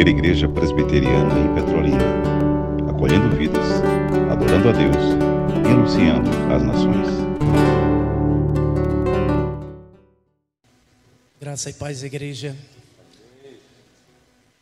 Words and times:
primeira 0.00 0.18
igreja 0.18 0.48
presbiteriana 0.48 1.38
em 1.38 1.54
Petrolina, 1.54 2.04
acolhendo 2.88 3.36
vidas, 3.36 3.66
adorando 4.32 4.70
a 4.70 4.72
Deus 4.72 4.96
e 5.62 5.68
anunciando 5.68 6.30
as 6.50 6.62
nações. 6.62 7.06
Graça 11.38 11.68
e 11.68 11.74
paz, 11.74 12.02
igreja. 12.02 12.56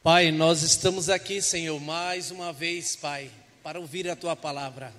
Pai, 0.03 0.33
nós 0.33 0.63
estamos 0.63 1.09
aqui, 1.09 1.41
Senhor, 1.41 1.79
mais 1.79 2.33
uma 2.33 2.53
vez, 2.53 2.97
Pai, 2.97 3.31
para 3.63 3.79
ouvir 3.79 4.11
a 4.11 4.17
tua 4.17 4.35
palavra, 4.35 4.93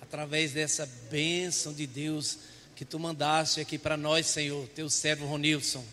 através 0.00 0.52
dessa 0.52 0.88
bênção 1.10 1.74
de 1.74 1.86
Deus 1.86 2.38
que 2.74 2.86
tu 2.86 2.98
mandaste 2.98 3.60
aqui 3.60 3.76
para 3.76 3.98
nós, 3.98 4.28
Senhor, 4.28 4.66
teu 4.68 4.88
servo 4.88 5.26
Ronilson. 5.26 5.84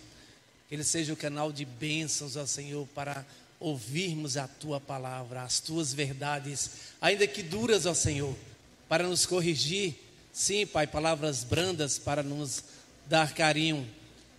Que 0.69 0.75
ele 0.75 0.85
seja 0.85 1.11
o 1.11 1.17
canal 1.17 1.51
de 1.51 1.65
bênçãos, 1.65 2.37
ó 2.37 2.45
Senhor, 2.45 2.87
para 2.95 3.25
ouvirmos 3.61 4.35
a 4.35 4.47
tua 4.47 4.79
palavra, 4.79 5.43
as 5.43 5.59
tuas 5.61 5.93
verdades, 5.93 6.71
ainda 6.99 7.25
que 7.25 7.41
duras, 7.41 7.85
ó 7.85 7.93
Senhor, 7.93 8.35
para 8.89 9.07
nos 9.07 9.25
corrigir. 9.25 9.95
Sim, 10.33 10.65
Pai, 10.65 10.87
palavras 10.87 11.43
brandas 11.43 11.97
para 11.97 12.23
nos 12.23 12.63
dar 13.07 13.33
carinho. 13.33 13.87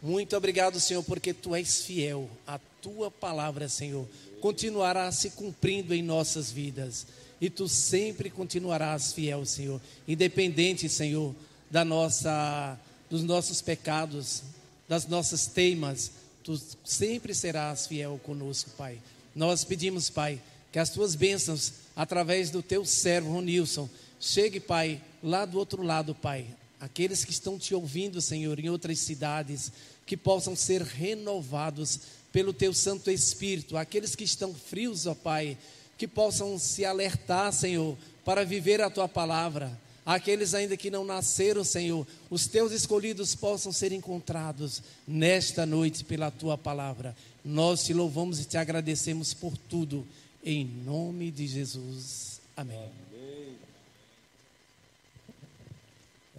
Muito 0.03 0.37
obrigado, 0.37 0.81
Senhor, 0.81 1.03
porque 1.05 1.33
tu 1.33 1.55
és 1.55 1.85
fiel. 1.85 2.29
A 2.47 2.59
tua 2.81 3.11
palavra, 3.11 3.69
Senhor, 3.69 4.07
continuará 4.41 5.11
se 5.13 5.31
cumprindo 5.31 5.95
em 5.95 6.03
nossas 6.03 6.51
vidas. 6.51 7.07
E 7.41 7.49
tu 7.49 7.69
sempre 7.69 8.29
continuarás 8.29 9.13
fiel, 9.13 9.47
Senhor, 9.47 9.81
independente, 10.07 10.89
Senhor, 10.89 11.35
da 11.71 11.85
nossa 11.85 12.79
dos 13.13 13.23
nossos 13.23 13.61
pecados, 13.61 14.43
das 14.89 15.07
nossas 15.07 15.47
teimas, 15.47 16.13
tu 16.43 16.59
sempre 16.83 17.35
serás 17.35 17.87
fiel 17.87 18.19
conosco, 18.25 18.71
Pai. 18.71 18.99
Nós 19.35 19.65
pedimos, 19.65 20.11
Pai, 20.11 20.41
que 20.71 20.79
as 20.79 20.91
tuas 20.91 21.15
bênçãos, 21.15 21.73
através 21.95 22.51
do 22.51 22.63
teu 22.63 22.85
servo 22.85 23.33
Ronilson, 23.33 23.89
chegue, 24.21 24.61
Pai, 24.61 25.01
lá 25.23 25.45
do 25.45 25.59
outro 25.59 25.83
lado, 25.83 26.15
Pai. 26.15 26.47
Aqueles 26.81 27.25
que 27.25 27.31
estão 27.31 27.59
te 27.59 27.75
ouvindo, 27.75 28.21
Senhor, 28.21 28.59
em 28.59 28.69
outras 28.69 28.99
cidades, 28.99 29.71
que 30.05 30.17
possam 30.17 30.57
ser 30.57 30.83
renovados 30.83 32.01
pelo 32.33 32.53
teu 32.53 32.75
Santo 32.75 33.11
Espírito. 33.11 33.77
Aqueles 33.77 34.17
que 34.17 34.25
estão 34.25 34.55
frios, 34.55 35.07
ó 35.07 35.15
Pai, 35.15 35.57
que 35.97 36.09
possam 36.09 36.59
se 36.59 36.85
alertar, 36.85 37.53
Senhor, 37.53 37.97
para 38.25 38.45
viver 38.45 38.81
a 38.81 38.91
tua 38.91 39.09
palavra. 39.09 39.79
Aqueles 40.05 40.53
ainda 40.53 40.77
que 40.77 40.91
não 40.91 41.05
nasceram, 41.05 41.63
Senhor, 41.63 42.07
os 42.29 42.47
teus 42.47 42.73
escolhidos 42.73 43.35
possam 43.37 43.71
ser 43.71 43.93
encontrados 43.93 44.83
nesta 45.07 45.65
noite 45.65 46.05
pela 46.05 46.31
tua 46.31 46.59
palavra. 46.59 47.17
Nós 47.45 47.85
te 47.85 47.95
louvamos 47.95 48.41
e 48.41 48.45
te 48.45 48.57
agradecemos 48.57 49.33
por 49.33 49.57
tudo, 49.57 50.05
em 50.45 50.65
nome 50.65 51.31
de 51.31 51.47
Jesus. 51.47 52.41
Amém. 52.57 52.91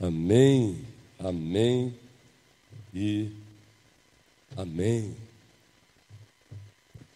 Amém, 0.01 0.85
amém 1.17 1.95
e 2.93 3.31
amém. 4.57 5.15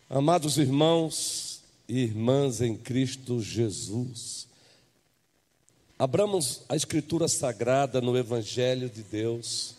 Amados 0.09 0.57
irmãos 0.57 1.59
e 1.89 1.99
irmãs 1.99 2.61
em 2.61 2.77
Cristo 2.77 3.41
Jesus, 3.41 4.46
abramos 5.97 6.61
a 6.69 6.75
Escritura 6.75 7.27
Sagrada 7.27 7.99
no 7.99 8.15
Evangelho 8.15 8.89
de 8.89 9.01
Deus, 9.01 9.75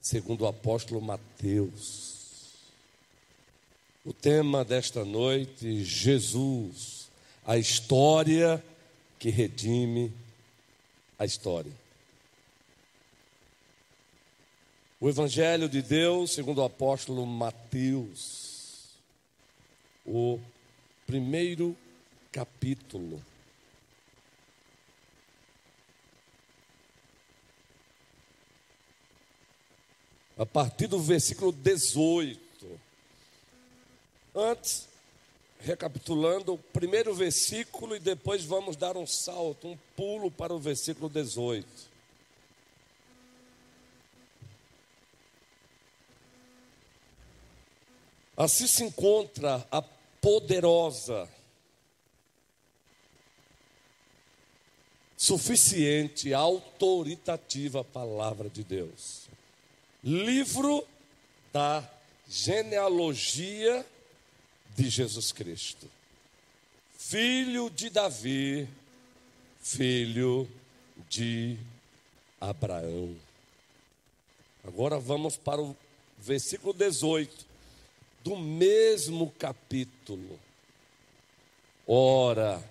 segundo 0.00 0.42
o 0.42 0.48
apóstolo 0.48 1.00
Mateus. 1.00 2.10
O 4.04 4.12
tema 4.12 4.64
desta 4.64 5.04
noite, 5.04 5.84
Jesus, 5.84 7.08
a 7.46 7.56
história 7.56 8.62
que 9.18 9.30
redime 9.30 10.12
a 11.18 11.24
história. 11.24 11.72
O 14.98 15.08
Evangelho 15.08 15.68
de 15.68 15.80
Deus, 15.80 16.32
segundo 16.32 16.58
o 16.58 16.64
apóstolo 16.64 17.24
Mateus, 17.24 18.88
o 20.04 20.40
primeiro 21.06 21.76
capítulo. 22.32 23.29
A 30.40 30.46
partir 30.46 30.86
do 30.86 30.98
versículo 30.98 31.52
18. 31.52 32.40
Antes, 34.34 34.88
recapitulando 35.58 36.54
o 36.54 36.58
primeiro 36.58 37.14
versículo 37.14 37.94
e 37.94 38.00
depois 38.00 38.42
vamos 38.42 38.74
dar 38.74 38.96
um 38.96 39.06
salto, 39.06 39.68
um 39.68 39.78
pulo 39.94 40.30
para 40.30 40.54
o 40.54 40.58
versículo 40.58 41.10
18. 41.10 41.68
Assim 48.34 48.66
se 48.66 48.82
encontra 48.82 49.68
a 49.70 49.82
poderosa, 50.22 51.28
suficiente, 55.18 56.32
autoritativa 56.32 57.84
palavra 57.84 58.48
de 58.48 58.64
Deus. 58.64 59.29
Livro 60.02 60.86
da 61.52 61.86
genealogia 62.26 63.84
de 64.74 64.88
Jesus 64.88 65.30
Cristo. 65.30 65.90
Filho 66.96 67.68
de 67.68 67.90
Davi, 67.90 68.66
filho 69.60 70.48
de 71.08 71.58
Abraão. 72.40 73.14
Agora 74.64 74.98
vamos 74.98 75.36
para 75.36 75.60
o 75.60 75.76
versículo 76.18 76.72
18 76.72 77.44
do 78.24 78.36
mesmo 78.36 79.30
capítulo. 79.38 80.38
Ora, 81.86 82.62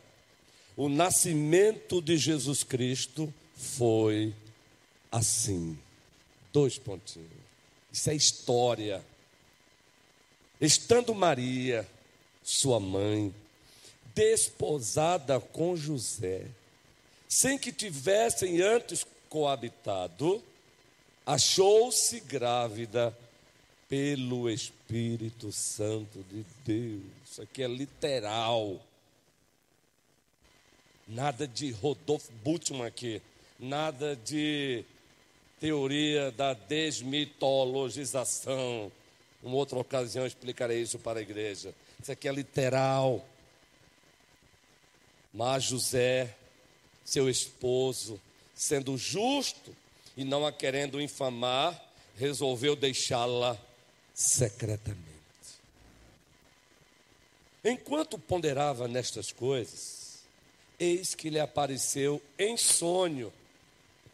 o 0.75 0.89
nascimento 0.89 2.01
de 2.01 2.17
Jesus 2.17 2.63
Cristo 2.63 3.31
foi 3.55 4.33
assim. 5.11 5.77
Dois 6.51 6.77
pontinhos. 6.77 7.29
Isso 7.91 8.09
é 8.09 8.15
história. 8.15 9.03
Estando 10.59 11.13
Maria, 11.13 11.87
sua 12.43 12.79
mãe, 12.79 13.33
desposada 14.13 15.39
com 15.39 15.75
José, 15.75 16.45
sem 17.27 17.57
que 17.57 17.71
tivessem 17.71 18.61
antes 18.61 19.05
coabitado, 19.29 20.43
achou-se 21.25 22.19
grávida 22.21 23.15
pelo 23.87 24.49
Espírito 24.49 25.51
Santo 25.51 26.23
de 26.29 26.45
Deus. 26.65 27.03
Isso 27.25 27.41
aqui 27.41 27.63
é 27.63 27.67
literal. 27.67 28.79
Nada 31.07 31.47
de 31.47 31.71
Rodolfo 31.71 32.31
Bultmann 32.43 32.87
aqui. 32.87 33.21
Nada 33.59 34.15
de 34.15 34.83
teoria 35.59 36.31
da 36.31 36.53
desmitologização. 36.53 38.89
Uma 39.43 39.55
outra 39.55 39.77
ocasião 39.79 40.23
eu 40.23 40.27
explicarei 40.27 40.81
isso 40.81 40.97
para 40.99 41.19
a 41.19 41.21
igreja. 41.21 41.73
Isso 42.01 42.11
aqui 42.11 42.27
é 42.27 42.31
literal. 42.31 43.23
Mas 45.33 45.63
José, 45.65 46.35
seu 47.05 47.29
esposo, 47.29 48.19
sendo 48.55 48.97
justo 48.97 49.75
e 50.17 50.23
não 50.23 50.43
a 50.45 50.51
querendo 50.51 51.01
infamar, 51.01 51.79
resolveu 52.17 52.75
deixá-la 52.75 53.57
secretamente. 54.13 55.07
Enquanto 57.63 58.17
ponderava 58.17 58.87
nestas 58.87 59.31
coisas, 59.31 60.23
eis 60.79 61.13
que 61.13 61.29
lhe 61.29 61.39
apareceu 61.39 62.19
em 62.37 62.57
sonho 62.57 63.31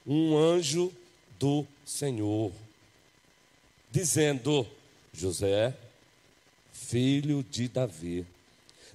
um 0.05 0.37
anjo 0.37 0.93
do 1.39 1.65
Senhor, 1.85 2.51
dizendo: 3.91 4.67
José, 5.13 5.73
filho 6.71 7.43
de 7.43 7.67
Davi, 7.67 8.25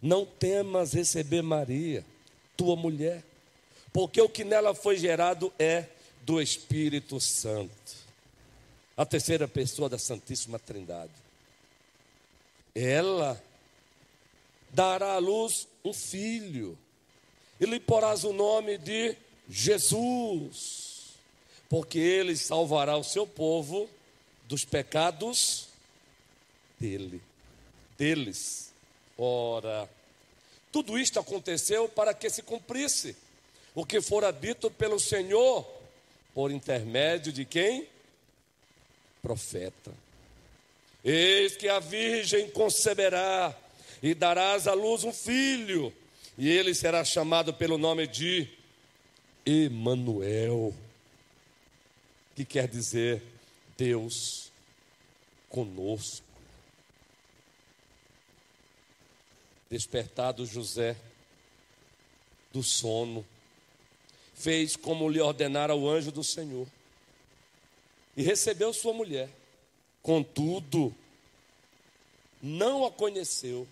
não 0.01 0.25
temas 0.25 0.93
receber 0.93 1.43
Maria, 1.43 2.05
tua 2.57 2.77
mulher, 2.77 3.23
porque 3.93 4.21
o 4.21 4.29
que 4.29 4.45
nela 4.45 4.75
foi 4.75 4.97
gerado 4.97 5.53
é 5.59 5.87
do 6.23 6.41
Espírito 6.41 7.19
Santo 7.21 8.01
a 9.01 9.07
terceira 9.07 9.49
pessoa 9.49 9.89
da 9.89 9.97
Santíssima 9.97 10.59
Trindade. 10.59 11.11
Ela 12.75 13.43
dará 14.69 15.15
à 15.15 15.19
luz 15.19 15.67
um 15.83 15.95
filho, 15.95 16.77
e 17.59 17.65
lhe 17.65 17.81
porás 17.81 18.25
o 18.25 18.33
nome 18.35 18.77
de 18.77 19.17
Jesus, 19.49 20.90
porque 21.71 22.01
ele 22.01 22.37
salvará 22.37 22.97
o 22.97 23.05
seu 23.05 23.25
povo 23.25 23.89
dos 24.49 24.65
pecados 24.65 25.69
dele, 26.81 27.23
deles. 27.97 28.73
Ora, 29.17 29.89
tudo 30.73 30.99
isto 30.99 31.21
aconteceu 31.21 31.89
para 31.89 32.13
que 32.13 32.29
se 32.29 32.43
cumprisse 32.43 33.17
o 33.73 33.87
que 33.87 34.01
fora 34.01 34.33
dito 34.33 34.69
pelo 34.69 34.99
Senhor 34.99 35.65
por 36.35 36.51
intermédio 36.51 37.33
de 37.33 37.45
quem? 37.45 37.87
Profeta. 39.23 39.93
Eis 41.05 41.57
que 41.57 41.69
a 41.69 41.79
virgem 41.79 42.51
conceberá 42.51 43.57
e 44.03 44.13
darás 44.13 44.67
à 44.67 44.73
luz 44.73 45.05
um 45.05 45.13
filho, 45.13 45.93
e 46.37 46.49
ele 46.49 46.75
será 46.75 47.05
chamado 47.05 47.55
pelo 47.55 47.79
nome 47.79 48.07
de 48.09 48.49
Emanuel, 49.47 50.75
que 52.35 52.45
quer 52.45 52.69
dizer 52.69 53.23
Deus 53.77 54.51
conosco. 55.49 56.27
Despertado 59.69 60.45
José 60.45 60.97
do 62.53 62.63
sono, 62.63 63.25
fez 64.35 64.75
como 64.75 65.09
lhe 65.09 65.21
ordenara 65.21 65.75
o 65.75 65.89
anjo 65.89 66.11
do 66.11 66.25
Senhor 66.25 66.67
e 68.17 68.23
recebeu 68.23 68.73
sua 68.73 68.93
mulher. 68.93 69.31
Contudo, 70.03 70.95
não 72.43 72.85
a 72.85 72.91
conheceu 72.91 73.69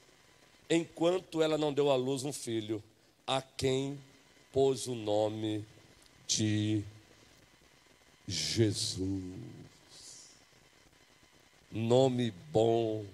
enquanto 0.70 1.42
ela 1.42 1.58
não 1.58 1.72
deu 1.72 1.90
à 1.90 1.96
luz 1.96 2.22
um 2.24 2.32
filho, 2.32 2.82
a 3.26 3.40
quem 3.40 3.98
pôs 4.52 4.86
o 4.86 4.94
nome 4.94 5.64
de 6.26 6.84
Jesus. 8.28 9.22
Nome 11.72 12.30
bom, 12.52 13.06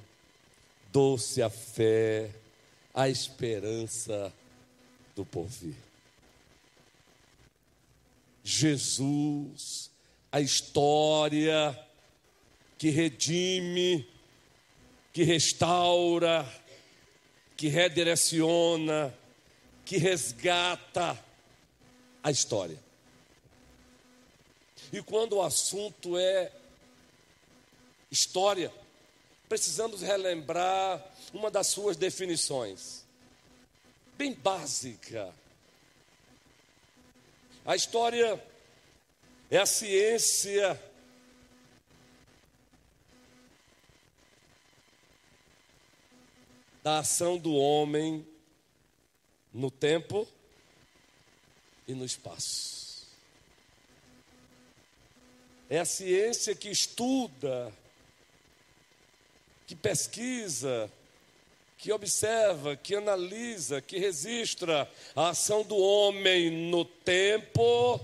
doce 0.93 1.41
a 1.41 1.49
fé, 1.49 2.31
a 2.93 3.09
esperança 3.09 4.33
do 5.15 5.25
porvir. 5.25 5.77
Jesus, 8.43 9.91
a 10.31 10.41
história 10.41 11.79
que 12.77 12.91
redime, 12.91 14.07
que 15.13 15.23
restaura, 15.23 16.47
que 17.57 17.69
redireciona, 17.69 19.15
que 19.85 19.97
resgata 19.97 21.19
a 22.23 22.31
história. 22.31 22.79
E 24.95 25.03
quando 25.03 25.35
o 25.35 25.43
assunto 25.43 26.17
é 26.17 26.51
história, 28.11 28.73
precisamos 29.49 30.01
relembrar 30.01 31.05
uma 31.35 31.51
das 31.51 31.67
suas 31.67 31.97
definições, 31.97 33.05
bem 34.17 34.33
básica 34.33 35.35
a 37.67 37.75
história 37.75 38.45
é 39.51 39.57
a 39.57 39.65
ciência 39.65 40.79
da 46.83 46.99
ação 46.99 47.39
do 47.39 47.55
homem 47.55 48.27
no 49.51 49.71
tempo 49.71 50.29
e 51.89 51.95
no 51.95 52.05
espaço. 52.05 52.84
É 55.75 55.81
a 55.81 55.85
ciência 55.85 56.55
que 56.55 56.71
estuda, 56.71 57.73
que 59.67 59.75
pesquisa, 59.75 60.89
que 61.77 61.91
observa, 61.91 62.77
que 62.77 62.95
analisa, 62.95 63.81
que 63.81 63.99
registra 63.99 64.89
a 65.17 65.31
ação 65.31 65.65
do 65.65 65.77
homem 65.77 66.49
no 66.71 66.85
tempo 66.85 68.01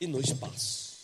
e 0.00 0.06
no 0.06 0.22
espaço. 0.22 1.00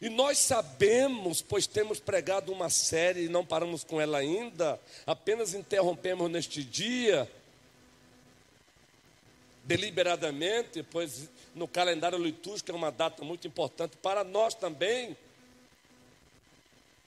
E 0.00 0.08
nós 0.08 0.38
sabemos, 0.38 1.42
pois 1.42 1.66
temos 1.66 1.98
pregado 1.98 2.52
uma 2.52 2.70
série 2.70 3.24
e 3.24 3.28
não 3.28 3.44
paramos 3.44 3.82
com 3.82 4.00
ela 4.00 4.18
ainda, 4.18 4.80
apenas 5.04 5.54
interrompemos 5.54 6.30
neste 6.30 6.62
dia, 6.62 7.28
deliberadamente, 9.64 10.84
pois 10.84 11.28
no 11.54 11.66
calendário 11.68 12.18
litúrgico 12.18 12.70
é 12.70 12.74
uma 12.74 12.90
data 12.90 13.24
muito 13.24 13.46
importante 13.46 13.96
para 13.96 14.24
nós 14.24 14.54
também. 14.54 15.16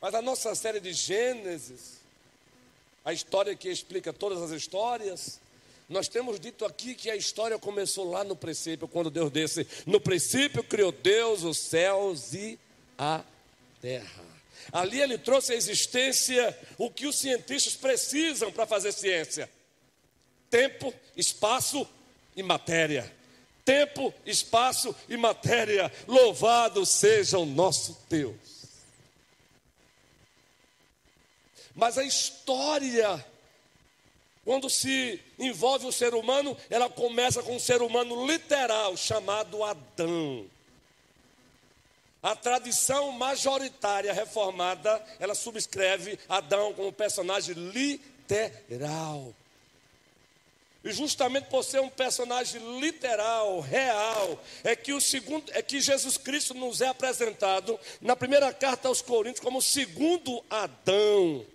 Mas 0.02 0.14
a 0.14 0.22
nossa 0.22 0.54
série 0.56 0.80
de 0.80 0.94
Gênesis 0.94 2.04
a 3.06 3.12
história 3.12 3.56
que 3.56 3.70
explica 3.70 4.14
todas 4.14 4.42
as 4.42 4.52
histórias. 4.52 5.40
Nós 5.90 6.08
temos 6.08 6.40
dito 6.40 6.66
aqui 6.66 6.96
que 6.96 7.10
a 7.10 7.16
história 7.16 7.60
começou 7.60 8.10
lá 8.10 8.24
no 8.24 8.36
princípio, 8.36 8.88
quando 8.88 9.10
Deus 9.10 9.32
disse: 9.32 9.68
No 9.86 10.00
princípio 10.00 10.64
criou 10.64 10.92
Deus 10.92 11.44
os 11.44 11.58
céus 11.58 12.34
e 12.34 12.58
a 12.98 13.24
terra. 13.82 14.24
Ali 14.72 15.02
ele 15.02 15.18
trouxe 15.18 15.52
à 15.52 15.56
existência 15.56 16.58
o 16.78 16.90
que 16.90 17.06
os 17.06 17.18
cientistas 17.18 17.76
precisam 17.76 18.52
para 18.52 18.66
fazer 18.66 18.94
ciência: 18.94 19.50
tempo, 20.50 20.94
espaço 21.18 21.86
e 22.36 22.42
matéria. 22.42 23.12
Tempo, 23.66 24.14
espaço 24.26 24.96
e 25.08 25.16
matéria. 25.16 25.92
Louvado 26.08 26.86
seja 26.86 27.38
o 27.38 27.46
nosso 27.46 27.98
Deus. 28.10 28.54
Mas 31.76 31.98
a 31.98 32.04
história, 32.04 33.26
quando 34.46 34.70
se 34.70 35.20
envolve 35.40 35.88
o 35.88 35.92
ser 35.92 36.14
humano, 36.14 36.56
ela 36.70 36.90
começa 36.90 37.42
com 37.42 37.56
um 37.56 37.60
ser 37.60 37.82
humano 37.82 38.28
literal 38.28 38.96
chamado 38.96 39.64
Adão. 39.64 40.46
A 42.22 42.36
tradição 42.36 43.12
majoritária 43.12 44.14
reformada, 44.14 45.04
ela 45.20 45.36
subscreve 45.36 46.18
Adão 46.30 46.74
como 46.74 46.94
personagem 46.94 47.54
literal. 47.56 49.34
E 50.84 50.92
justamente 50.92 51.46
por 51.46 51.64
ser 51.64 51.80
um 51.80 51.90
personagem 51.90 52.80
literal, 52.80 53.62
real, 53.62 54.44
é 54.64 54.76
que 54.76 54.92
o 54.92 55.00
segundo, 55.00 55.50
é 55.54 55.62
que 55.62 55.80
Jesus 55.80 56.18
Cristo 56.18 56.54
nos 56.54 56.82
é 56.82 56.88
apresentado 56.88 57.80
na 58.02 58.16
primeira 58.16 58.54
carta 58.54 58.90
aos 58.90 59.02
Coríntios 59.02 59.40
como 59.40 59.60
o 59.60 59.62
segundo 59.62 60.44
Adão. 60.50 61.46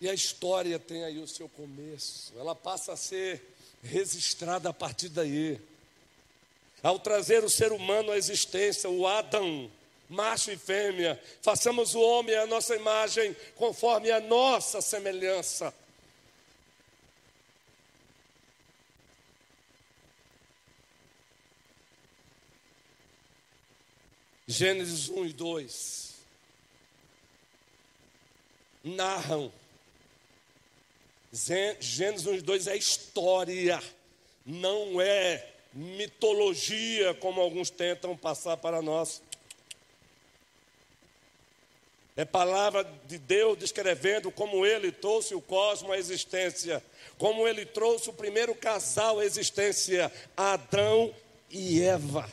E 0.00 0.08
a 0.08 0.14
história 0.14 0.78
tem 0.78 1.04
aí 1.04 1.18
o 1.18 1.28
seu 1.28 1.48
começo, 1.50 2.32
ela 2.38 2.54
passa 2.56 2.94
a 2.94 2.96
ser 2.96 3.54
registrada 3.82 4.70
a 4.70 4.72
partir 4.72 5.10
daí. 5.10 5.60
Ao 6.82 6.98
trazer 6.98 7.44
o 7.44 7.50
ser 7.50 7.70
humano 7.70 8.10
à 8.10 8.16
existência, 8.16 8.88
o 8.90 9.06
Adão, 9.06 9.70
macho 10.12 10.50
e 10.50 10.56
fêmea, 10.56 11.20
façamos 11.40 11.94
o 11.94 12.00
homem 12.00 12.36
à 12.36 12.46
nossa 12.46 12.76
imagem, 12.76 13.34
conforme 13.56 14.10
a 14.10 14.20
nossa 14.20 14.80
semelhança. 14.80 15.74
Gênesis 24.46 25.08
1 25.08 25.26
e 25.26 25.32
2 25.32 26.12
narram 28.84 29.50
Gênesis 31.32 32.26
1 32.26 32.34
e 32.34 32.40
2 32.42 32.66
é 32.66 32.76
história, 32.76 33.82
não 34.44 35.00
é 35.00 35.48
mitologia, 35.72 37.14
como 37.14 37.40
alguns 37.40 37.70
tentam 37.70 38.14
passar 38.14 38.58
para 38.58 38.82
nós. 38.82 39.22
É 42.14 42.26
palavra 42.26 42.84
de 43.06 43.16
Deus 43.16 43.58
descrevendo 43.58 44.30
como 44.30 44.66
ele 44.66 44.92
trouxe 44.92 45.34
o 45.34 45.40
cosmos 45.40 45.92
à 45.92 45.98
existência, 45.98 46.84
como 47.16 47.48
ele 47.48 47.64
trouxe 47.64 48.10
o 48.10 48.12
primeiro 48.12 48.54
casal 48.54 49.18
à 49.18 49.24
existência, 49.24 50.12
Adão 50.36 51.14
e 51.50 51.82
Eva. 51.82 52.28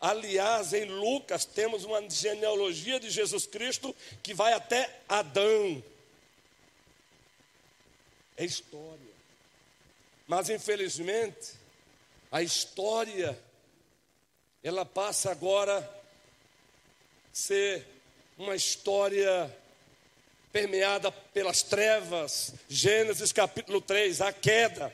Aliás, 0.00 0.74
em 0.74 0.84
Lucas 0.84 1.44
temos 1.44 1.84
uma 1.84 2.10
genealogia 2.10 3.00
de 3.00 3.08
Jesus 3.08 3.46
Cristo 3.46 3.94
que 4.22 4.34
vai 4.34 4.52
até 4.52 5.00
Adão. 5.08 5.82
É 8.36 8.44
história. 8.44 9.14
Mas 10.26 10.50
infelizmente, 10.50 11.52
a 12.30 12.42
história 12.42 13.38
ela 14.64 14.86
passa 14.86 15.30
agora 15.30 15.78
a 15.78 15.84
ser 17.30 17.86
uma 18.38 18.56
história 18.56 19.54
permeada 20.50 21.12
pelas 21.12 21.62
trevas. 21.62 22.54
Gênesis 22.66 23.30
capítulo 23.30 23.82
3, 23.82 24.22
a 24.22 24.32
queda. 24.32 24.90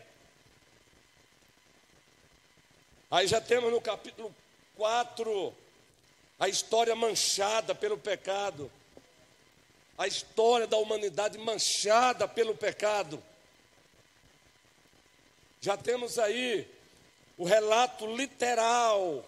Aí 3.09 3.29
já 3.29 3.41
temos 3.41 3.71
no 3.71 3.81
capítulo 3.81 4.35
4 4.77 5.55
a 6.41 6.49
história 6.49 6.97
manchada 6.97 7.73
pelo 7.73 7.97
pecado. 7.97 8.69
A 9.97 10.09
história 10.09 10.67
da 10.67 10.79
humanidade 10.79 11.39
manchada 11.39 12.27
pelo 12.27 12.57
pecado. 12.57 13.23
Já 15.61 15.77
temos 15.77 16.19
aí 16.19 16.69
o 17.39 17.45
relato 17.45 18.05
literal 18.17 19.25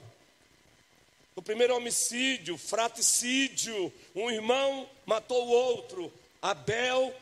do 1.35 1.43
primeiro 1.43 1.75
homicídio, 1.77 2.59
fraticídio. 2.59 3.93
Um 4.15 4.31
irmão 4.31 4.89
matou 5.07 5.47
o 5.47 5.51
outro. 5.51 6.12
Abel, 6.41 7.15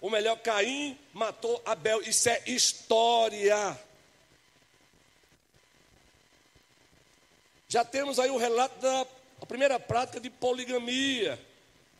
ou 0.00 0.10
melhor, 0.10 0.36
Caim 0.38 0.98
matou 1.12 1.60
Abel. 1.64 2.00
Isso 2.02 2.28
é 2.28 2.42
história. 2.46 3.78
Já 7.68 7.84
temos 7.84 8.18
aí 8.18 8.30
o 8.30 8.36
relato 8.36 8.80
da 8.80 9.06
primeira 9.46 9.78
prática 9.78 10.18
de 10.18 10.28
poligamia, 10.28 11.38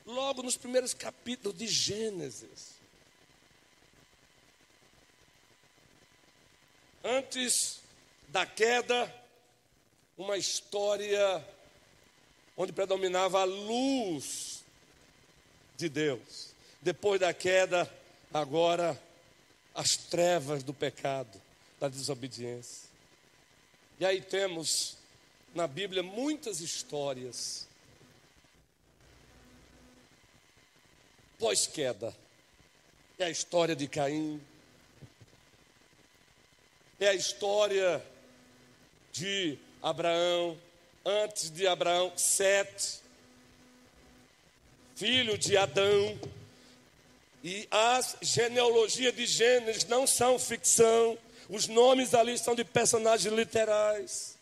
logo 0.04 0.42
nos 0.42 0.56
primeiros 0.56 0.92
capítulos 0.92 1.56
de 1.56 1.68
Gênesis. 1.68 2.70
Antes 7.04 7.80
da 8.28 8.44
queda, 8.44 9.12
uma 10.20 10.36
história 10.36 11.42
onde 12.54 12.74
predominava 12.74 13.40
a 13.40 13.44
luz 13.44 14.62
de 15.78 15.88
Deus. 15.88 16.54
Depois 16.82 17.18
da 17.18 17.32
queda, 17.32 17.90
agora 18.32 19.02
as 19.74 19.96
trevas 19.96 20.62
do 20.62 20.74
pecado, 20.74 21.40
da 21.80 21.88
desobediência. 21.88 22.86
E 23.98 24.04
aí 24.04 24.20
temos 24.20 24.98
na 25.54 25.66
Bíblia 25.66 26.02
muitas 26.02 26.60
histórias 26.60 27.66
pós-queda. 31.38 32.14
É 33.18 33.24
a 33.24 33.30
história 33.30 33.74
de 33.74 33.88
Caim, 33.88 34.38
é 36.98 37.08
a 37.08 37.14
história 37.14 38.04
de 39.12 39.58
Abraão, 39.82 40.58
antes 41.04 41.50
de 41.50 41.66
Abraão, 41.66 42.12
Sete, 42.16 43.00
filho 44.94 45.38
de 45.38 45.56
Adão. 45.56 46.18
E 47.42 47.66
as 47.70 48.16
genealogias 48.20 49.14
de 49.14 49.24
Gênesis 49.26 49.84
não 49.84 50.06
são 50.06 50.38
ficção, 50.38 51.16
os 51.48 51.66
nomes 51.66 52.14
ali 52.14 52.36
são 52.36 52.54
de 52.54 52.64
personagens 52.64 53.32
literais. 53.32 54.36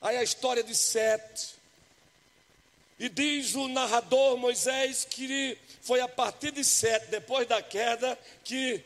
Aí 0.00 0.16
a 0.16 0.22
história 0.22 0.62
de 0.62 0.74
Sete. 0.74 1.54
E 2.98 3.08
diz 3.08 3.54
o 3.54 3.68
narrador 3.68 4.36
Moisés 4.36 5.04
que 5.04 5.58
foi 5.82 6.00
a 6.00 6.08
partir 6.08 6.52
de 6.52 6.64
Sete, 6.64 7.06
depois 7.08 7.46
da 7.46 7.60
queda, 7.60 8.18
que 8.42 8.82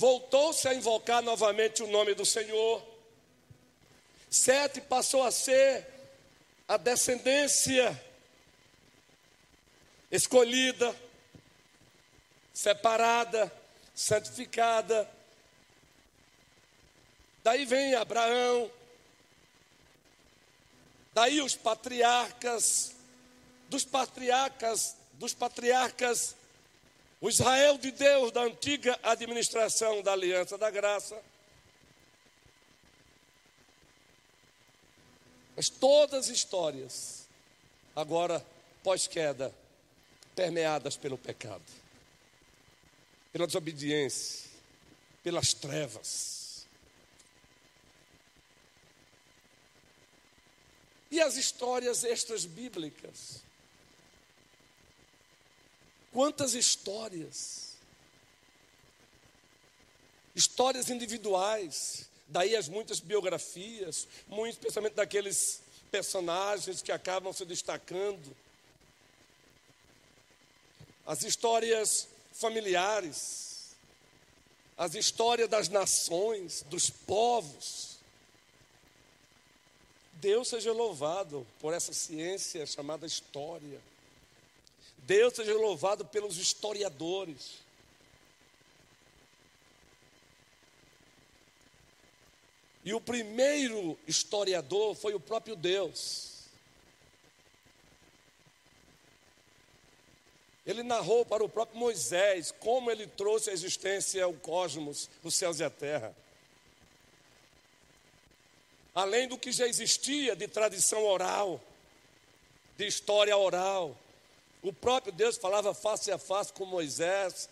voltou-se 0.00 0.66
a 0.66 0.72
invocar 0.72 1.20
novamente 1.20 1.82
o 1.82 1.86
nome 1.86 2.14
do 2.14 2.24
Senhor. 2.24 2.82
Sete 4.30 4.80
passou 4.80 5.22
a 5.22 5.30
ser 5.30 5.86
a 6.66 6.78
descendência 6.78 8.02
escolhida, 10.10 10.96
separada, 12.54 13.52
santificada. 13.94 15.06
Daí 17.44 17.66
vem 17.66 17.94
Abraão, 17.94 18.70
Daí 21.12 21.42
os 21.42 21.54
patriarcas, 21.56 22.94
dos 23.68 23.84
patriarcas, 23.84 24.96
dos 25.14 25.34
patriarcas, 25.34 26.36
o 27.20 27.28
Israel 27.28 27.76
de 27.76 27.90
Deus 27.90 28.32
da 28.32 28.42
antiga 28.42 28.98
administração 29.02 30.02
da 30.02 30.12
Aliança 30.12 30.56
da 30.56 30.70
Graça. 30.70 31.20
Mas 35.54 35.68
todas 35.68 36.26
as 36.26 36.28
histórias, 36.30 37.28
agora 37.94 38.44
pós-queda, 38.82 39.54
permeadas 40.34 40.96
pelo 40.96 41.18
pecado, 41.18 41.62
pela 43.30 43.46
desobediência, 43.46 44.48
pelas 45.22 45.52
trevas. 45.52 46.66
E 51.10 51.20
as 51.20 51.36
histórias 51.36 52.04
extras 52.04 52.46
bíblicas? 52.46 53.42
Quantas 56.12 56.54
histórias? 56.54 57.70
Histórias 60.34 60.90
individuais, 60.90 62.08
daí 62.28 62.56
as 62.56 62.68
muitas 62.68 63.00
biografias, 63.00 64.06
muito 64.26 64.54
especialmente 64.54 64.94
daqueles 64.94 65.60
personagens 65.90 66.82
que 66.82 66.92
acabam 66.92 67.32
se 67.32 67.44
destacando. 67.44 68.36
As 71.06 71.22
histórias 71.24 72.08
familiares, 72.32 73.50
as 74.78 74.94
histórias 74.94 75.48
das 75.48 75.68
nações, 75.68 76.64
dos 76.70 76.88
povos. 76.88 77.98
Deus 80.14 80.48
seja 80.48 80.72
louvado 80.72 81.46
por 81.60 81.74
essa 81.74 81.92
ciência 81.92 82.64
chamada 82.66 83.06
história. 83.06 83.80
Deus 85.10 85.34
seja 85.34 85.52
louvado 85.54 86.04
pelos 86.04 86.36
historiadores. 86.36 87.58
E 92.84 92.94
o 92.94 93.00
primeiro 93.00 93.98
historiador 94.06 94.94
foi 94.94 95.12
o 95.12 95.18
próprio 95.18 95.56
Deus. 95.56 96.44
Ele 100.64 100.84
narrou 100.84 101.26
para 101.26 101.42
o 101.42 101.48
próprio 101.48 101.76
Moisés 101.76 102.54
como 102.60 102.88
ele 102.88 103.08
trouxe 103.08 103.50
à 103.50 103.52
existência 103.52 104.28
o 104.28 104.38
cosmos, 104.38 105.10
os 105.24 105.34
céus 105.34 105.58
e 105.58 105.64
a 105.64 105.70
terra 105.70 106.14
além 108.92 109.28
do 109.28 109.38
que 109.38 109.52
já 109.52 109.66
existia 109.66 110.34
de 110.34 110.48
tradição 110.48 111.04
oral, 111.04 111.60
de 112.76 112.86
história 112.86 113.36
oral. 113.36 113.96
O 114.62 114.72
próprio 114.72 115.12
Deus 115.12 115.36
falava 115.36 115.72
face 115.72 116.10
a 116.10 116.18
face 116.18 116.52
com 116.52 116.66
Moisés 116.66 117.48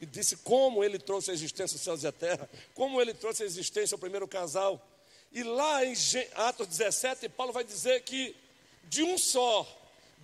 e 0.00 0.06
disse 0.06 0.36
como 0.36 0.84
ele 0.84 0.98
trouxe 0.98 1.30
a 1.30 1.34
existência 1.34 1.76
os 1.76 1.82
céus 1.82 2.02
e 2.02 2.06
a 2.06 2.12
terra, 2.12 2.48
como 2.74 3.00
ele 3.00 3.14
trouxe 3.14 3.42
a 3.42 3.46
existência 3.46 3.94
o 3.94 3.98
primeiro 3.98 4.28
casal. 4.28 4.80
E 5.32 5.42
lá 5.42 5.84
em 5.84 5.94
Atos 6.34 6.66
17, 6.66 7.28
Paulo 7.30 7.52
vai 7.52 7.64
dizer 7.64 8.02
que 8.02 8.34
de 8.84 9.02
um 9.02 9.16
só, 9.16 9.66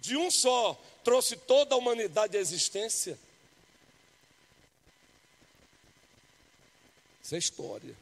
de 0.00 0.16
um 0.16 0.31
só, 0.31 0.78
trouxe 1.05 1.37
toda 1.37 1.75
a 1.75 1.78
humanidade 1.78 2.37
à 2.37 2.40
existência. 2.40 3.19
Isso 7.23 7.35
é 7.35 7.38
história. 7.38 7.97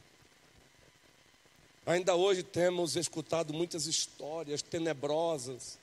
Ainda 1.85 2.15
hoje 2.15 2.41
temos 2.41 2.95
escutado 2.95 3.53
muitas 3.53 3.85
histórias 3.85 4.61
tenebrosas 4.61 5.77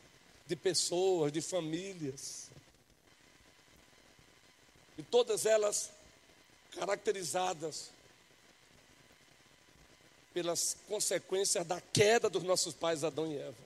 de 0.53 0.57
pessoas, 0.57 1.33
de 1.33 1.41
famílias. 1.41 2.51
E 4.99 5.03
todas 5.03 5.47
elas 5.47 5.91
caracterizadas 6.73 7.91
pelas 10.35 10.77
consequências 10.87 11.67
da 11.67 11.81
queda 11.81 12.29
dos 12.29 12.43
nossos 12.43 12.75
pais 12.75 13.03
Adão 13.03 13.33
e 13.33 13.39
Eva. 13.39 13.57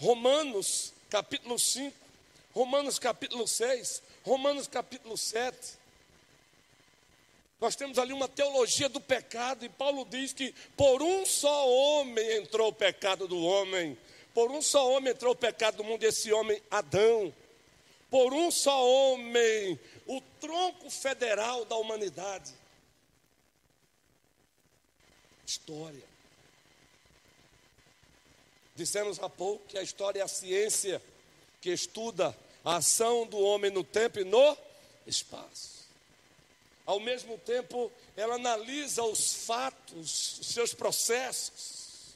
Romanos 0.00 0.92
capítulo 1.08 1.56
5, 1.56 1.96
Romanos 2.52 2.98
capítulo 2.98 3.46
6, 3.46 4.02
Romanos 4.24 4.66
capítulo 4.66 5.16
7 5.16 5.54
nós 7.60 7.74
temos 7.74 7.98
ali 7.98 8.12
uma 8.12 8.28
teologia 8.28 8.88
do 8.88 9.00
pecado, 9.00 9.64
e 9.64 9.68
Paulo 9.68 10.04
diz 10.04 10.32
que 10.32 10.54
por 10.76 11.02
um 11.02 11.24
só 11.24 11.68
homem 11.68 12.38
entrou 12.38 12.68
o 12.68 12.72
pecado 12.72 13.26
do 13.26 13.42
homem, 13.42 13.96
por 14.34 14.50
um 14.50 14.60
só 14.60 14.90
homem 14.92 15.12
entrou 15.12 15.32
o 15.32 15.36
pecado 15.36 15.78
do 15.78 15.84
mundo, 15.84 16.04
esse 16.04 16.30
homem, 16.32 16.62
Adão. 16.70 17.32
Por 18.10 18.34
um 18.34 18.50
só 18.50 18.86
homem, 18.86 19.80
o 20.06 20.20
tronco 20.40 20.90
federal 20.90 21.64
da 21.64 21.76
humanidade. 21.76 22.52
História. 25.46 26.04
Dissemos 28.74 29.18
há 29.18 29.28
pouco 29.28 29.66
que 29.66 29.78
a 29.78 29.82
história 29.82 30.20
é 30.20 30.22
a 30.22 30.28
ciência 30.28 31.02
que 31.62 31.70
estuda 31.70 32.36
a 32.62 32.76
ação 32.76 33.26
do 33.26 33.38
homem 33.38 33.70
no 33.70 33.82
tempo 33.82 34.20
e 34.20 34.24
no 34.24 34.56
espaço. 35.06 35.75
Ao 36.86 37.00
mesmo 37.00 37.36
tempo, 37.38 37.90
ela 38.16 38.36
analisa 38.36 39.02
os 39.02 39.44
fatos, 39.44 40.38
os 40.38 40.46
seus 40.46 40.72
processos. 40.72 42.14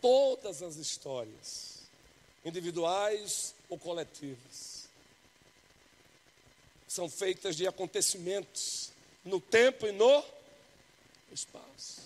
Todas 0.00 0.62
as 0.62 0.76
histórias, 0.76 1.80
individuais 2.44 3.54
ou 3.68 3.78
coletivas, 3.78 4.88
são 6.88 7.08
feitas 7.08 7.54
de 7.54 7.66
acontecimentos 7.66 8.90
no 9.24 9.40
tempo 9.40 9.86
e 9.86 9.92
no 9.92 10.24
espaço. 11.30 12.00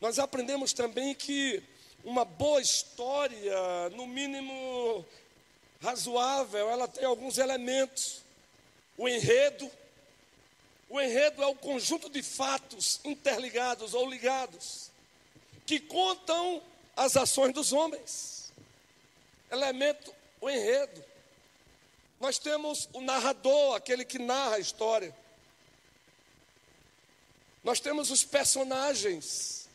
Nós 0.00 0.18
aprendemos 0.18 0.72
também 0.72 1.14
que 1.14 1.62
uma 2.04 2.24
boa 2.24 2.60
história, 2.60 3.88
no 3.90 4.06
mínimo 4.06 5.04
razoável, 5.80 6.70
ela 6.70 6.88
tem 6.88 7.04
alguns 7.04 7.38
elementos. 7.38 8.22
O 8.96 9.08
enredo, 9.08 9.70
o 10.88 11.00
enredo 11.00 11.42
é 11.42 11.46
o 11.46 11.54
conjunto 11.54 12.08
de 12.08 12.22
fatos 12.22 13.00
interligados 13.04 13.94
ou 13.94 14.08
ligados 14.08 14.90
que 15.66 15.80
contam 15.80 16.62
as 16.96 17.16
ações 17.16 17.52
dos 17.52 17.72
homens. 17.72 18.52
Elemento, 19.50 20.14
o 20.40 20.48
enredo. 20.48 21.04
Nós 22.20 22.38
temos 22.38 22.88
o 22.92 23.00
narrador, 23.00 23.74
aquele 23.74 24.04
que 24.04 24.18
narra 24.18 24.56
a 24.56 24.60
história. 24.60 25.14
Nós 27.62 27.80
temos 27.80 28.10
os 28.10 28.24
personagens, 28.24 29.68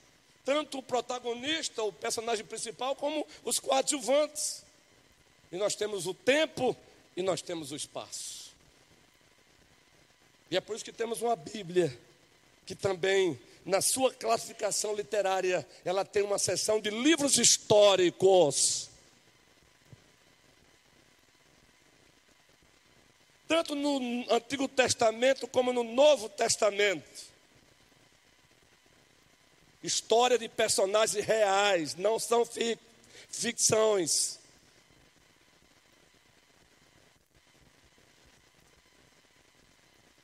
tanto 0.45 0.77
o 0.77 0.83
protagonista, 0.83 1.83
o 1.83 1.91
personagem 1.91 2.45
principal, 2.45 2.95
como 2.95 3.25
os 3.43 3.59
coadjuvantes. 3.59 4.63
E 5.51 5.57
nós 5.57 5.75
temos 5.75 6.05
o 6.05 6.13
tempo 6.13 6.75
e 7.15 7.21
nós 7.21 7.41
temos 7.41 7.71
o 7.71 7.75
espaço. 7.75 8.51
E 10.51 10.57
é 10.57 10.61
por 10.61 10.75
isso 10.75 10.85
que 10.85 10.91
temos 10.91 11.21
uma 11.21 11.35
Bíblia 11.35 11.97
que 12.65 12.75
também, 12.75 13.39
na 13.65 13.81
sua 13.81 14.13
classificação 14.13 14.95
literária, 14.95 15.67
ela 15.83 16.05
tem 16.05 16.21
uma 16.21 16.37
seção 16.37 16.79
de 16.79 16.89
livros 16.89 17.37
históricos. 17.37 18.89
Tanto 23.47 23.73
no 23.73 24.25
Antigo 24.31 24.67
Testamento 24.67 25.47
como 25.47 25.73
no 25.73 25.83
Novo 25.83 26.29
Testamento. 26.29 27.27
História 29.83 30.37
de 30.37 30.47
personagens 30.47 31.25
reais, 31.25 31.95
não 31.95 32.19
são 32.19 32.47
ficções. 33.31 34.38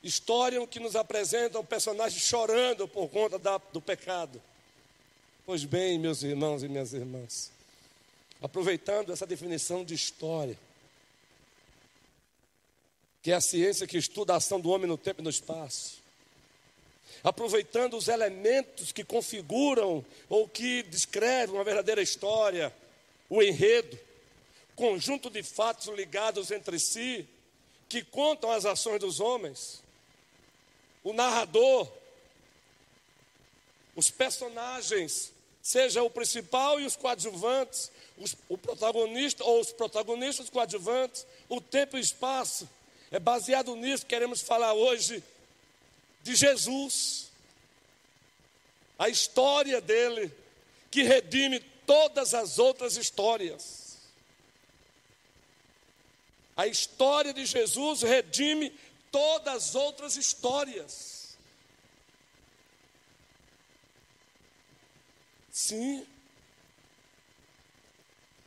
História 0.06 0.64
que 0.68 0.78
nos 0.78 0.94
apresenta 0.94 1.58
um 1.58 1.64
personagem 1.64 2.20
chorando 2.20 2.86
por 2.86 3.08
conta 3.08 3.40
da, 3.40 3.58
do 3.72 3.80
pecado. 3.80 4.40
Pois 5.44 5.64
bem, 5.64 5.98
meus 5.98 6.22
irmãos 6.22 6.62
e 6.62 6.68
minhas 6.68 6.92
irmãs, 6.92 7.50
aproveitando 8.40 9.12
essa 9.12 9.26
definição 9.26 9.84
de 9.84 9.94
história, 9.94 10.56
que 13.20 13.32
é 13.32 13.34
a 13.34 13.40
ciência 13.40 13.84
que 13.84 13.98
estuda 13.98 14.34
a 14.34 14.36
ação 14.36 14.60
do 14.60 14.70
homem 14.70 14.86
no 14.86 14.96
tempo 14.96 15.22
e 15.22 15.24
no 15.24 15.30
espaço, 15.30 16.00
aproveitando 17.24 17.96
os 17.96 18.06
elementos 18.06 18.92
que 18.92 19.02
configuram 19.02 20.06
ou 20.28 20.48
que 20.48 20.84
descrevem 20.84 21.56
uma 21.56 21.64
verdadeira 21.64 22.00
história, 22.00 22.72
o 23.28 23.42
enredo, 23.42 23.98
conjunto 24.76 25.28
de 25.28 25.42
fatos 25.42 25.88
ligados 25.88 26.52
entre 26.52 26.78
si, 26.78 27.26
que 27.88 28.04
contam 28.04 28.52
as 28.52 28.64
ações 28.64 29.00
dos 29.00 29.18
homens, 29.18 29.84
o 31.06 31.12
narrador, 31.12 31.88
os 33.94 34.10
personagens, 34.10 35.32
seja 35.62 36.02
o 36.02 36.10
principal 36.10 36.80
e 36.80 36.84
os 36.84 36.96
coadjuvantes, 36.96 37.92
os, 38.18 38.36
o 38.48 38.58
protagonista 38.58 39.44
ou 39.44 39.60
os 39.60 39.70
protagonistas, 39.70 40.46
os 40.46 40.50
coadjuvantes, 40.50 41.24
o 41.48 41.60
tempo 41.60 41.96
e 41.96 42.00
o 42.00 42.02
espaço. 42.02 42.68
É 43.12 43.20
baseado 43.20 43.76
nisso 43.76 44.02
que 44.02 44.08
queremos 44.08 44.40
falar 44.40 44.72
hoje 44.74 45.22
de 46.24 46.34
Jesus. 46.34 47.30
A 48.98 49.08
história 49.08 49.80
dele 49.80 50.32
que 50.90 51.04
redime 51.04 51.60
todas 51.86 52.34
as 52.34 52.58
outras 52.58 52.96
histórias. 52.96 53.98
A 56.56 56.66
história 56.66 57.32
de 57.32 57.46
Jesus 57.46 58.02
redime 58.02 58.72
todas 59.10 59.54
as 59.54 59.74
outras 59.74 60.16
histórias. 60.16 61.36
Sim. 65.50 66.06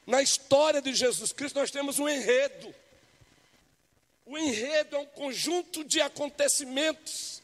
Na 0.05 0.21
história 0.21 0.81
de 0.81 0.93
Jesus 0.93 1.31
Cristo 1.31 1.59
nós 1.59 1.71
temos 1.71 1.99
um 1.99 2.07
enredo. 2.07 2.73
O 4.25 4.37
enredo 4.37 4.95
é 4.95 4.99
um 4.99 5.05
conjunto 5.07 5.83
de 5.83 6.01
acontecimentos, 6.01 7.41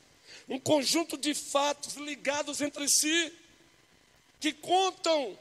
um 0.47 0.60
conjunto 0.60 1.17
de 1.17 1.34
fatos 1.34 1.95
ligados 1.95 2.62
entre 2.62 2.88
si, 2.88 3.34
que 4.39 4.54
contam 4.54 5.38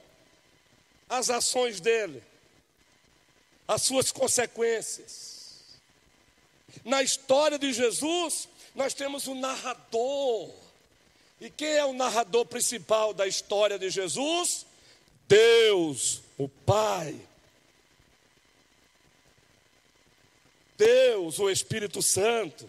as 1.06 1.28
ações 1.28 1.80
dele, 1.80 2.22
as 3.68 3.82
suas 3.82 4.10
consequências. 4.10 5.33
Na 6.84 7.02
história 7.02 7.58
de 7.58 7.72
Jesus, 7.72 8.48
nós 8.74 8.92
temos 8.92 9.26
um 9.26 9.34
narrador. 9.34 10.50
E 11.40 11.48
quem 11.50 11.68
é 11.68 11.84
o 11.84 11.92
narrador 11.92 12.44
principal 12.46 13.14
da 13.14 13.26
história 13.26 13.78
de 13.78 13.88
Jesus? 13.88 14.66
Deus, 15.26 16.20
o 16.36 16.48
Pai. 16.48 17.18
Deus, 20.76 21.38
o 21.38 21.48
Espírito 21.48 22.02
Santo. 22.02 22.68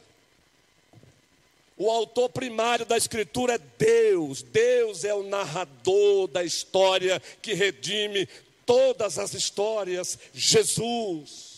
O 1.78 1.92
autor 1.92 2.30
primário 2.30 2.86
da 2.86 2.96
Escritura 2.96 3.56
é 3.56 3.58
Deus. 3.58 4.42
Deus 4.42 5.04
é 5.04 5.14
o 5.14 5.24
narrador 5.24 6.28
da 6.28 6.44
história 6.44 7.22
que 7.42 7.54
redime 7.54 8.28
todas 8.66 9.20
as 9.20 9.34
histórias. 9.34 10.18
Jesus. 10.34 11.55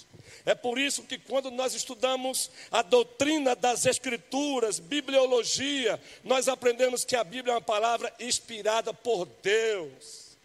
É 0.47 0.55
por 0.55 0.79
isso 0.79 1.03
que 1.03 1.17
quando 1.17 1.51
nós 1.51 1.73
estudamos 1.73 2.49
a 2.71 2.81
doutrina 2.81 3.53
das 3.53 3.85
Escrituras, 3.85 4.79
bibliologia, 4.79 6.01
nós 6.23 6.47
aprendemos 6.47 7.03
que 7.03 7.17
a 7.17 7.23
Bíblia 7.25 7.51
é 7.51 7.55
uma 7.55 7.61
palavra 7.61 8.13
inspirada 8.17 8.93
por 8.93 9.25
Deus. 9.43 10.37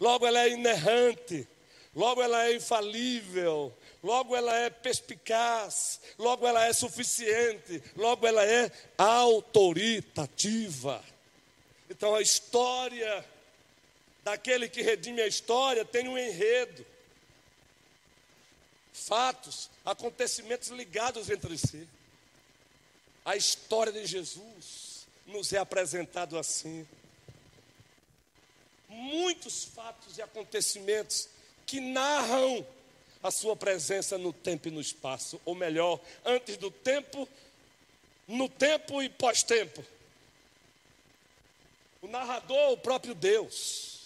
Logo 0.00 0.26
ela 0.26 0.42
é 0.42 0.48
inerrante, 0.48 1.46
logo 1.94 2.20
ela 2.20 2.46
é 2.46 2.56
infalível, 2.56 3.72
logo 4.02 4.34
ela 4.34 4.52
é 4.56 4.70
perspicaz, 4.70 6.00
logo 6.18 6.44
ela 6.44 6.66
é 6.66 6.72
suficiente, 6.72 7.80
logo 7.94 8.26
ela 8.26 8.44
é 8.44 8.72
autoritativa. 8.98 11.00
Então 11.88 12.12
a 12.12 12.20
história 12.20 13.24
daquele 14.24 14.68
que 14.68 14.82
redime 14.82 15.22
a 15.22 15.28
história 15.28 15.84
tem 15.84 16.08
um 16.08 16.18
enredo 16.18 16.84
fatos, 18.94 19.68
acontecimentos 19.84 20.68
ligados 20.68 21.28
entre 21.28 21.58
si. 21.58 21.86
A 23.24 23.36
história 23.36 23.92
de 23.92 24.06
Jesus 24.06 25.06
nos 25.26 25.52
é 25.52 25.58
apresentado 25.58 26.38
assim. 26.38 26.86
Muitos 28.88 29.64
fatos 29.64 30.16
e 30.16 30.22
acontecimentos 30.22 31.28
que 31.66 31.80
narram 31.80 32.64
a 33.22 33.30
sua 33.30 33.56
presença 33.56 34.16
no 34.16 34.32
tempo 34.32 34.68
e 34.68 34.70
no 34.70 34.80
espaço, 34.80 35.40
ou 35.44 35.54
melhor, 35.54 35.98
antes 36.24 36.56
do 36.56 36.70
tempo, 36.70 37.28
no 38.28 38.48
tempo 38.48 39.02
e 39.02 39.08
pós-tempo. 39.08 39.84
O 42.00 42.06
narrador, 42.06 42.72
o 42.72 42.78
próprio 42.78 43.14
Deus. 43.14 44.02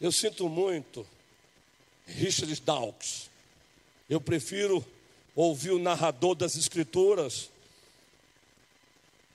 Eu 0.00 0.12
sinto 0.12 0.48
muito 0.48 1.06
Richard 2.06 2.60
Dawkins. 2.60 3.30
Eu 4.08 4.20
prefiro 4.20 4.84
ouvir 5.34 5.70
o 5.70 5.78
narrador 5.78 6.34
das 6.34 6.56
Escrituras 6.56 7.50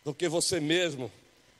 do 0.03 0.13
que 0.13 0.27
você 0.29 0.59
mesmo. 0.59 1.11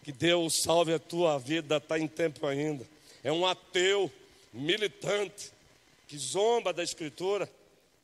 Que 0.03 0.11
Deus 0.11 0.61
salve 0.61 0.93
a 0.93 0.99
tua 0.99 1.37
vida, 1.37 1.77
está 1.77 1.99
em 1.99 2.07
tempo 2.07 2.47
ainda. 2.47 2.87
É 3.23 3.31
um 3.31 3.45
ateu 3.45 4.11
militante 4.53 5.51
que 6.07 6.17
zomba 6.17 6.73
da 6.73 6.83
Escritura, 6.83 7.51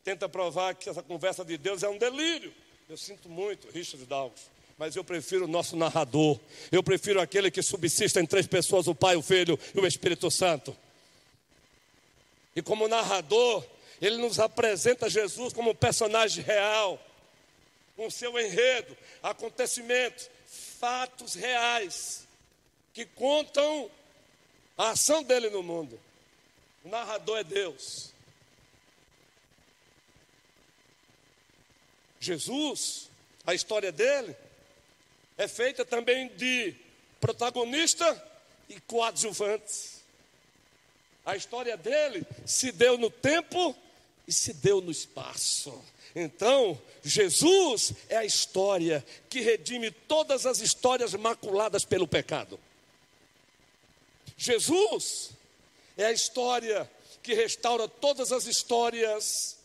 tenta 0.04 0.30
provar 0.30 0.76
que 0.76 0.89
essa 0.89 1.02
conversa 1.02 1.44
de 1.44 1.58
Deus 1.58 1.82
é 1.82 1.89
um 1.89 1.98
delírio. 1.98 2.54
Eu 2.88 2.98
sinto 2.98 3.28
muito, 3.30 3.68
Richard 3.72 4.06
Dawkins 4.06 4.56
mas 4.78 4.96
eu 4.96 5.04
prefiro 5.04 5.46
o 5.46 5.48
nosso 5.48 5.76
narrador. 5.76 6.39
Eu 6.72 6.84
prefiro 6.84 7.22
aquele 7.22 7.50
que 7.50 7.62
subsiste 7.62 8.20
em 8.20 8.26
três 8.26 8.46
pessoas: 8.48 8.88
o 8.88 8.96
Pai, 8.96 9.15
o 9.15 9.22
Filho 9.22 9.58
e 9.74 9.80
o 9.80 9.88
Espírito 9.88 10.30
Santo. 10.30 10.76
E 12.56 12.62
como 12.62 12.88
narrador, 12.88 13.65
ele 14.02 14.18
nos 14.18 14.39
apresenta 14.39 15.10
Jesus 15.10 15.52
como 15.52 15.72
um 15.72 15.76
personagem 15.76 16.44
real, 16.44 17.00
com 17.96 18.10
seu 18.10 18.39
enredo, 18.39 18.96
acontecimentos, 19.22 20.30
fatos 20.80 21.34
reais, 21.34 22.28
que 22.94 23.06
contam 23.06 23.89
a 24.78 24.91
ação 24.91 25.24
dele 25.24 25.50
no 25.50 25.63
mundo. 25.63 26.00
O 26.84 26.89
narrador 26.89 27.39
é 27.39 27.44
Deus. 27.44 28.13
Jesus, 32.20 33.10
a 33.46 33.54
história 33.54 33.91
dele, 33.91 34.36
é 35.38 35.48
feita 35.48 35.86
também 35.86 36.30
de 36.30 36.74
protagonista 37.20 38.24
e 38.70 38.80
coadjuvantes. 38.82 39.94
A 41.25 41.35
história 41.35 41.75
dele 41.75 42.25
se 42.45 42.71
deu 42.71 42.97
no 42.97 43.09
tempo 43.09 43.75
e 44.27 44.33
se 44.33 44.53
deu 44.53 44.79
no 44.81 44.91
espaço. 44.91 45.83
Então, 46.15 46.79
Jesus 47.03 47.93
é 48.07 48.17
a 48.17 48.25
história 48.25 49.05
que 49.29 49.41
redime 49.41 49.91
todas 49.91 50.45
as 50.45 50.59
histórias 50.59 51.13
maculadas 51.13 51.83
pelo 51.83 52.07
pecado. 52.07 52.59
Jesus 54.38 55.31
é 55.97 56.05
a 56.05 56.11
história 56.11 56.89
que 57.21 57.33
restaura 57.33 57.88
todas 57.88 58.31
as 58.31 58.45
histórias 58.45 59.57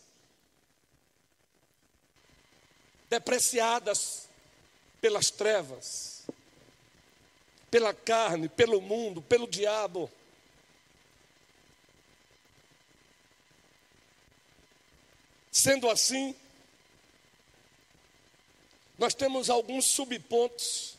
depreciadas 3.09 4.29
pelas 4.99 5.29
trevas, 5.29 6.23
pela 7.69 7.93
carne, 7.93 8.47
pelo 8.47 8.81
mundo, 8.81 9.21
pelo 9.21 9.47
diabo. 9.47 10.09
Sendo 15.51 15.89
assim, 15.89 16.33
nós 18.97 19.13
temos 19.13 19.49
alguns 19.49 19.85
subpontos, 19.85 20.95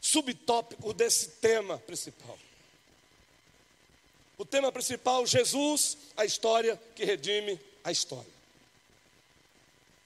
subtópicos 0.00 0.94
desse 0.94 1.28
tema 1.30 1.78
principal. 1.78 2.38
O 4.38 4.44
tema 4.44 4.70
principal, 4.70 5.26
Jesus, 5.26 5.96
a 6.16 6.24
história 6.24 6.80
que 6.94 7.04
redime 7.04 7.58
a 7.82 7.90
história. 7.90 8.30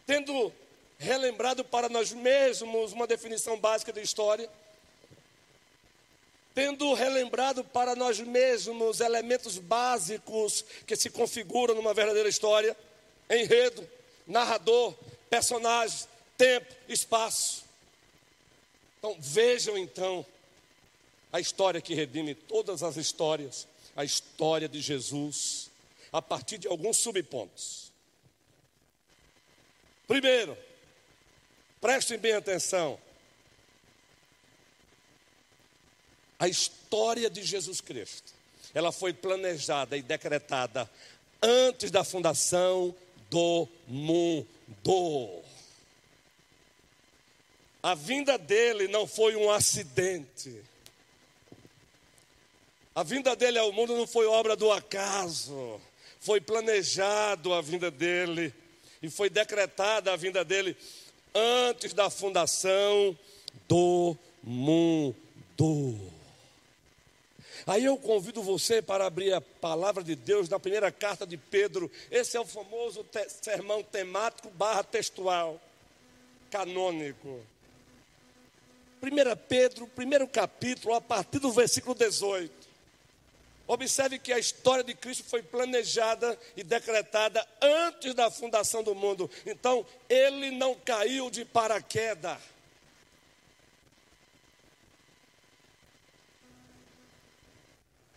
Tendo 0.06 0.52
relembrado 0.98 1.64
para 1.64 1.88
nós 1.88 2.12
mesmos 2.12 2.92
uma 2.92 3.06
definição 3.06 3.58
básica 3.58 3.92
de 3.92 4.00
história, 4.00 4.48
tendo 6.54 6.92
relembrado 6.94 7.64
para 7.64 7.94
nós 7.94 8.18
mesmos 8.20 9.00
elementos 9.00 9.58
básicos 9.58 10.64
que 10.86 10.96
se 10.96 11.10
configuram 11.10 11.74
numa 11.74 11.94
verdadeira 11.94 12.28
história, 12.28 12.76
enredo, 13.28 13.88
narrador, 14.26 14.94
personagem, 15.28 16.06
tempo, 16.36 16.74
espaço. 16.88 17.64
Então 18.98 19.16
vejam 19.18 19.78
então 19.78 20.26
a 21.32 21.40
história 21.40 21.80
que 21.80 21.94
redime 21.94 22.34
todas 22.34 22.82
as 22.82 22.96
histórias, 22.96 23.66
a 23.96 24.04
história 24.04 24.68
de 24.68 24.80
Jesus, 24.80 25.70
a 26.12 26.20
partir 26.20 26.58
de 26.58 26.66
alguns 26.66 26.96
subpontos. 26.96 27.90
Primeiro, 30.08 30.58
prestem 31.80 32.18
bem 32.18 32.32
atenção. 32.32 32.98
A 36.40 36.48
história 36.48 37.28
de 37.28 37.42
Jesus 37.44 37.82
Cristo, 37.82 38.32
ela 38.72 38.90
foi 38.90 39.12
planejada 39.12 39.94
e 39.94 40.00
decretada 40.00 40.90
antes 41.42 41.90
da 41.90 42.02
fundação 42.02 42.94
do 43.28 43.68
mundo. 43.86 45.42
A 47.82 47.94
vinda 47.94 48.38
dele 48.38 48.88
não 48.88 49.06
foi 49.06 49.36
um 49.36 49.50
acidente. 49.50 50.64
A 52.94 53.02
vinda 53.02 53.36
dele 53.36 53.58
ao 53.58 53.70
mundo 53.70 53.94
não 53.94 54.06
foi 54.06 54.24
obra 54.24 54.56
do 54.56 54.72
acaso. 54.72 55.78
Foi 56.20 56.40
planejado 56.40 57.52
a 57.52 57.60
vinda 57.60 57.90
dele 57.90 58.54
e 59.02 59.10
foi 59.10 59.28
decretada 59.28 60.10
a 60.10 60.16
vinda 60.16 60.42
dele 60.42 60.74
antes 61.34 61.92
da 61.92 62.08
fundação 62.08 63.16
do 63.68 64.16
mundo. 64.42 66.19
Aí 67.70 67.84
eu 67.84 67.96
convido 67.96 68.42
você 68.42 68.82
para 68.82 69.06
abrir 69.06 69.32
a 69.32 69.40
palavra 69.40 70.02
de 70.02 70.16
Deus 70.16 70.48
na 70.48 70.58
primeira 70.58 70.90
carta 70.90 71.24
de 71.24 71.36
Pedro. 71.36 71.88
Esse 72.10 72.36
é 72.36 72.40
o 72.40 72.44
famoso 72.44 73.04
te 73.04 73.24
sermão 73.28 73.80
temático 73.80 74.50
barra 74.50 74.82
textual, 74.82 75.60
canônico. 76.50 77.40
1 79.00 79.36
Pedro, 79.48 79.86
primeiro 79.86 80.26
capítulo, 80.26 80.94
a 80.94 81.00
partir 81.00 81.38
do 81.38 81.52
versículo 81.52 81.94
18. 81.94 82.52
Observe 83.68 84.18
que 84.18 84.32
a 84.32 84.38
história 84.40 84.82
de 84.82 84.92
Cristo 84.92 85.22
foi 85.22 85.40
planejada 85.40 86.36
e 86.56 86.64
decretada 86.64 87.46
antes 87.62 88.14
da 88.14 88.32
fundação 88.32 88.82
do 88.82 88.96
mundo. 88.96 89.30
Então, 89.46 89.86
ele 90.08 90.50
não 90.50 90.74
caiu 90.74 91.30
de 91.30 91.44
paraquedas. 91.44 92.36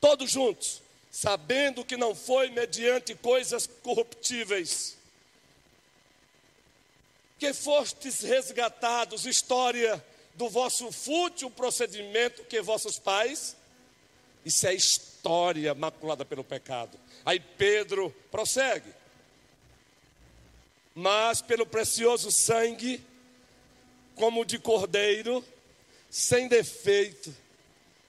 Todos 0.04 0.32
juntos, 0.32 0.82
sabendo 1.10 1.86
que 1.86 1.96
não 1.96 2.14
foi 2.14 2.50
mediante 2.50 3.16
coisas 3.16 3.66
corruptíveis 3.82 4.98
que 7.40 7.54
fostes 7.54 8.20
resgatados, 8.20 9.26
história 9.26 10.04
do 10.36 10.50
vosso 10.50 10.92
fútil 10.92 11.50
procedimento 11.50 12.44
que 12.44 12.62
vossos 12.62 13.00
pais 13.00 13.56
isso 14.44 14.68
é 14.68 14.74
história 14.74 15.74
maculada 15.74 16.26
pelo 16.26 16.44
pecado. 16.44 17.00
Aí 17.26 17.40
Pedro 17.40 18.14
prossegue. 18.30 18.94
Mas 20.94 21.42
pelo 21.42 21.66
precioso 21.66 22.30
sangue, 22.30 23.02
como 24.16 24.44
de 24.44 24.60
cordeiro, 24.60 25.42
sem 26.10 26.50
defeito, 26.50 27.34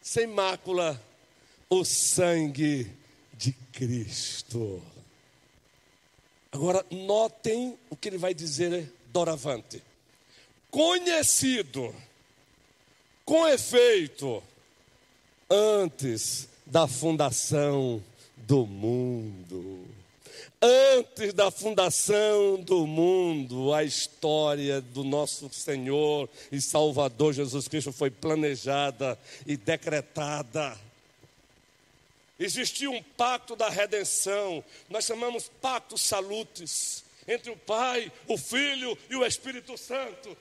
sem 0.02 0.26
mácula, 0.26 1.00
o 1.68 1.84
sangue 1.84 2.90
de 3.32 3.52
Cristo. 3.72 4.82
Agora, 6.52 6.84
notem 6.90 7.76
o 7.90 7.96
que 7.96 8.08
ele 8.08 8.18
vai 8.18 8.32
dizer 8.32 8.92
doravante. 9.12 9.82
Conhecido, 10.70 11.94
com 13.24 13.46
efeito, 13.48 14.42
antes 15.50 16.48
da 16.64 16.86
fundação 16.86 18.02
do 18.36 18.66
mundo. 18.66 19.84
Antes 20.60 21.34
da 21.34 21.50
fundação 21.50 22.60
do 22.60 22.86
mundo, 22.86 23.74
a 23.74 23.84
história 23.84 24.80
do 24.80 25.04
nosso 25.04 25.52
Senhor 25.52 26.28
e 26.50 26.60
Salvador 26.60 27.34
Jesus 27.34 27.68
Cristo 27.68 27.92
foi 27.92 28.10
planejada 28.10 29.18
e 29.46 29.56
decretada. 29.56 30.76
Existia 32.38 32.90
um 32.90 33.02
pacto 33.02 33.54
da 33.54 33.68
redenção, 33.68 34.64
nós 34.88 35.04
chamamos 35.04 35.48
pacto 35.60 35.96
salutes, 35.96 37.04
entre 37.28 37.50
o 37.50 37.56
Pai, 37.56 38.10
o 38.26 38.36
Filho 38.36 38.98
e 39.08 39.16
o 39.16 39.24
Espírito 39.24 39.78
Santo. 39.78 40.36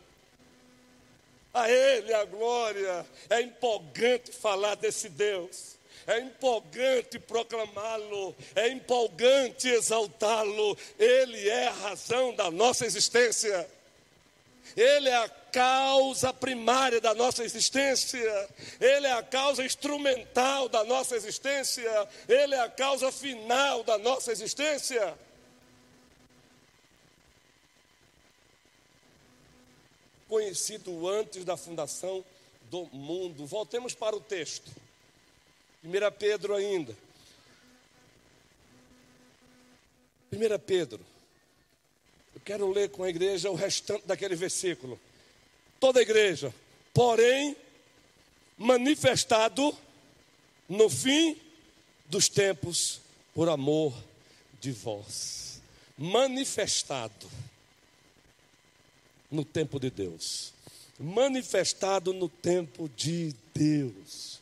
A 1.54 1.70
Ele 1.70 2.14
a 2.14 2.26
glória. 2.26 3.06
É 3.30 3.42
empolgante 3.42 4.32
falar 4.32 4.76
desse 4.76 5.08
Deus. 5.08 5.74
É 6.06 6.20
empolgante 6.20 7.18
proclamá-lo, 7.18 8.36
é 8.56 8.68
empolgante 8.68 9.70
exaltá-lo. 9.70 10.78
Ele 11.00 11.48
é 11.48 11.68
a 11.68 11.72
razão 11.72 12.36
da 12.36 12.52
nossa 12.52 12.86
existência. 12.86 13.70
Ele 14.76 15.10
é 15.10 15.16
a 15.16 15.30
causa 15.30 16.34
primária 16.34 17.00
da 17.00 17.14
nossa 17.14 17.44
existência, 17.44 18.50
Ele 18.80 19.08
é 19.08 19.14
a 19.14 19.24
causa 19.24 19.64
instrumental 19.64 20.68
da 20.68 20.84
nossa 20.84 21.16
existência, 21.16 22.10
Ele 22.28 22.56
é 22.56 22.60
a 22.60 22.70
causa 22.70 23.12
final 23.12 23.84
da 23.84 23.98
nossa 23.98 24.32
existência. 24.32 25.16
conhecido 30.34 31.08
antes 31.08 31.46
da 31.46 31.56
fundação 31.56 32.26
do 32.72 32.88
mundo. 32.88 33.46
Voltemos 33.46 33.94
para 33.94 34.16
o 34.16 34.20
texto. 34.20 34.72
1 35.84 35.90
Pedro 36.18 36.56
ainda. 36.56 36.98
1 40.32 40.60
Pedro. 40.66 41.13
Quero 42.44 42.70
ler 42.72 42.90
com 42.90 43.04
a 43.04 43.10
igreja 43.10 43.50
o 43.50 43.56
restante 43.56 44.06
daquele 44.06 44.36
versículo. 44.36 45.00
Toda 45.80 46.00
a 46.00 46.02
igreja, 46.02 46.54
porém, 46.94 47.56
manifestado 48.58 49.76
no 50.68 50.90
fim 50.90 51.38
dos 52.06 52.28
tempos 52.28 53.02
por 53.34 53.50
amor 53.50 53.94
de 54.60 54.72
vós, 54.72 55.62
manifestado 55.98 57.30
no 59.32 59.44
tempo 59.44 59.80
de 59.80 59.90
Deus. 59.90 60.54
Manifestado 61.00 62.14
no 62.14 62.30
tempo 62.30 62.88
de 62.96 63.34
Deus. 63.54 64.40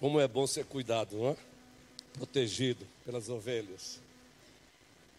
Como 0.00 0.20
é 0.20 0.26
bom 0.26 0.48
ser 0.48 0.64
cuidado, 0.64 1.16
não 1.16 1.28
é? 1.28 1.36
Protegido 2.14 2.84
pelas 3.04 3.28
ovelhas. 3.28 4.00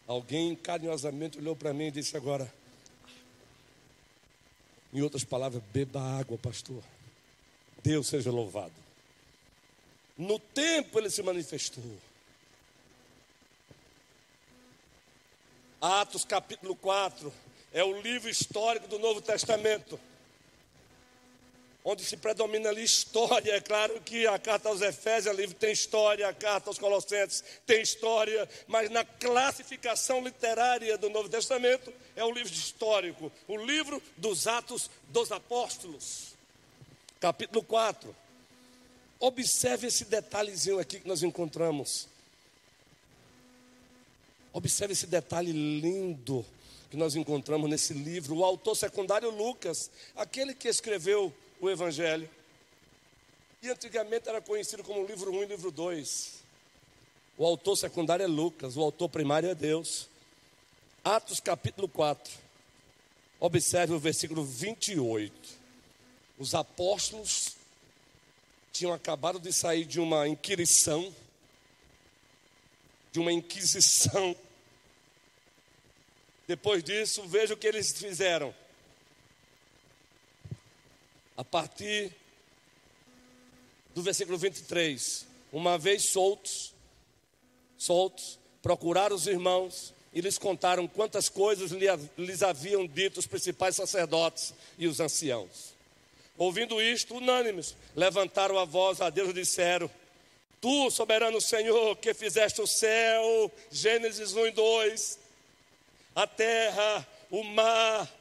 Alguém 0.07 0.55
carinhosamente 0.55 1.37
olhou 1.37 1.55
para 1.55 1.73
mim 1.73 1.85
e 1.85 1.91
disse 1.91 2.17
agora, 2.17 2.51
em 4.93 5.01
outras 5.01 5.23
palavras, 5.23 5.63
beba 5.73 6.01
água, 6.19 6.37
pastor. 6.37 6.83
Deus 7.81 8.07
seja 8.07 8.31
louvado. 8.31 8.73
No 10.17 10.37
tempo 10.37 10.99
ele 10.99 11.09
se 11.09 11.23
manifestou. 11.23 11.97
Atos 15.81 16.23
capítulo 16.23 16.75
4 16.75 17.33
é 17.73 17.83
o 17.83 17.99
livro 18.01 18.29
histórico 18.29 18.87
do 18.87 18.99
Novo 18.99 19.21
Testamento. 19.21 19.99
Onde 21.85 22.05
se 22.05 22.15
predomina 22.15 22.69
ali 22.69 22.83
história. 22.83 23.55
É 23.55 23.59
claro 23.59 23.99
que 24.01 24.25
a 24.25 24.39
carta 24.39 24.69
aos 24.69 24.81
Efésios 24.81 25.33
é 25.33 25.37
livro 25.37 25.55
tem 25.55 25.73
história, 25.73 26.27
a 26.27 26.33
carta 26.33 26.69
aos 26.69 26.79
Colossenses 26.79 27.43
tem 27.65 27.81
história, 27.81 28.47
mas 28.67 28.89
na 28.89 29.03
classificação 29.03 30.23
literária 30.23 30.97
do 30.97 31.09
Novo 31.09 31.27
Testamento 31.27 31.91
é 32.15 32.23
o 32.23 32.31
livro 32.31 32.53
histórico, 32.53 33.31
o 33.47 33.57
livro 33.57 34.01
dos 34.15 34.47
Atos 34.47 34.89
dos 35.09 35.31
Apóstolos. 35.31 36.33
Capítulo 37.19 37.63
4. 37.63 38.15
Observe 39.19 39.87
esse 39.87 40.05
detalhezinho 40.05 40.79
aqui 40.79 40.99
que 40.99 41.07
nós 41.07 41.23
encontramos. 41.23 42.07
Observe 44.53 44.93
esse 44.93 45.07
detalhe 45.07 45.51
lindo 45.51 46.45
que 46.91 46.97
nós 46.97 47.15
encontramos 47.15 47.69
nesse 47.69 47.93
livro. 47.93 48.35
O 48.35 48.45
autor 48.45 48.75
secundário 48.75 49.29
Lucas, 49.29 49.89
aquele 50.15 50.53
que 50.53 50.67
escreveu 50.67 51.33
o 51.65 51.69
Evangelho. 51.69 52.29
E 53.61 53.69
antigamente 53.69 54.29
era 54.29 54.41
conhecido 54.41 54.83
como 54.83 55.05
livro 55.05 55.31
1 55.31 55.43
e 55.43 55.45
livro 55.47 55.71
2. 55.71 56.43
O 57.37 57.45
autor 57.45 57.75
secundário 57.75 58.23
é 58.23 58.27
Lucas, 58.27 58.77
o 58.77 58.81
autor 58.81 59.09
primário 59.09 59.49
é 59.49 59.55
Deus. 59.55 60.07
Atos 61.03 61.39
capítulo 61.39 61.87
4. 61.87 62.33
Observe 63.39 63.93
o 63.93 63.99
versículo 63.99 64.43
28. 64.43 65.33
Os 66.37 66.53
apóstolos 66.53 67.55
tinham 68.71 68.93
acabado 68.93 69.39
de 69.39 69.51
sair 69.53 69.85
de 69.85 69.99
uma 69.99 70.27
inquirição 70.27 71.13
de 73.13 73.19
uma 73.19 73.31
inquisição. 73.31 74.35
Depois 76.47 76.83
disso, 76.83 77.21
veja 77.27 77.53
o 77.53 77.57
que 77.57 77.67
eles 77.67 77.93
fizeram. 77.93 78.53
A 81.35 81.43
partir 81.43 82.11
do 83.95 84.01
versículo 84.01 84.37
23, 84.37 85.25
uma 85.51 85.77
vez 85.77 86.03
soltos, 86.03 86.73
soltos, 87.77 88.39
procuraram 88.61 89.15
os 89.15 89.27
irmãos 89.27 89.93
e 90.13 90.21
lhes 90.21 90.37
contaram 90.37 90.87
quantas 90.87 91.29
coisas 91.29 91.71
lhes 92.17 92.43
haviam 92.43 92.85
dito 92.85 93.19
os 93.19 93.25
principais 93.25 93.75
sacerdotes 93.75 94.53
e 94.77 94.87
os 94.87 94.99
anciãos. 94.99 95.73
Ouvindo 96.37 96.81
isto, 96.81 97.15
unânimes, 97.15 97.75
levantaram 97.95 98.57
a 98.57 98.65
voz 98.65 99.01
a 99.01 99.09
Deus 99.09 99.29
e 99.29 99.33
disseram: 99.33 99.89
Tu, 100.61 100.91
soberano 100.91 101.41
Senhor, 101.41 101.95
que 101.97 102.13
fizeste 102.13 102.61
o 102.61 102.67
céu, 102.67 103.51
Gênesis 103.71 104.33
1 104.33 104.47
e 104.47 104.51
2, 104.51 105.19
a 106.15 106.27
terra, 106.27 107.07
o 107.29 107.43
mar 107.43 108.11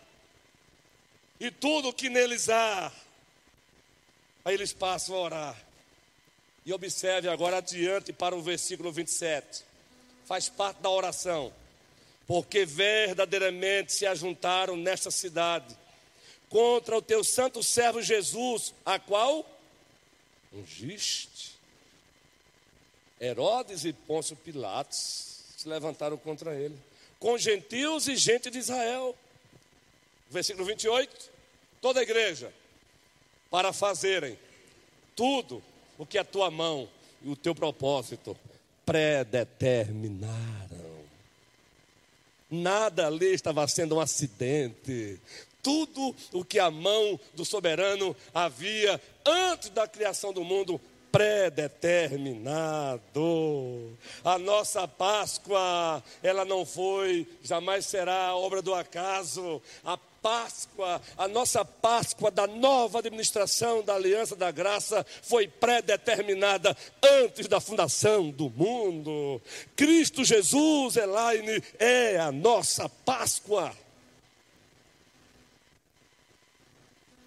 e 1.41 1.51
tudo 1.51 1.89
o 1.89 1.93
que 1.93 2.09
neles 2.09 2.49
há. 2.49 2.93
Aí 4.45 4.55
eles 4.55 4.73
passam 4.73 5.17
a 5.17 5.21
orar. 5.21 5.63
E 6.65 6.73
observe 6.73 7.29
agora 7.29 7.59
adiante 7.59 8.13
para 8.13 8.35
o 8.35 8.43
versículo 8.43 8.93
27. 8.93 9.65
Faz 10.25 10.49
parte 10.49 10.81
da 10.81 10.91
oração. 10.91 11.53
Porque 12.27 12.65
verdadeiramente 12.65 13.93
se 13.93 14.07
ajuntaram 14.07 14.77
nesta 14.77 15.11
cidade 15.11 15.77
contra 16.49 16.97
o 16.97 17.03
teu 17.03 17.25
santo 17.25 17.63
servo 17.63 18.03
Jesus, 18.03 18.75
a 18.85 18.99
qual 18.99 19.45
ungiste 20.53 21.53
Herodes 23.23 23.85
e 23.85 23.93
Pôncio 23.93 24.37
Pilatos 24.37 25.45
se 25.57 25.69
levantaram 25.69 26.17
contra 26.19 26.55
ele, 26.57 26.77
com 27.21 27.39
gentios 27.39 28.09
e 28.09 28.17
gente 28.17 28.51
de 28.51 28.59
Israel. 28.59 29.17
Versículo 30.29 30.67
28. 30.67 31.31
Toda 31.81 32.01
a 32.01 32.03
igreja, 32.03 32.53
para 33.53 33.73
fazerem 33.73 34.37
tudo 35.15 35.63
o 35.99 36.07
que 36.07 36.17
a 36.17 36.25
tua 36.25 36.51
mão 36.51 36.89
e 37.23 37.29
o 37.29 37.37
teu 37.37 37.55
propósito 37.55 38.35
predeterminaram. 38.87 41.03
Nada 42.51 43.07
ali 43.07 43.35
estava 43.35 43.69
sendo 43.69 43.97
um 43.97 44.01
acidente. 44.01 45.21
Tudo 45.63 46.17
o 46.33 46.43
que 46.43 46.59
a 46.59 46.71
mão 46.71 47.21
do 47.35 47.45
soberano 47.45 48.17
havia 48.35 48.99
antes 49.25 49.69
da 49.69 49.87
criação 49.87 50.33
do 50.33 50.43
mundo 50.43 50.81
predeterminado. 51.13 53.97
A 54.25 54.39
nossa 54.39 54.89
Páscoa, 54.89 56.03
ela 56.23 56.47
não 56.47 56.65
foi, 56.65 57.29
jamais 57.43 57.85
será 57.85 58.35
obra 58.35 58.63
do 58.63 58.75
acaso. 58.75 59.61
A 59.85 59.99
Páscoa, 60.23 61.03
a 61.19 61.27
nossa 61.27 61.65
Páscoa 61.65 62.31
da 62.31 62.47
nova 62.47 63.01
administração 63.01 63.83
da 63.83 63.95
Aliança 63.95 64.37
da 64.37 64.53
Graça 64.53 65.05
foi 65.21 65.49
predeterminada 65.49 66.77
antes 67.03 67.49
da 67.49 67.61
fundação 67.61 68.31
do 68.31 68.49
mundo. 68.49 69.43
Cristo 69.75 70.25
Jesus, 70.25 70.97
Elaine, 70.97 71.63
é 71.79 72.19
a 72.19 72.31
nossa 72.31 72.89
Páscoa. 72.89 73.77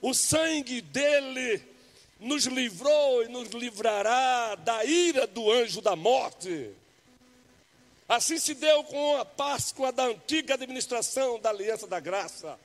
O 0.01 0.13
sangue 0.13 0.81
dele 0.81 1.61
nos 2.19 2.45
livrou 2.45 3.23
e 3.23 3.27
nos 3.27 3.49
livrará 3.49 4.55
da 4.55 4.85
ira 4.85 5.27
do 5.27 5.51
anjo 5.51 5.81
da 5.81 5.95
morte. 5.95 6.71
Assim 8.07 8.37
se 8.37 8.53
deu 8.53 8.83
com 8.83 9.17
a 9.17 9.25
Páscoa 9.25 9.91
da 9.91 10.05
antiga 10.05 10.53
administração 10.53 11.39
da 11.39 11.49
Aliança 11.49 11.87
da 11.87 11.99
Graça. 11.99 12.57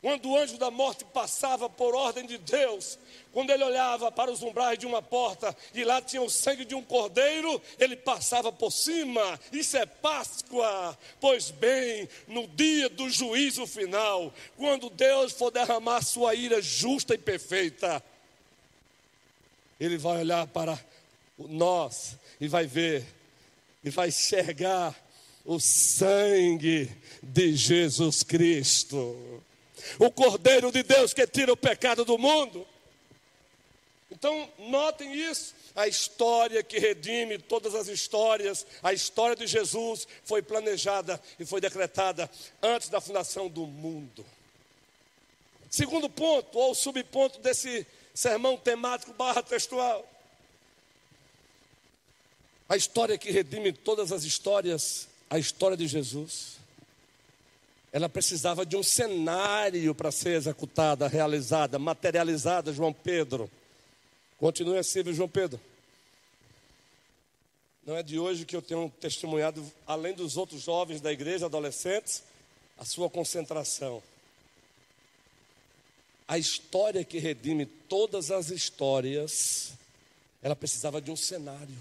Quando 0.00 0.30
o 0.30 0.36
anjo 0.36 0.56
da 0.56 0.70
morte 0.70 1.04
passava 1.04 1.68
por 1.68 1.94
ordem 1.94 2.24
de 2.24 2.38
Deus, 2.38 2.98
quando 3.32 3.50
ele 3.50 3.62
olhava 3.62 4.10
para 4.10 4.30
os 4.30 4.42
umbrais 4.42 4.78
de 4.78 4.86
uma 4.86 5.02
porta 5.02 5.54
e 5.74 5.84
lá 5.84 6.00
tinha 6.00 6.22
o 6.22 6.30
sangue 6.30 6.64
de 6.64 6.74
um 6.74 6.82
cordeiro, 6.82 7.60
ele 7.78 7.94
passava 7.96 8.50
por 8.50 8.72
cima. 8.72 9.38
Isso 9.52 9.76
é 9.76 9.84
Páscoa. 9.84 10.98
Pois 11.20 11.50
bem, 11.50 12.08
no 12.26 12.48
dia 12.48 12.88
do 12.88 13.10
juízo 13.10 13.66
final, 13.66 14.32
quando 14.56 14.88
Deus 14.88 15.32
for 15.32 15.50
derramar 15.50 16.02
sua 16.02 16.34
ira 16.34 16.62
justa 16.62 17.14
e 17.14 17.18
perfeita, 17.18 18.02
ele 19.78 19.98
vai 19.98 20.20
olhar 20.20 20.46
para 20.46 20.82
nós 21.38 22.16
e 22.40 22.48
vai 22.48 22.66
ver, 22.66 23.04
e 23.84 23.90
vai 23.90 24.08
enxergar 24.08 24.94
o 25.44 25.60
sangue 25.60 26.90
de 27.22 27.54
Jesus 27.54 28.22
Cristo 28.22 29.42
o 29.98 30.10
Cordeiro 30.10 30.70
de 30.70 30.82
Deus 30.82 31.12
que 31.12 31.26
tira 31.26 31.52
o 31.52 31.56
pecado 31.56 32.04
do 32.04 32.18
mundo. 32.18 32.66
Então, 34.10 34.48
notem 34.58 35.14
isso. 35.14 35.54
A 35.74 35.86
história 35.86 36.62
que 36.62 36.78
redime 36.78 37.38
todas 37.38 37.74
as 37.74 37.86
histórias, 37.86 38.66
a 38.82 38.92
história 38.92 39.36
de 39.36 39.46
Jesus 39.46 40.06
foi 40.24 40.42
planejada 40.42 41.20
e 41.38 41.46
foi 41.46 41.60
decretada 41.60 42.28
antes 42.62 42.88
da 42.88 43.00
fundação 43.00 43.48
do 43.48 43.66
mundo. 43.66 44.26
Segundo 45.70 46.10
ponto, 46.10 46.58
ou 46.58 46.74
subponto 46.74 47.38
desse 47.38 47.86
sermão 48.12 48.56
temático 48.56 49.12
barra 49.12 49.42
textual. 49.42 50.06
A 52.68 52.76
história 52.76 53.16
que 53.16 53.30
redime 53.30 53.72
todas 53.72 54.10
as 54.10 54.24
histórias, 54.24 55.08
a 55.28 55.38
história 55.38 55.76
de 55.76 55.86
Jesus 55.86 56.59
ela 57.92 58.08
precisava 58.08 58.64
de 58.64 58.76
um 58.76 58.82
cenário 58.82 59.94
para 59.94 60.12
ser 60.12 60.36
executada, 60.36 61.08
realizada, 61.08 61.78
materializada, 61.78 62.72
João 62.72 62.92
Pedro. 62.92 63.50
Continue 64.38 64.78
assim, 64.78 65.02
João 65.12 65.28
Pedro. 65.28 65.60
Não 67.84 67.96
é 67.96 68.02
de 68.02 68.18
hoje 68.18 68.44
que 68.44 68.54
eu 68.54 68.62
tenho 68.62 68.92
testemunhado, 69.00 69.64
além 69.86 70.14
dos 70.14 70.36
outros 70.36 70.62
jovens 70.62 71.00
da 71.00 71.12
igreja, 71.12 71.46
adolescentes, 71.46 72.22
a 72.78 72.84
sua 72.84 73.10
concentração. 73.10 74.02
A 76.28 76.38
história 76.38 77.04
que 77.04 77.18
redime 77.18 77.66
todas 77.66 78.30
as 78.30 78.50
histórias 78.50 79.72
ela 80.42 80.56
precisava 80.56 81.00
de 81.00 81.10
um 81.10 81.16
cenário. 81.16 81.76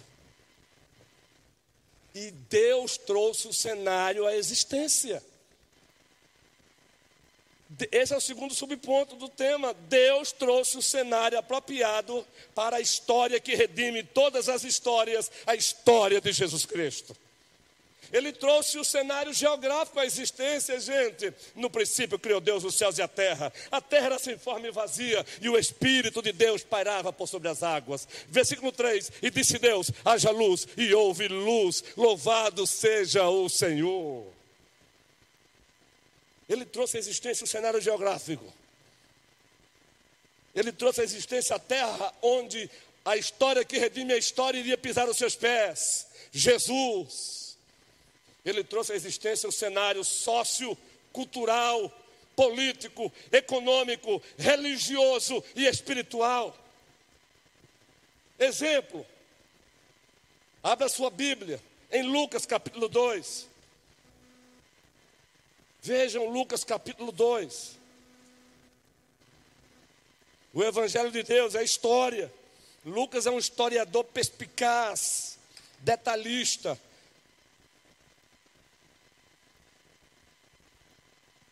E 2.13 2.31
Deus 2.31 2.97
trouxe 2.97 3.47
o 3.47 3.53
cenário 3.53 4.25
à 4.25 4.35
existência. 4.35 5.23
Esse 7.91 8.13
é 8.13 8.17
o 8.17 8.21
segundo 8.21 8.53
subponto 8.53 9.15
do 9.15 9.29
tema. 9.29 9.75
Deus 9.87 10.31
trouxe 10.31 10.77
o 10.77 10.81
cenário 10.81 11.37
apropriado 11.37 12.25
para 12.55 12.77
a 12.77 12.81
história 12.81 13.39
que 13.39 13.55
redime 13.55 14.01
todas 14.01 14.49
as 14.49 14.63
histórias, 14.63 15.31
a 15.45 15.55
história 15.55 16.19
de 16.19 16.31
Jesus 16.31 16.65
Cristo. 16.65 17.15
Ele 18.11 18.31
trouxe 18.31 18.79
o 18.79 18.83
cenário 18.83 19.31
geográfico 19.31 19.99
à 19.99 20.05
existência, 20.05 20.79
gente. 20.79 21.31
No 21.55 21.69
princípio 21.69 22.17
criou 22.17 22.41
Deus 22.41 22.63
os 22.63 22.73
céus 22.73 22.97
e 22.97 23.03
a 23.03 23.07
terra. 23.07 23.53
A 23.71 23.79
terra 23.79 24.07
era 24.07 24.19
sem 24.19 24.35
forma 24.35 24.67
e 24.67 24.71
vazia, 24.71 25.23
e 25.39 25.47
o 25.47 25.57
Espírito 25.57 26.21
de 26.21 26.31
Deus 26.31 26.63
pairava 26.63 27.13
por 27.13 27.27
sobre 27.27 27.49
as 27.49 27.61
águas. 27.61 28.07
Versículo 28.27 28.71
3: 28.71 29.11
E 29.21 29.29
disse 29.29 29.59
Deus: 29.59 29.91
haja 30.03 30.31
luz, 30.31 30.67
e 30.75 30.91
houve 30.93 31.27
luz. 31.27 31.83
Louvado 31.95 32.65
seja 32.65 33.29
o 33.29 33.47
Senhor. 33.47 34.38
Ele 36.49 36.65
trouxe 36.65 36.97
à 36.97 36.99
existência 36.99 37.43
o 37.43 37.47
cenário 37.47 37.79
geográfico. 37.79 38.51
Ele 40.55 40.71
trouxe 40.71 41.01
à 41.01 41.03
existência 41.03 41.55
a 41.55 41.59
terra 41.59 42.11
onde 42.23 42.69
a 43.05 43.15
história 43.15 43.63
que 43.63 43.77
redime 43.77 44.13
a 44.13 44.17
história 44.17 44.57
iria 44.57 44.77
pisar 44.77 45.07
os 45.07 45.15
seus 45.15 45.35
pés. 45.35 46.07
Jesus. 46.31 47.55
Ele 48.43 48.63
trouxe 48.63 48.93
à 48.93 48.95
existência 48.95 49.47
o 49.47 49.51
cenário 49.51 50.03
sociocultural, 50.03 51.91
político, 52.35 53.11
econômico, 53.31 54.21
religioso 54.37 55.43
e 55.55 55.67
espiritual. 55.67 56.57
Exemplo. 58.39 59.05
Abra 60.63 60.89
sua 60.89 61.11
Bíblia 61.11 61.61
em 61.91 62.03
Lucas 62.03 62.45
capítulo 62.45 62.89
2. 62.89 63.48
Vejam 65.81 66.25
Lucas 66.29 66.63
capítulo 66.63 67.11
2. 67.11 67.77
O 70.53 70.63
Evangelho 70.63 71.11
de 71.11 71.23
Deus 71.23 71.55
é 71.55 71.63
história. 71.63 72.31
Lucas 72.85 73.25
é 73.25 73.31
um 73.31 73.39
historiador 73.39 74.03
perspicaz, 74.03 75.37
detalhista. 75.79 76.79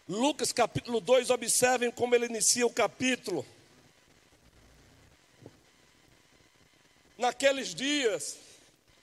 Lucas 0.09 0.51
capítulo 0.51 0.99
2, 0.99 1.29
observem 1.29 1.91
como 1.91 2.15
ele 2.15 2.25
inicia 2.25 2.65
o 2.65 2.71
capítulo. 2.71 3.45
Naqueles 7.17 7.73
dias, 7.73 8.37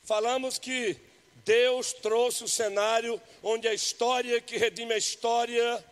falamos 0.05 0.59
que 0.59 0.99
Deus 1.45 1.93
trouxe 1.93 2.45
o 2.45 2.49
cenário 2.49 3.21
onde 3.43 3.69
a 3.69 3.75
história 3.75 4.41
que 4.41 4.57
redime 4.57 4.95
a 4.95 4.99
história 4.99 5.85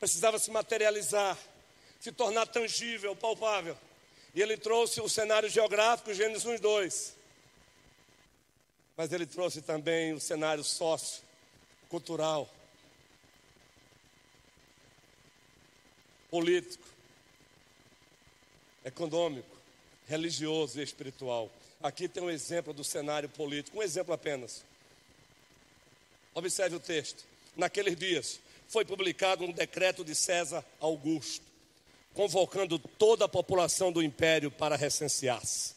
precisava 0.00 0.38
se 0.38 0.50
materializar, 0.50 1.38
se 2.00 2.12
tornar 2.12 2.46
tangível, 2.46 3.14
palpável. 3.14 3.76
E 4.34 4.42
ele 4.42 4.56
trouxe 4.56 5.00
o 5.00 5.08
cenário 5.08 5.48
geográfico, 5.48 6.14
Gênesis 6.14 6.44
1 6.44 6.58
2. 6.58 7.16
Mas 8.96 9.12
ele 9.12 9.26
trouxe 9.26 9.60
também 9.60 10.12
o 10.12 10.20
cenário 10.20 10.64
sócio, 10.64 11.22
cultural, 11.88 12.48
político, 16.30 16.84
econômico, 18.84 19.56
religioso 20.06 20.80
e 20.80 20.82
espiritual. 20.82 21.50
Aqui 21.82 22.08
tem 22.08 22.22
um 22.22 22.30
exemplo 22.30 22.72
do 22.72 22.84
cenário 22.84 23.28
político, 23.28 23.78
um 23.78 23.82
exemplo 23.82 24.14
apenas. 24.14 24.64
Observe 26.36 26.76
o 26.76 26.80
texto. 26.80 27.24
Naqueles 27.56 27.96
dias 27.96 28.40
foi 28.68 28.84
publicado 28.84 29.42
um 29.42 29.50
decreto 29.50 30.04
de 30.04 30.14
César 30.14 30.62
Augusto, 30.78 31.42
convocando 32.12 32.78
toda 32.78 33.24
a 33.24 33.28
população 33.28 33.90
do 33.90 34.02
império 34.02 34.50
para 34.50 34.76
recensear-se. 34.76 35.74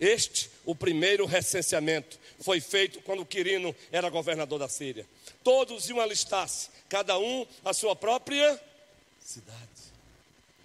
Este, 0.00 0.50
o 0.64 0.74
primeiro 0.74 1.26
recenseamento, 1.26 2.18
foi 2.40 2.60
feito 2.60 3.00
quando 3.02 3.24
Quirino 3.24 3.72
era 3.92 4.10
governador 4.10 4.58
da 4.58 4.68
Síria. 4.68 5.06
Todos 5.44 5.88
iam 5.88 6.00
alistar-se, 6.00 6.70
cada 6.88 7.16
um 7.16 7.46
a 7.64 7.72
sua 7.72 7.94
própria 7.94 8.60
cidade. 9.24 9.60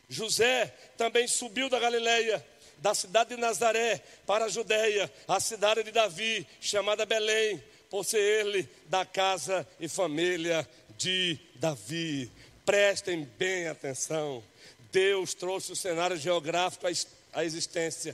José 0.09 0.73
também 0.97 1.27
subiu 1.27 1.69
da 1.69 1.77
Galileia, 1.77 2.43
da 2.79 2.95
cidade 2.95 3.35
de 3.35 3.37
Nazaré, 3.39 4.01
para 4.25 4.45
a 4.45 4.49
Judéia, 4.49 5.11
a 5.27 5.39
cidade 5.39 5.83
de 5.83 5.91
Davi, 5.91 6.47
chamada 6.59 7.05
Belém 7.05 7.61
por 7.95 8.03
ser 8.03 8.19
ele 8.19 8.67
da 8.89 9.05
casa 9.05 9.65
e 9.79 9.87
família 9.87 10.67
de 10.97 11.39
Davi. 11.55 12.29
Prestem 12.65 13.23
bem 13.39 13.69
atenção. 13.69 14.43
Deus 14.91 15.33
trouxe 15.33 15.71
o 15.71 15.77
cenário 15.77 16.17
geográfico 16.17 16.85
à 17.31 17.45
existência. 17.45 18.13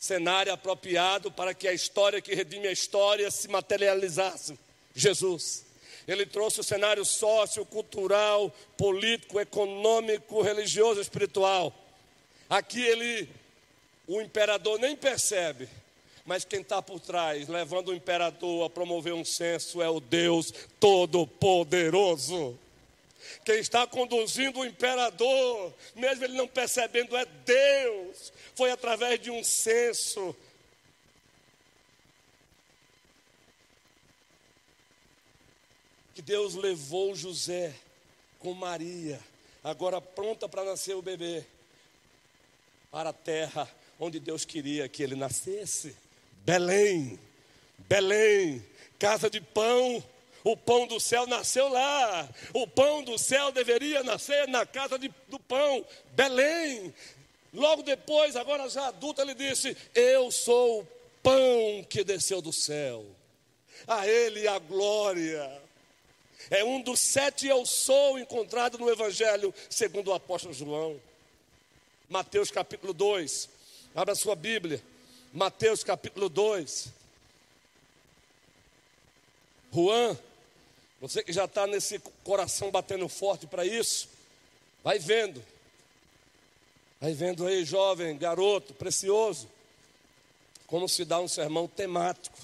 Cenário 0.00 0.52
apropriado 0.52 1.30
para 1.30 1.54
que 1.54 1.68
a 1.68 1.72
história 1.72 2.20
que 2.20 2.34
redime 2.34 2.66
a 2.66 2.72
história 2.72 3.30
se 3.30 3.46
materializasse. 3.46 4.58
Jesus. 4.96 5.64
Ele 6.04 6.26
trouxe 6.26 6.58
o 6.58 6.64
cenário 6.64 7.04
sociocultural, 7.04 8.52
político, 8.76 9.38
econômico, 9.38 10.42
religioso, 10.42 11.00
espiritual. 11.00 11.72
Aqui 12.50 12.82
ele, 12.82 13.28
o 14.08 14.20
imperador 14.20 14.80
nem 14.80 14.96
percebe, 14.96 15.68
mas 16.24 16.44
quem 16.44 16.60
está 16.60 16.80
por 16.80 17.00
trás, 17.00 17.48
levando 17.48 17.88
o 17.88 17.94
imperador 17.94 18.64
a 18.64 18.70
promover 18.70 19.12
um 19.12 19.24
censo, 19.24 19.82
é 19.82 19.88
o 19.88 20.00
Deus 20.00 20.52
Todo-Poderoso. 20.80 22.58
Quem 23.44 23.56
está 23.56 23.86
conduzindo 23.86 24.60
o 24.60 24.64
imperador, 24.64 25.72
mesmo 25.94 26.24
ele 26.24 26.36
não 26.36 26.48
percebendo, 26.48 27.14
é 27.16 27.26
Deus. 27.26 28.32
Foi 28.54 28.70
através 28.70 29.20
de 29.20 29.30
um 29.30 29.44
censo. 29.44 30.34
Que 36.14 36.22
Deus 36.22 36.54
levou 36.54 37.14
José 37.14 37.74
com 38.38 38.54
Maria, 38.54 39.20
agora 39.62 40.00
pronta 40.00 40.48
para 40.48 40.64
nascer 40.64 40.94
o 40.94 41.02
bebê, 41.02 41.44
para 42.90 43.10
a 43.10 43.12
terra 43.12 43.68
onde 43.98 44.20
Deus 44.20 44.44
queria 44.44 44.88
que 44.88 45.02
ele 45.02 45.16
nascesse. 45.16 46.03
Belém, 46.44 47.18
Belém, 47.88 48.64
casa 48.98 49.30
de 49.30 49.40
pão. 49.40 50.02
O 50.42 50.54
pão 50.54 50.86
do 50.86 51.00
céu 51.00 51.26
nasceu 51.26 51.68
lá. 51.68 52.28
O 52.52 52.66
pão 52.66 53.02
do 53.02 53.18
céu 53.18 53.50
deveria 53.50 54.02
nascer 54.02 54.46
na 54.46 54.66
casa 54.66 54.98
de, 54.98 55.10
do 55.28 55.40
pão, 55.40 55.84
Belém. 56.12 56.92
Logo 57.52 57.82
depois, 57.82 58.36
agora 58.36 58.68
já 58.68 58.88
adulto, 58.88 59.22
ele 59.22 59.32
disse: 59.34 59.74
Eu 59.94 60.30
sou 60.30 60.82
o 60.82 60.88
pão 61.22 61.86
que 61.88 62.04
desceu 62.04 62.42
do 62.42 62.52
céu. 62.52 63.06
A 63.86 64.06
Ele 64.06 64.46
a 64.46 64.58
glória. 64.58 65.62
É 66.50 66.62
um 66.62 66.82
dos 66.82 67.00
sete 67.00 67.46
eu 67.46 67.64
sou 67.64 68.18
encontrado 68.18 68.76
no 68.76 68.90
Evangelho, 68.90 69.54
segundo 69.70 70.08
o 70.08 70.14
apóstolo 70.14 70.52
João. 70.52 71.00
Mateus 72.08 72.50
capítulo 72.50 72.92
2. 72.92 73.48
Abra 73.94 74.14
sua 74.14 74.36
Bíblia. 74.36 74.82
Mateus 75.34 75.82
capítulo 75.82 76.28
2. 76.28 76.90
Juan, 79.72 80.16
você 81.00 81.24
que 81.24 81.32
já 81.32 81.46
está 81.46 81.66
nesse 81.66 81.98
coração 82.22 82.70
batendo 82.70 83.08
forte 83.08 83.44
para 83.44 83.66
isso, 83.66 84.08
vai 84.84 85.00
vendo. 85.00 85.44
Vai 87.00 87.14
vendo 87.14 87.44
aí, 87.48 87.64
jovem, 87.64 88.16
garoto, 88.16 88.74
precioso, 88.74 89.48
como 90.68 90.88
se 90.88 91.04
dá 91.04 91.18
um 91.18 91.26
sermão 91.26 91.66
temático. 91.66 92.38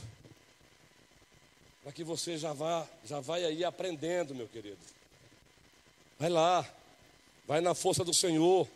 Para 1.84 1.92
que 1.92 2.02
você 2.02 2.36
já 2.36 2.52
vá, 2.52 2.84
já 3.04 3.20
vai 3.20 3.44
aí 3.44 3.64
aprendendo, 3.64 4.34
meu 4.34 4.48
querido. 4.48 4.80
Vai 6.18 6.28
lá, 6.28 6.68
vai 7.46 7.60
na 7.60 7.72
força 7.72 8.02
do 8.02 8.12
Senhor. 8.12 8.66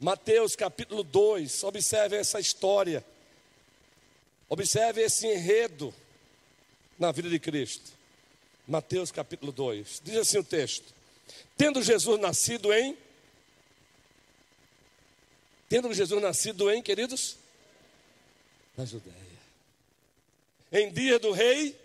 Mateus 0.00 0.56
capítulo 0.56 1.04
2, 1.04 1.62
observe 1.62 2.16
essa 2.16 2.40
história. 2.40 3.04
Observe 4.48 5.02
esse 5.02 5.26
enredo 5.26 5.94
na 6.98 7.12
vida 7.12 7.28
de 7.28 7.38
Cristo. 7.38 7.92
Mateus 8.66 9.12
capítulo 9.12 9.52
2. 9.52 10.00
Diz 10.02 10.16
assim 10.16 10.38
o 10.38 10.44
texto: 10.44 10.92
Tendo 11.56 11.82
Jesus 11.82 12.18
nascido 12.18 12.72
em 12.72 12.96
Tendo 15.70 15.94
Jesus 15.94 16.20
nascido 16.20 16.68
em, 16.68 16.82
queridos, 16.82 17.36
na 18.76 18.84
Judéia. 18.84 19.14
Em 20.72 20.90
dia 20.90 21.16
do 21.16 21.30
rei, 21.30 21.78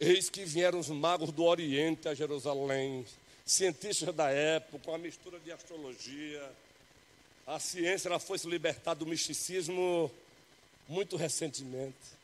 eis 0.00 0.30
que 0.30 0.46
vieram 0.46 0.78
os 0.78 0.88
magos 0.88 1.30
do 1.32 1.44
Oriente 1.44 2.08
a 2.08 2.14
Jerusalém, 2.14 3.04
cientistas 3.44 4.14
da 4.14 4.30
época, 4.30 4.78
com 4.86 4.94
a 4.94 4.96
mistura 4.96 5.38
de 5.40 5.52
astrologia, 5.52 6.50
A 7.46 7.58
ciência 7.58 8.08
ela 8.08 8.18
foi 8.18 8.38
se 8.38 8.48
libertar 8.48 8.94
do 8.94 9.06
misticismo 9.06 10.10
muito 10.88 11.16
recentemente. 11.16 12.22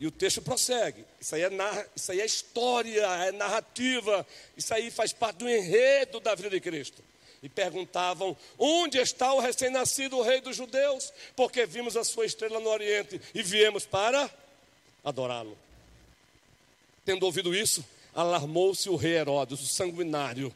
E 0.00 0.06
o 0.06 0.10
texto 0.10 0.42
prossegue. 0.42 1.04
Isso 1.20 1.34
aí, 1.34 1.42
é 1.42 1.50
isso 1.94 2.12
aí 2.12 2.20
é 2.20 2.26
história, 2.26 3.06
é 3.26 3.32
narrativa. 3.32 4.26
Isso 4.56 4.74
aí 4.74 4.90
faz 4.90 5.12
parte 5.12 5.38
do 5.38 5.48
enredo 5.48 6.20
da 6.20 6.34
vida 6.34 6.50
de 6.50 6.60
Cristo. 6.60 7.02
E 7.42 7.48
perguntavam: 7.48 8.36
onde 8.58 8.98
está 8.98 9.32
o 9.32 9.40
recém-nascido, 9.40 10.20
rei 10.22 10.40
dos 10.40 10.56
judeus? 10.56 11.12
Porque 11.36 11.64
vimos 11.66 11.96
a 11.96 12.04
sua 12.04 12.26
estrela 12.26 12.58
no 12.58 12.70
Oriente 12.70 13.20
e 13.34 13.42
viemos 13.42 13.86
para 13.86 14.28
adorá-lo. 15.04 15.56
Tendo 17.04 17.24
ouvido 17.24 17.54
isso, 17.54 17.84
alarmou-se 18.14 18.88
o 18.88 18.96
rei 18.96 19.16
Herodes, 19.16 19.60
o 19.60 19.66
sanguinário. 19.66 20.54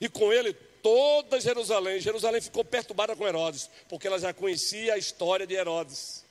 E 0.00 0.08
com 0.08 0.32
ele 0.32 0.52
toda 0.82 1.40
Jerusalém. 1.40 2.00
Jerusalém 2.00 2.40
ficou 2.40 2.64
perturbada 2.64 3.16
com 3.16 3.26
Herodes, 3.26 3.68
porque 3.88 4.06
ela 4.06 4.18
já 4.18 4.32
conhecia 4.32 4.94
a 4.94 4.98
história 4.98 5.46
de 5.46 5.54
Herodes. 5.54 6.24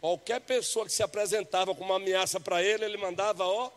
Qualquer 0.00 0.40
pessoa 0.40 0.86
que 0.86 0.92
se 0.92 1.02
apresentava 1.02 1.74
com 1.74 1.82
uma 1.82 1.96
ameaça 1.96 2.38
para 2.38 2.62
ele, 2.62 2.84
ele 2.84 2.96
mandava, 2.96 3.44
ó. 3.44 3.70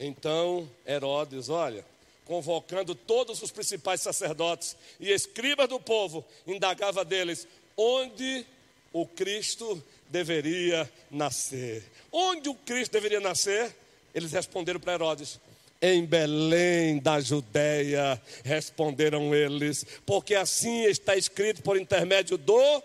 Então, 0.00 0.68
Herodes, 0.84 1.48
olha, 1.48 1.84
convocando 2.24 2.94
todos 2.94 3.40
os 3.40 3.52
principais 3.52 4.00
sacerdotes 4.00 4.76
e 4.98 5.12
escribas 5.12 5.68
do 5.68 5.78
povo, 5.78 6.24
indagava 6.44 7.04
deles 7.04 7.46
onde 7.76 8.44
o 8.92 9.06
Cristo 9.06 9.80
deveria 10.08 10.90
nascer. 11.10 11.84
Onde 12.10 12.48
o 12.48 12.54
Cristo 12.54 12.90
deveria 12.90 13.20
nascer? 13.20 13.74
Eles 14.14 14.32
responderam 14.32 14.80
para 14.80 14.94
Herodes: 14.94 15.40
em 15.80 16.04
Belém 16.04 16.98
da 16.98 17.20
Judéia, 17.20 18.20
responderam 18.44 19.34
eles, 19.34 19.84
porque 20.06 20.34
assim 20.34 20.84
está 20.84 21.16
escrito 21.16 21.62
por 21.62 21.76
intermédio 21.76 22.38
do 22.38 22.82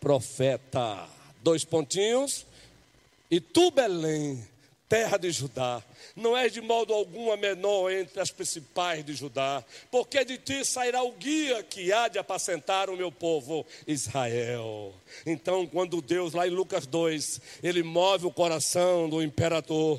profeta. 0.00 1.08
Dois 1.42 1.64
pontinhos. 1.64 2.46
E 3.28 3.40
tu, 3.40 3.70
Belém, 3.70 4.46
terra 4.88 5.16
de 5.16 5.30
Judá, 5.30 5.82
não 6.14 6.36
és 6.36 6.52
de 6.52 6.60
modo 6.60 6.92
algum 6.92 7.32
a 7.32 7.36
menor 7.36 7.90
entre 7.90 8.20
as 8.20 8.30
principais 8.30 9.02
de 9.04 9.14
Judá, 9.14 9.64
porque 9.90 10.24
de 10.24 10.36
ti 10.36 10.64
sairá 10.64 11.02
o 11.02 11.12
guia 11.12 11.62
que 11.62 11.92
há 11.92 12.08
de 12.08 12.18
apacentar 12.18 12.90
o 12.90 12.96
meu 12.96 13.10
povo 13.10 13.66
Israel. 13.86 14.92
Então, 15.24 15.66
quando 15.66 16.02
Deus, 16.02 16.34
lá 16.34 16.46
em 16.46 16.50
Lucas 16.50 16.86
2, 16.86 17.40
ele 17.62 17.82
move 17.82 18.26
o 18.26 18.30
coração 18.30 19.08
do 19.08 19.22
imperador, 19.22 19.98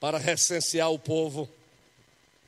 para 0.00 0.18
recensear 0.18 0.90
o 0.90 0.98
povo. 0.98 1.48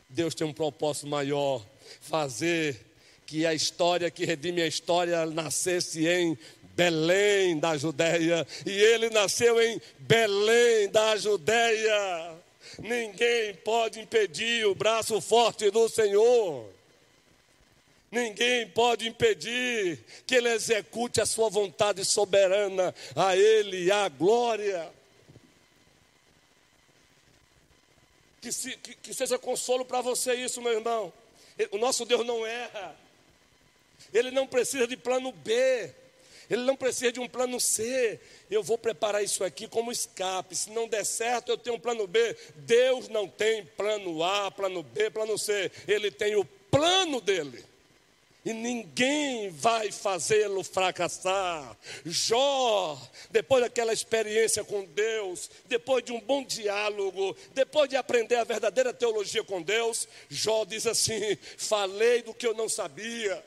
Deus 0.09 0.35
tem 0.35 0.47
um 0.47 0.53
propósito 0.53 1.07
maior: 1.07 1.65
fazer 2.01 2.81
que 3.27 3.47
a 3.47 3.55
história 3.55 4.11
que 4.11 4.25
redime 4.25 4.61
a 4.61 4.67
história 4.67 5.25
nascesse 5.27 6.07
em 6.07 6.37
Belém 6.75 7.59
da 7.59 7.77
Judéia. 7.77 8.47
E 8.67 8.71
ele 8.71 9.11
nasceu 9.11 9.61
em 9.61 9.81
Belém 9.99 10.89
da 10.89 11.17
Judéia. 11.17 12.35
Ninguém 12.79 13.55
pode 13.55 14.01
impedir 14.01 14.67
o 14.67 14.75
braço 14.75 15.21
forte 15.21 15.71
do 15.71 15.89
Senhor. 15.89 16.69
Ninguém 18.11 18.67
pode 18.69 19.07
impedir 19.07 20.01
que 20.27 20.35
ele 20.35 20.49
execute 20.49 21.21
a 21.21 21.27
sua 21.27 21.49
vontade 21.49 22.05
soberana. 22.05 22.95
A 23.15 23.37
ele 23.37 23.91
a 23.93 24.09
glória. 24.09 24.91
Que, 28.41 28.51
se, 28.51 28.77
que, 28.77 28.95
que 28.95 29.15
seja 29.15 29.39
consolo 29.39 29.85
para 29.85 30.01
você 30.01 30.35
isso, 30.35 30.63
meu 30.63 30.73
irmão. 30.73 31.13
O 31.71 31.79
nosso 31.79 32.05
Deus 32.05 32.25
não 32.27 32.47
erra. 32.47 32.97
Ele 34.13 34.31
não 34.31 34.47
precisa 34.47 34.87
de 34.87 34.97
plano 34.97 35.31
B. 35.33 35.93
Ele 36.49 36.63
não 36.63 36.75
precisa 36.75 37.13
de 37.13 37.21
um 37.21 37.29
plano 37.29 37.61
C. 37.61 38.19
Eu 38.51 38.63
vou 38.63 38.77
preparar 38.77 39.23
isso 39.23 39.45
aqui 39.45 39.69
como 39.69 39.93
escape. 39.93 40.57
Se 40.57 40.71
não 40.71 40.89
der 40.89 41.05
certo, 41.05 41.51
eu 41.51 41.59
tenho 41.59 41.77
um 41.77 41.81
plano 41.81 42.07
B. 42.07 42.37
Deus 42.57 43.09
não 43.09 43.29
tem 43.29 43.65
plano 43.65 44.25
A, 44.25 44.51
plano 44.51 44.83
B, 44.83 45.11
plano 45.11 45.39
C. 45.39 45.71
Ele 45.87 46.11
tem 46.11 46.35
o 46.35 46.45
plano 46.45 47.21
dele. 47.21 47.65
E 48.45 48.55
ninguém 48.55 49.51
vai 49.51 49.93
fazê-lo 49.93 50.65
fracassar. 50.65 51.77
Jó, 52.07 52.99
depois 53.31 53.63
daquela 53.63 53.93
experiência 53.93 54.65
com 54.65 54.85
Deus, 54.87 55.51
depois 55.67 56.03
de 56.03 56.11
um 56.11 56.21
bom 56.21 56.43
diálogo, 56.43 57.37
depois 57.53 57.91
de 57.91 57.97
aprender 57.97 58.37
a 58.37 58.45
verdadeira 58.45 58.95
teologia 58.95 59.45
com 59.45 59.61
Deus, 59.61 60.09
Jó 60.31 60.65
diz 60.65 60.87
assim: 60.87 61.37
Falei 61.59 62.23
do 62.23 62.33
que 62.33 62.47
eu 62.47 62.55
não 62.55 62.69
sabia. 62.69 63.45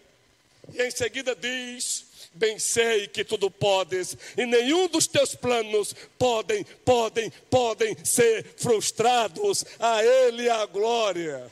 E 0.72 0.84
em 0.84 0.92
seguida 0.92 1.36
diz: 1.36 2.06
Bem 2.36 2.60
sei 2.60 3.08
que 3.08 3.24
tudo 3.24 3.50
podes, 3.50 4.16
e 4.38 4.46
nenhum 4.46 4.88
dos 4.88 5.08
teus 5.08 5.34
planos 5.34 5.96
podem, 6.20 6.64
podem, 6.86 7.32
podem 7.50 7.98
ser 8.04 8.46
frustrados. 8.58 9.66
A 9.80 10.04
Ele 10.04 10.50
a 10.50 10.66
glória. 10.68 11.52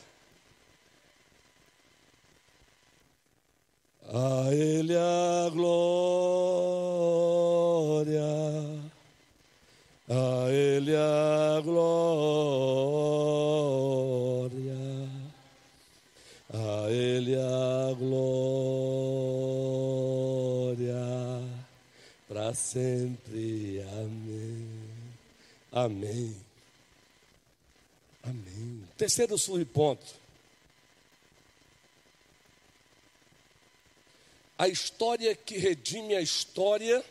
A 4.13 4.53
Ele 4.53 4.93
a 4.97 5.49
glória, 5.53 5.71
a 10.09 10.49
Ele 10.51 10.93
a 10.97 11.61
glória, 11.63 11.87
a 16.53 16.91
Ele 16.91 17.37
a 17.37 17.93
glória, 17.97 18.27
para 22.27 22.53
sempre. 22.53 23.81
Amém. 23.93 24.67
Amém. 25.71 26.35
Amém. 28.21 28.83
Terceiro 28.97 29.37
subponto. 29.37 30.20
A 34.61 34.67
história 34.67 35.33
que 35.33 35.57
redime 35.57 36.13
a 36.15 36.21
história, 36.21 37.03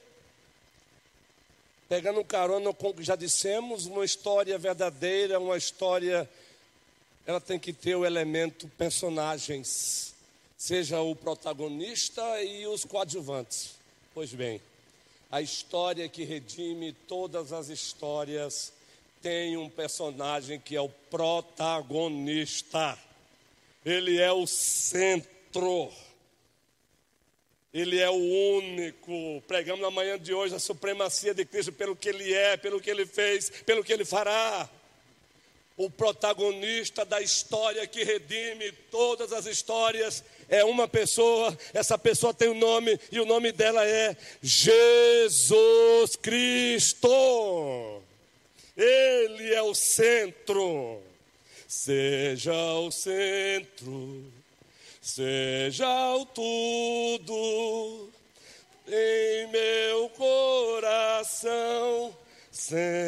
pegando 1.89 2.25
carona 2.25 2.73
com 2.73 2.91
o 2.91 2.95
que 2.95 3.03
já 3.03 3.17
dissemos, 3.17 3.87
uma 3.87 4.05
história 4.05 4.57
verdadeira, 4.57 5.41
uma 5.41 5.57
história, 5.57 6.31
ela 7.27 7.41
tem 7.41 7.59
que 7.59 7.73
ter 7.73 7.97
o 7.97 8.07
elemento 8.07 8.69
personagens, 8.79 10.15
seja 10.57 11.01
o 11.01 11.17
protagonista 11.17 12.23
e 12.41 12.69
os 12.69 12.85
coadjuvantes. 12.85 13.73
Pois 14.15 14.33
bem, 14.33 14.63
a 15.29 15.43
história 15.43 16.09
que 16.09 16.23
redime 16.23 16.93
todas 17.09 17.53
as 17.53 17.69
histórias 17.69 18.73
tem 19.21 19.57
um 19.57 19.69
personagem 19.69 20.61
que 20.61 20.77
é 20.77 20.81
o 20.81 20.89
protagonista. 21.11 22.97
Ele 23.85 24.21
é 24.21 24.31
o 24.31 24.47
centro. 24.47 25.91
Ele 27.73 27.99
é 27.99 28.11
o 28.11 28.15
único. 28.15 29.43
Pregamos 29.47 29.81
na 29.81 29.91
manhã 29.91 30.19
de 30.19 30.35
hoje 30.35 30.55
a 30.55 30.59
supremacia 30.59 31.33
de 31.33 31.45
Cristo 31.45 31.73
pelo 31.73 31.95
que 31.95 32.09
ele 32.09 32.35
é, 32.35 32.57
pelo 32.57 32.81
que 32.81 32.91
ele 32.91 33.07
fez, 33.07 33.49
pelo 33.65 33.85
que 33.85 33.93
ele 33.93 34.05
fará. 34.05 34.69
O 35.77 35.89
protagonista 35.89 37.05
da 37.05 37.23
história 37.23 37.87
que 37.87 38.03
redime 38.03 38.73
todas 38.91 39.33
as 39.33 39.47
histórias 39.47 40.23
é 40.49 40.63
uma 40.65 40.87
pessoa, 40.89 41.57
essa 41.73 41.97
pessoa 41.97 42.35
tem 42.35 42.51
um 42.51 42.59
nome 42.59 42.99
e 43.11 43.21
o 43.21 43.25
nome 43.25 43.53
dela 43.53 43.87
é 43.87 44.17
Jesus 44.43 46.17
Cristo. 46.17 48.03
Ele 48.77 49.55
é 49.55 49.63
o 49.63 49.75
centro. 49.75 51.01
Seja 51.69 52.53
o 52.53 52.91
centro 52.91 54.40
seja 55.01 56.15
o 56.17 56.27
tudo 56.27 58.11
em 58.87 59.47
meu 59.49 60.09
coração. 60.11 61.41
Senhor, 62.51 63.07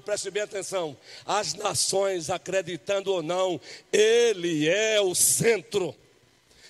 preste 0.00 0.30
bem 0.30 0.42
atenção. 0.42 0.96
As 1.24 1.54
nações, 1.54 2.30
acreditando 2.30 3.12
ou 3.12 3.22
não, 3.22 3.60
Ele 3.92 4.68
é 4.68 5.00
o 5.00 5.14
centro. 5.14 5.94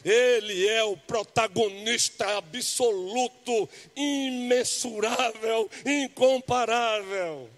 Ele 0.04 0.68
é 0.68 0.84
o 0.84 0.96
protagonista 0.98 2.36
absoluto, 2.36 3.68
imensurável, 3.96 5.70
incomparável. 5.86 7.48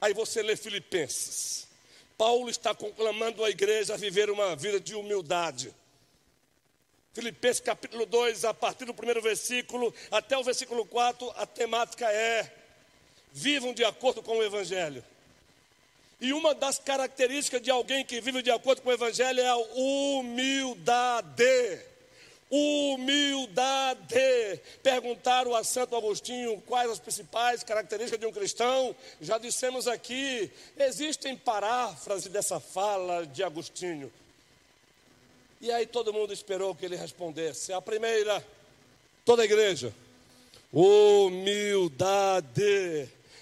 Aí 0.00 0.14
você 0.14 0.42
lê 0.42 0.54
Filipenses. 0.54 1.65
Paulo 2.16 2.48
está 2.48 2.74
conclamando 2.74 3.44
a 3.44 3.50
igreja 3.50 3.94
a 3.94 3.96
viver 3.96 4.30
uma 4.30 4.56
vida 4.56 4.80
de 4.80 4.94
humildade. 4.94 5.74
Filipenses 7.12 7.60
capítulo 7.60 8.06
2, 8.06 8.44
a 8.44 8.54
partir 8.54 8.84
do 8.84 8.94
primeiro 8.94 9.22
versículo 9.22 9.94
até 10.10 10.36
o 10.36 10.44
versículo 10.44 10.84
4, 10.86 11.32
a 11.36 11.46
temática 11.46 12.10
é: 12.10 12.52
vivam 13.32 13.72
de 13.74 13.84
acordo 13.84 14.22
com 14.22 14.38
o 14.38 14.42
Evangelho. 14.42 15.04
E 16.20 16.32
uma 16.32 16.54
das 16.54 16.78
características 16.78 17.60
de 17.60 17.70
alguém 17.70 18.04
que 18.04 18.20
vive 18.20 18.42
de 18.42 18.50
acordo 18.50 18.80
com 18.80 18.88
o 18.88 18.92
Evangelho 18.92 19.40
é 19.40 19.48
a 19.48 19.56
humildade. 19.56 21.44
Humildade. 22.50 24.06
Perguntaram 24.82 25.54
a 25.54 25.64
Santo 25.64 25.96
Agostinho 25.96 26.62
quais 26.66 26.90
as 26.90 26.98
principais 26.98 27.62
características 27.62 28.20
de 28.20 28.26
um 28.26 28.32
cristão. 28.32 28.94
Já 29.20 29.38
dissemos 29.38 29.88
aqui, 29.88 30.50
existem 30.78 31.36
paráfrases 31.36 32.30
dessa 32.30 32.60
fala 32.60 33.26
de 33.26 33.42
Agostinho. 33.42 34.12
E 35.60 35.72
aí 35.72 35.86
todo 35.86 36.12
mundo 36.12 36.32
esperou 36.32 36.74
que 36.74 36.84
ele 36.84 36.96
respondesse. 36.96 37.72
A 37.72 37.80
primeira, 37.80 38.44
toda 39.24 39.42
a 39.42 39.44
igreja. 39.44 39.92
Humildade. 40.72 41.96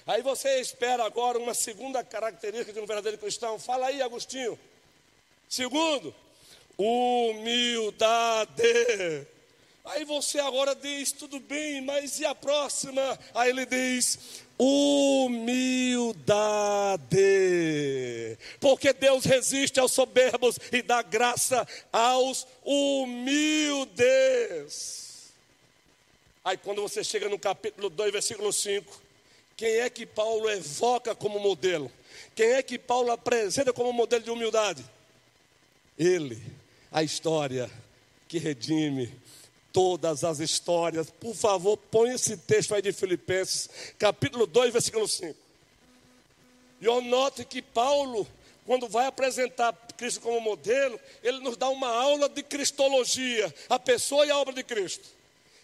Aí 0.06 0.22
você 0.22 0.60
espera 0.60 1.04
agora 1.04 1.38
uma 1.38 1.54
segunda 1.54 2.04
característica 2.04 2.72
de 2.72 2.80
um 2.80 2.86
verdadeiro 2.86 3.18
cristão. 3.18 3.58
Fala 3.58 3.86
aí, 3.86 4.00
Agostinho. 4.00 4.58
Segundo, 5.48 6.14
humildade. 6.78 8.62
Aí 9.84 10.04
você 10.04 10.38
agora 10.38 10.74
diz, 10.74 11.12
tudo 11.12 11.38
bem, 11.38 11.82
mas 11.82 12.18
e 12.18 12.24
a 12.24 12.34
próxima? 12.34 13.18
Aí 13.34 13.50
ele 13.50 13.66
diz, 13.66 14.18
humildade. 14.58 15.58
Porque 18.60 18.94
Deus 18.94 19.24
resiste 19.24 19.78
aos 19.78 19.92
soberbos 19.92 20.58
e 20.72 20.80
dá 20.80 21.02
graça 21.02 21.68
aos 21.92 22.46
humildes. 22.64 23.94
Aí 26.44 26.56
quando 26.56 26.80
você 26.82 27.04
chega 27.04 27.28
no 27.28 27.38
capítulo 27.38 27.90
2, 27.90 28.12
versículo 28.12 28.52
5, 28.52 29.02
quem 29.56 29.76
é 29.76 29.90
que 29.90 30.06
Paulo 30.06 30.48
evoca 30.50 31.14
como 31.14 31.38
modelo? 31.38 31.90
Quem 32.34 32.52
é 32.52 32.62
que 32.62 32.78
Paulo 32.78 33.10
apresenta 33.10 33.72
como 33.72 33.92
modelo 33.92 34.22
de 34.22 34.30
humildade? 34.30 34.84
Ele, 35.98 36.42
a 36.94 37.02
história 37.02 37.70
que 38.26 38.38
redime 38.38 39.12
todas 39.72 40.24
as 40.24 40.38
histórias. 40.38 41.10
Por 41.10 41.34
favor, 41.34 41.76
põe 41.76 42.12
esse 42.12 42.36
texto 42.36 42.74
aí 42.74 42.80
de 42.80 42.92
Filipenses, 42.92 43.68
capítulo 43.98 44.46
2, 44.46 44.72
versículo 44.72 45.06
5. 45.06 45.36
E 46.80 46.86
eu 46.86 47.02
note 47.02 47.44
que 47.44 47.60
Paulo, 47.60 48.26
quando 48.64 48.88
vai 48.88 49.06
apresentar 49.06 49.74
Cristo 49.96 50.20
como 50.20 50.40
modelo, 50.40 50.98
ele 51.22 51.40
nos 51.40 51.56
dá 51.56 51.68
uma 51.68 51.88
aula 51.88 52.28
de 52.30 52.42
cristologia, 52.42 53.52
a 53.68 53.78
pessoa 53.78 54.24
e 54.24 54.30
a 54.30 54.38
obra 54.38 54.54
de 54.54 54.62
Cristo 54.62 55.14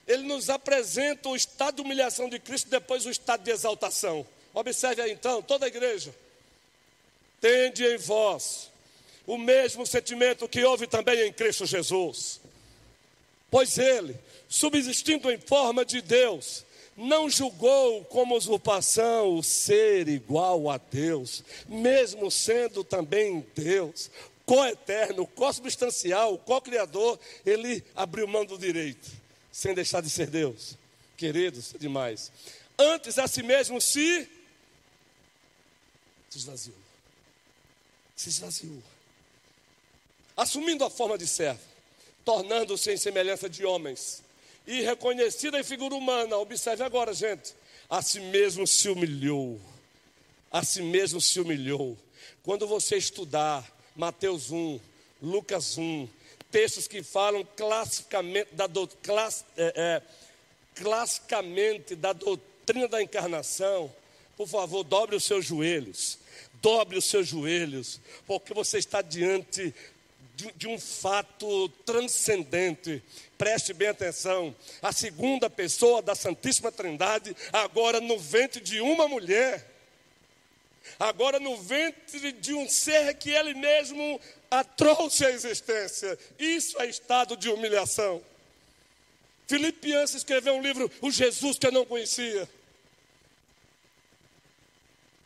ele 0.07 0.25
nos 0.25 0.51
apresenta 0.51 1.29
o 1.29 1.37
estado 1.37 1.77
de 1.77 1.83
humilhação 1.83 2.29
de 2.29 2.41
Cristo, 2.41 2.69
depois 2.69 3.07
o 3.07 3.11
estado 3.11 3.45
de 3.45 3.51
exaltação. 3.53 4.27
Observe 4.53 5.01
aí 5.01 5.13
então, 5.13 5.41
toda 5.41 5.67
a 5.67 5.69
igreja. 5.69 6.13
Tende 7.41 7.85
em 7.85 7.97
vós 7.97 8.70
o 9.31 9.39
mesmo 9.39 9.87
sentimento 9.87 10.49
que 10.49 10.65
houve 10.65 10.89
também 10.89 11.29
em 11.29 11.33
Cristo 11.33 11.65
Jesus. 11.65 12.41
Pois 13.49 13.79
ele, 13.79 14.17
subsistindo 14.49 15.31
em 15.31 15.39
forma 15.39 15.85
de 15.85 16.03
Deus, 16.03 16.65
não 16.97 17.31
julgou 17.31 18.05
como 18.07 18.37
usurpação 18.37 19.37
o 19.37 19.43
ser 19.43 20.09
igual 20.09 20.69
a 20.69 20.79
Deus, 20.79 21.45
mesmo 21.69 22.29
sendo 22.29 22.83
também 22.83 23.47
Deus, 23.55 24.11
co-eterno, 24.45 25.25
co-substancial, 25.29 26.37
co-criador, 26.39 27.17
ele 27.47 27.85
abriu 27.95 28.27
mão 28.27 28.45
do 28.45 28.59
direito 28.59 29.09
sem 29.53 29.73
deixar 29.75 30.03
de 30.03 30.11
ser 30.11 30.27
Deus. 30.27 30.77
Queridos, 31.17 31.73
demais. 31.79 32.33
Antes 32.77 33.17
a 33.17 33.29
si 33.29 33.45
mesmo 33.45 33.81
se, 33.81 34.29
se 36.29 36.39
esvaziou. 36.39 36.77
Se 38.17 38.29
esvaziou. 38.29 38.83
Assumindo 40.41 40.87
a 40.87 40.89
forma 40.89 41.19
de 41.19 41.27
servo, 41.27 41.61
tornando-se 42.25 42.91
em 42.91 42.97
semelhança 42.97 43.47
de 43.47 43.63
homens, 43.63 44.23
e 44.67 44.81
reconhecida 44.81 45.61
em 45.61 45.63
figura 45.63 45.95
humana, 45.95 46.39
observe 46.39 46.83
agora, 46.83 47.13
gente, 47.13 47.55
a 47.91 48.01
si 48.01 48.21
mesmo 48.21 48.67
se 48.67 48.89
humilhou. 48.89 49.61
A 50.51 50.65
si 50.65 50.81
mesmo 50.81 51.21
se 51.21 51.39
humilhou. 51.39 51.95
Quando 52.43 52.67
você 52.67 52.97
estudar 52.97 53.71
Mateus 53.95 54.51
1, 54.51 54.81
Lucas 55.21 55.77
1, 55.77 56.09
textos 56.51 56.89
que 56.89 57.03
falam 57.03 57.47
classicamente 57.55 58.49
da, 58.55 58.67
do, 58.67 58.89
class, 58.89 59.45
é, 59.59 59.75
é, 59.77 60.03
classicamente 60.75 61.95
da 61.95 62.15
doutrina 62.15 62.89
da 62.89 63.03
encarnação, 63.03 63.93
por 64.39 64.49
favor, 64.49 64.85
dobre 64.85 65.17
os 65.17 65.25
seus 65.25 65.45
joelhos. 65.45 66.19
Dobre 66.63 66.97
os 66.97 67.05
seus 67.05 67.29
joelhos, 67.29 68.01
porque 68.27 68.55
você 68.55 68.79
está 68.79 69.03
diante 69.03 69.75
de, 70.43 70.53
de 70.53 70.69
um 70.69 70.79
fato 70.79 71.69
transcendente. 71.85 73.03
Preste 73.37 73.73
bem 73.73 73.89
atenção. 73.89 74.55
A 74.83 74.93
segunda 74.93 75.49
pessoa 75.49 76.03
da 76.03 76.15
Santíssima 76.15 76.73
Trindade, 76.73 77.37
agora 77.53 78.01
no 78.01 78.19
ventre 78.19 78.61
de 78.61 78.81
uma 78.81 79.07
mulher 79.09 79.71
agora 80.99 81.39
no 81.39 81.57
ventre 81.57 82.33
de 82.33 82.53
um 82.55 82.69
ser 82.69 83.15
que 83.15 83.31
ele 83.31 83.55
mesmo 83.55 84.21
a 84.51 84.65
trouxe 84.65 85.25
à 85.25 85.31
existência. 85.31 86.19
Isso 86.39 86.81
é 86.81 86.87
estado 86.87 87.37
de 87.37 87.49
humilhação. 87.49 88.23
Filipiança 89.47 90.17
escreveu 90.17 90.55
um 90.55 90.63
livro, 90.63 90.91
O 91.01 91.11
Jesus 91.11 91.59
que 91.59 91.67
eu 91.67 91.73
não 91.73 91.85
conhecia. 91.85 92.49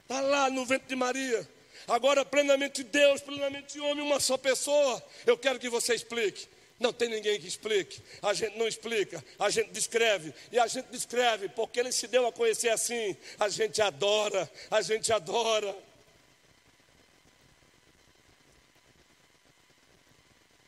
Está 0.03 0.21
lá 0.21 0.51
no 0.51 0.65
ventre 0.65 0.89
de 0.89 0.97
Maria. 0.97 1.49
Agora, 1.87 2.25
plenamente 2.25 2.83
Deus, 2.83 3.21
plenamente 3.21 3.79
homem, 3.79 4.05
uma 4.05 4.19
só 4.21 4.37
pessoa. 4.37 5.03
Eu 5.27 5.37
quero 5.37 5.59
que 5.59 5.69
você 5.69 5.95
explique. 5.95 6.49
Não 6.79 6.93
tem 6.93 7.09
ninguém 7.09 7.41
que 7.41 7.47
explique. 7.47 8.01
A 8.23 8.35
gente 8.35 8.59
não 8.59 8.67
explica, 8.67 9.25
a 9.39 9.49
gente 9.49 9.71
descreve. 9.71 10.35
E 10.51 10.59
a 10.59 10.67
gente 10.67 10.87
descreve 10.87 11.49
porque 11.49 11.81
ele 11.81 11.93
se 11.93 12.07
deu 12.09 12.27
a 12.27 12.33
conhecer 12.33 12.69
assim. 12.69 13.17
A 13.39 13.49
gente 13.49 13.81
adora, 13.81 14.51
a 14.71 14.83
gente 14.83 15.13
adora. 15.13 15.77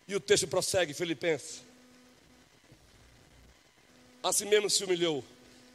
E 0.08 0.14
o 0.14 0.20
texto 0.20 0.46
prossegue, 0.46 0.94
Filipenses. 0.94 1.62
Assim 4.22 4.44
mesmo 4.44 4.70
se 4.70 4.84
humilhou, 4.84 5.24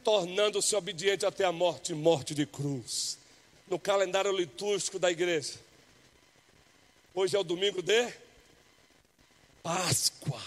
tornando-se 0.02 0.74
obediente 0.74 1.26
até 1.26 1.44
a 1.44 1.52
morte 1.52 1.94
morte 1.94 2.34
de 2.34 2.46
cruz. 2.46 3.18
No 3.72 3.78
calendário 3.78 4.30
litúrgico 4.36 4.98
da 4.98 5.10
igreja. 5.10 5.54
Hoje 7.14 7.34
é 7.34 7.38
o 7.38 7.42
domingo 7.42 7.80
de 7.80 8.12
Páscoa. 9.62 10.42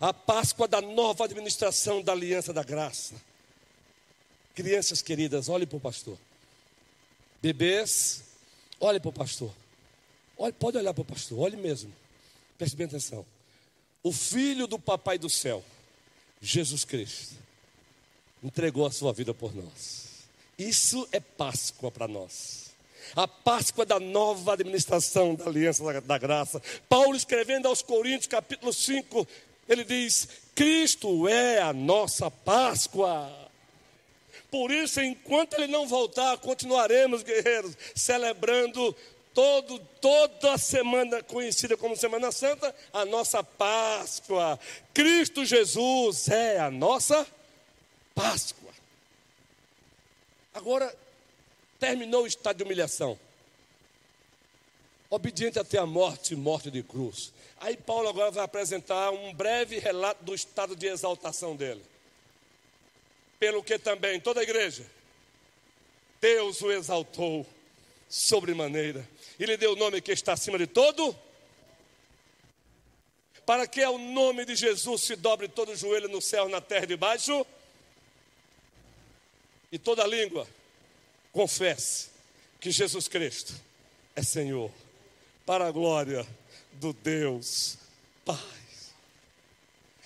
A 0.00 0.10
Páscoa 0.10 0.66
da 0.66 0.80
nova 0.80 1.26
administração 1.26 2.00
da 2.00 2.12
aliança 2.12 2.54
da 2.54 2.62
graça. 2.62 3.14
Crianças 4.54 5.02
queridas, 5.02 5.50
olhem 5.50 5.66
para 5.66 5.76
o 5.76 5.80
pastor. 5.80 6.16
Bebês, 7.42 8.24
olhem 8.80 8.98
para 8.98 9.10
o 9.10 9.12
pastor. 9.12 9.52
Olhe, 10.38 10.54
pode 10.54 10.78
olhar 10.78 10.94
para 10.94 11.02
o 11.02 11.04
pastor, 11.04 11.38
olhe 11.38 11.58
mesmo. 11.58 11.92
Preste 12.56 12.76
bem 12.76 12.86
atenção. 12.86 13.26
O 14.02 14.10
filho 14.10 14.66
do 14.66 14.78
papai 14.78 15.18
do 15.18 15.28
céu, 15.28 15.62
Jesus 16.40 16.82
Cristo, 16.82 17.34
entregou 18.42 18.86
a 18.86 18.90
sua 18.90 19.12
vida 19.12 19.34
por 19.34 19.54
nós. 19.54 20.09
Isso 20.60 21.08
é 21.10 21.18
Páscoa 21.18 21.90
para 21.90 22.06
nós. 22.06 22.72
A 23.16 23.26
Páscoa 23.26 23.86
da 23.86 23.98
nova 23.98 24.52
administração 24.52 25.34
da 25.34 25.46
aliança 25.46 25.82
da, 25.82 26.00
da 26.00 26.18
graça. 26.18 26.60
Paulo 26.86 27.16
escrevendo 27.16 27.66
aos 27.66 27.80
Coríntios, 27.80 28.26
capítulo 28.26 28.70
5, 28.70 29.26
ele 29.66 29.84
diz: 29.84 30.28
Cristo 30.54 31.26
é 31.26 31.62
a 31.62 31.72
nossa 31.72 32.30
Páscoa. 32.30 33.32
Por 34.50 34.70
isso, 34.70 35.00
enquanto 35.00 35.54
ele 35.54 35.66
não 35.66 35.88
voltar, 35.88 36.36
continuaremos, 36.36 37.22
guerreiros, 37.22 37.74
celebrando 37.94 38.94
todo, 39.32 39.78
toda 39.98 40.52
a 40.52 40.58
semana 40.58 41.22
conhecida 41.22 41.74
como 41.74 41.96
Semana 41.96 42.30
Santa, 42.30 42.74
a 42.92 43.06
nossa 43.06 43.42
Páscoa. 43.42 44.60
Cristo 44.92 45.42
Jesus 45.42 46.28
é 46.28 46.58
a 46.58 46.70
nossa 46.70 47.26
Páscoa. 48.14 48.59
Agora, 50.54 50.94
terminou 51.78 52.24
o 52.24 52.26
estado 52.26 52.58
de 52.58 52.64
humilhação. 52.64 53.18
Obediente 55.08 55.58
até 55.58 55.78
a 55.78 55.86
morte, 55.86 56.36
morte 56.36 56.70
de 56.70 56.82
cruz. 56.82 57.32
Aí 57.58 57.76
Paulo 57.76 58.08
agora 58.08 58.30
vai 58.30 58.44
apresentar 58.44 59.10
um 59.10 59.34
breve 59.34 59.78
relato 59.78 60.22
do 60.24 60.34
estado 60.34 60.76
de 60.76 60.86
exaltação 60.86 61.56
dele. 61.56 61.82
Pelo 63.38 63.62
que 63.62 63.78
também 63.78 64.20
toda 64.20 64.40
a 64.40 64.42
igreja, 64.42 64.86
Deus 66.20 66.60
o 66.60 66.70
exaltou 66.70 67.46
sobremaneira 68.08 69.08
e 69.38 69.46
lhe 69.46 69.56
deu 69.56 69.72
o 69.72 69.76
nome 69.76 70.00
que 70.00 70.12
está 70.12 70.34
acima 70.34 70.58
de 70.58 70.66
todo, 70.66 71.16
para 73.46 73.66
que 73.66 73.82
ao 73.82 73.98
nome 73.98 74.44
de 74.44 74.54
Jesus 74.54 75.02
se 75.02 75.16
dobre 75.16 75.48
todo 75.48 75.72
o 75.72 75.76
joelho 75.76 76.08
no 76.08 76.20
céu, 76.20 76.48
na 76.48 76.60
terra 76.60 76.84
e 76.84 76.88
debaixo, 76.88 77.46
e 79.70 79.78
toda 79.78 80.06
língua 80.06 80.46
confesse 81.32 82.08
que 82.60 82.70
Jesus 82.70 83.08
Cristo 83.08 83.54
é 84.14 84.22
Senhor, 84.22 84.70
para 85.46 85.66
a 85.66 85.70
glória 85.70 86.26
do 86.74 86.92
Deus 86.92 87.78
Pai. 88.24 88.38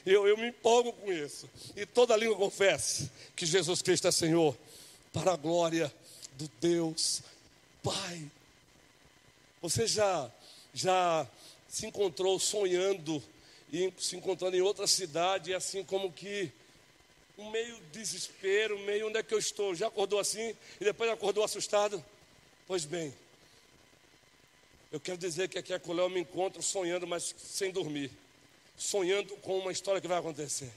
Eu, 0.06 0.28
eu 0.28 0.36
me 0.36 0.48
empolgo 0.48 0.92
com 0.92 1.10
isso. 1.10 1.48
E 1.74 1.86
toda 1.86 2.16
língua 2.16 2.36
confessa 2.36 3.10
que 3.34 3.46
Jesus 3.46 3.80
Cristo 3.80 4.06
é 4.06 4.12
Senhor, 4.12 4.56
para 5.12 5.32
a 5.32 5.36
glória 5.36 5.92
do 6.34 6.48
Deus 6.60 7.22
Pai. 7.82 8.30
Você 9.62 9.86
já, 9.86 10.30
já 10.74 11.26
se 11.68 11.86
encontrou 11.86 12.38
sonhando 12.38 13.22
e 13.72 13.92
se 13.98 14.16
encontrando 14.16 14.56
em 14.56 14.60
outra 14.60 14.86
cidade, 14.86 15.54
assim 15.54 15.82
como 15.82 16.12
que 16.12 16.52
meio 17.36 17.76
desespero, 17.92 18.78
meio 18.80 19.08
onde 19.08 19.18
é 19.18 19.22
que 19.22 19.34
eu 19.34 19.38
estou? 19.38 19.74
Já 19.74 19.88
acordou 19.88 20.18
assim 20.18 20.54
e 20.80 20.84
depois 20.84 21.10
acordou 21.10 21.42
assustado? 21.44 22.04
Pois 22.66 22.84
bem, 22.84 23.12
eu 24.92 25.00
quero 25.00 25.18
dizer 25.18 25.48
que 25.48 25.58
aqui 25.58 25.72
a 25.72 25.80
Coléu 25.80 26.08
me 26.08 26.20
encontro 26.20 26.62
sonhando, 26.62 27.06
mas 27.06 27.34
sem 27.38 27.70
dormir, 27.70 28.10
sonhando 28.76 29.34
com 29.38 29.58
uma 29.58 29.72
história 29.72 30.00
que 30.00 30.06
vai 30.06 30.18
acontecer. 30.18 30.70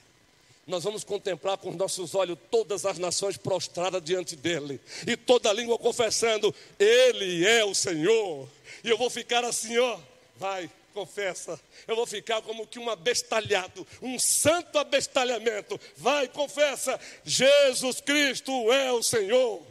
Nós 0.66 0.84
vamos 0.84 1.02
contemplar 1.02 1.56
com 1.56 1.70
os 1.70 1.76
nossos 1.76 2.14
olhos 2.14 2.36
todas 2.50 2.84
as 2.84 2.98
nações 2.98 3.38
prostradas 3.38 4.02
diante 4.02 4.36
dele, 4.36 4.78
e 5.06 5.16
toda 5.16 5.52
língua 5.52 5.78
confessando: 5.78 6.54
Ele 6.78 7.46
é 7.46 7.64
o 7.64 7.74
Senhor. 7.74 8.46
E 8.84 8.90
eu 8.90 8.98
vou 8.98 9.08
ficar 9.08 9.44
assim, 9.44 9.78
ó, 9.78 9.98
vai, 10.36 10.70
confessa. 10.98 11.60
Eu 11.86 11.94
vou 11.94 12.06
ficar 12.06 12.42
como 12.42 12.66
que 12.66 12.78
um 12.78 12.90
abestalhado, 12.90 13.86
um 14.02 14.18
santo 14.18 14.78
abestalhamento. 14.78 15.80
Vai, 15.96 16.26
confessa. 16.26 16.98
Jesus 17.24 18.00
Cristo 18.00 18.72
é 18.72 18.90
o 18.90 19.02
Senhor. 19.02 19.62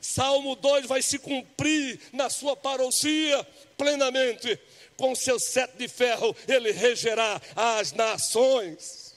Salmo 0.00 0.54
2 0.56 0.86
vai 0.86 1.00
se 1.00 1.18
cumprir 1.18 1.98
na 2.12 2.28
sua 2.28 2.54
parousia 2.54 3.46
plenamente. 3.78 4.58
Com 4.96 5.14
seu 5.14 5.40
sete 5.40 5.76
de 5.76 5.88
ferro, 5.88 6.36
ele 6.46 6.70
regerá 6.70 7.40
as 7.56 7.92
nações. 7.92 9.14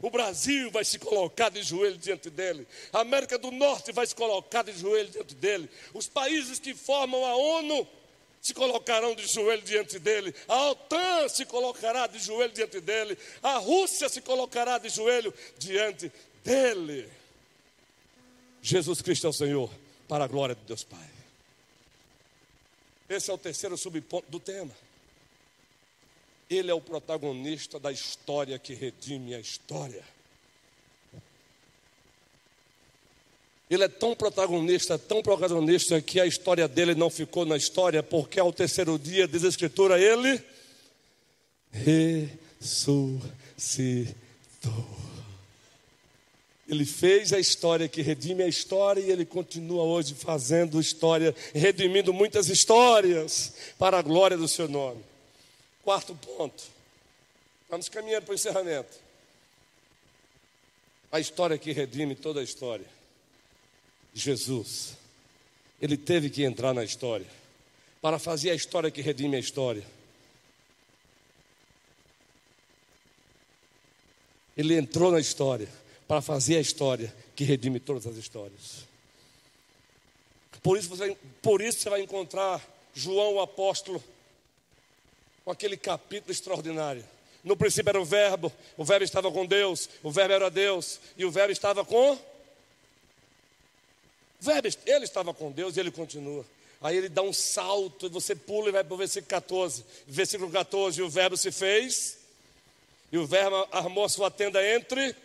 O 0.00 0.10
Brasil 0.10 0.70
vai 0.70 0.84
se 0.84 0.98
colocar 0.98 1.50
de 1.50 1.62
joelho 1.62 1.96
diante 1.96 2.28
dele. 2.28 2.66
A 2.92 3.00
América 3.00 3.38
do 3.38 3.50
Norte 3.52 3.92
vai 3.92 4.06
se 4.06 4.14
colocar 4.14 4.62
de 4.62 4.72
joelho 4.72 5.10
diante 5.10 5.34
dele. 5.34 5.70
Os 5.92 6.08
países 6.08 6.58
que 6.58 6.74
formam 6.74 7.24
a 7.24 7.36
ONU 7.36 7.86
se 8.44 8.52
colocarão 8.52 9.14
de 9.14 9.26
joelho 9.26 9.62
diante 9.62 9.98
dele, 9.98 10.34
a 10.46 10.68
OTAN 10.68 11.30
se 11.30 11.46
colocará 11.46 12.06
de 12.06 12.18
joelho 12.18 12.52
diante 12.52 12.78
dele, 12.78 13.16
a 13.42 13.56
Rússia 13.56 14.06
se 14.06 14.20
colocará 14.20 14.76
de 14.76 14.90
joelho 14.90 15.32
diante 15.56 16.12
dele. 16.44 17.10
Jesus 18.60 19.00
Cristo 19.00 19.26
é 19.26 19.30
o 19.30 19.32
Senhor, 19.32 19.70
para 20.06 20.24
a 20.24 20.28
glória 20.28 20.54
de 20.54 20.60
Deus 20.66 20.84
Pai. 20.84 21.08
Esse 23.08 23.30
é 23.30 23.32
o 23.32 23.38
terceiro 23.38 23.78
subponto 23.78 24.30
do 24.30 24.38
tema. 24.38 24.72
Ele 26.50 26.70
é 26.70 26.74
o 26.74 26.82
protagonista 26.82 27.80
da 27.80 27.90
história 27.90 28.58
que 28.58 28.74
redime 28.74 29.34
a 29.34 29.40
história. 29.40 30.04
Ele 33.74 33.84
é 33.84 33.88
tão 33.88 34.14
protagonista, 34.14 34.98
tão 34.98 35.20
protagonista, 35.20 36.00
que 36.00 36.20
a 36.20 36.26
história 36.26 36.68
dele 36.68 36.94
não 36.94 37.10
ficou 37.10 37.44
na 37.44 37.56
história, 37.56 38.02
porque 38.02 38.38
ao 38.38 38.52
terceiro 38.52 38.98
dia, 38.98 39.26
diz 39.26 39.44
a 39.44 39.48
Escritura, 39.48 40.00
ele 40.00 40.40
ressuscitou. 41.70 43.34
Ele 46.68 46.86
fez 46.86 47.32
a 47.32 47.38
história 47.38 47.88
que 47.88 48.00
redime 48.00 48.42
a 48.42 48.48
história 48.48 49.00
e 49.00 49.10
ele 49.10 49.26
continua 49.26 49.82
hoje 49.82 50.14
fazendo 50.14 50.80
história, 50.80 51.34
redimindo 51.52 52.12
muitas 52.12 52.48
histórias 52.48 53.54
para 53.78 53.98
a 53.98 54.02
glória 54.02 54.36
do 54.36 54.48
seu 54.48 54.66
nome. 54.66 55.02
Quarto 55.82 56.14
ponto. 56.14 56.62
Vamos 57.68 57.88
caminhando 57.88 58.24
para 58.24 58.32
o 58.32 58.34
encerramento. 58.34 59.04
A 61.12 61.20
história 61.20 61.58
que 61.58 61.72
redime 61.72 62.14
toda 62.14 62.40
a 62.40 62.42
história. 62.42 62.86
Jesus, 64.14 64.96
ele 65.82 65.96
teve 65.96 66.30
que 66.30 66.44
entrar 66.44 66.72
na 66.72 66.84
história 66.84 67.26
para 68.00 68.18
fazer 68.18 68.50
a 68.50 68.54
história 68.54 68.90
que 68.90 69.02
redime 69.02 69.36
a 69.36 69.40
história. 69.40 69.84
Ele 74.56 74.76
entrou 74.76 75.10
na 75.10 75.18
história 75.18 75.68
para 76.06 76.22
fazer 76.22 76.56
a 76.56 76.60
história 76.60 77.12
que 77.34 77.42
redime 77.42 77.80
todas 77.80 78.06
as 78.06 78.16
histórias. 78.16 78.86
Por 80.62 80.78
isso 80.78 80.88
você, 80.88 81.16
por 81.42 81.60
isso 81.60 81.80
você 81.80 81.90
vai 81.90 82.02
encontrar 82.02 82.64
João 82.94 83.34
o 83.34 83.40
apóstolo 83.40 84.02
com 85.44 85.50
aquele 85.50 85.76
capítulo 85.76 86.30
extraordinário. 86.30 87.04
No 87.42 87.56
princípio 87.56 87.90
era 87.90 88.00
o 88.00 88.04
verbo, 88.04 88.50
o 88.76 88.84
verbo 88.84 89.04
estava 89.04 89.30
com 89.30 89.44
Deus, 89.44 89.88
o 90.02 90.10
verbo 90.10 90.32
era 90.32 90.50
Deus, 90.50 91.00
e 91.18 91.24
o 91.24 91.30
verbo 91.30 91.52
estava 91.52 91.84
com 91.84 92.18
verbo, 94.44 94.68
ele 94.86 95.04
estava 95.04 95.32
com 95.34 95.50
Deus 95.50 95.76
e 95.76 95.80
ele 95.80 95.90
continua. 95.90 96.44
Aí 96.80 96.96
ele 96.96 97.08
dá 97.08 97.22
um 97.22 97.32
salto, 97.32 98.10
você 98.10 98.34
pula 98.34 98.68
e 98.68 98.72
vai 98.72 98.84
para 98.84 98.94
o 98.94 98.98
versículo 98.98 99.28
14. 99.28 99.84
Versículo 100.06 100.50
14, 100.50 101.00
e 101.00 101.02
o 101.02 101.08
verbo 101.08 101.36
se 101.36 101.50
fez, 101.50 102.18
e 103.10 103.16
o 103.16 103.26
verbo 103.26 103.66
armou 103.72 104.04
a 104.04 104.08
sua 104.08 104.30
tenda 104.30 104.62
entre, 104.62 105.16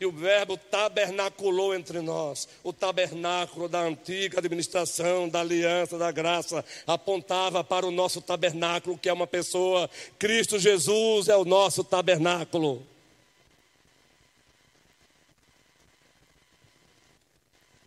e 0.00 0.06
o 0.06 0.10
verbo 0.10 0.56
tabernaculou 0.56 1.74
entre 1.74 2.00
nós. 2.00 2.48
O 2.62 2.72
tabernáculo 2.72 3.68
da 3.68 3.80
antiga 3.80 4.38
administração, 4.38 5.28
da 5.28 5.40
aliança, 5.40 5.98
da 5.98 6.10
graça, 6.10 6.64
apontava 6.86 7.62
para 7.62 7.86
o 7.86 7.90
nosso 7.90 8.20
tabernáculo, 8.20 8.98
que 8.98 9.08
é 9.08 9.12
uma 9.12 9.26
pessoa. 9.26 9.88
Cristo 10.18 10.58
Jesus 10.58 11.28
é 11.28 11.36
o 11.36 11.44
nosso 11.44 11.84
tabernáculo. 11.84 12.93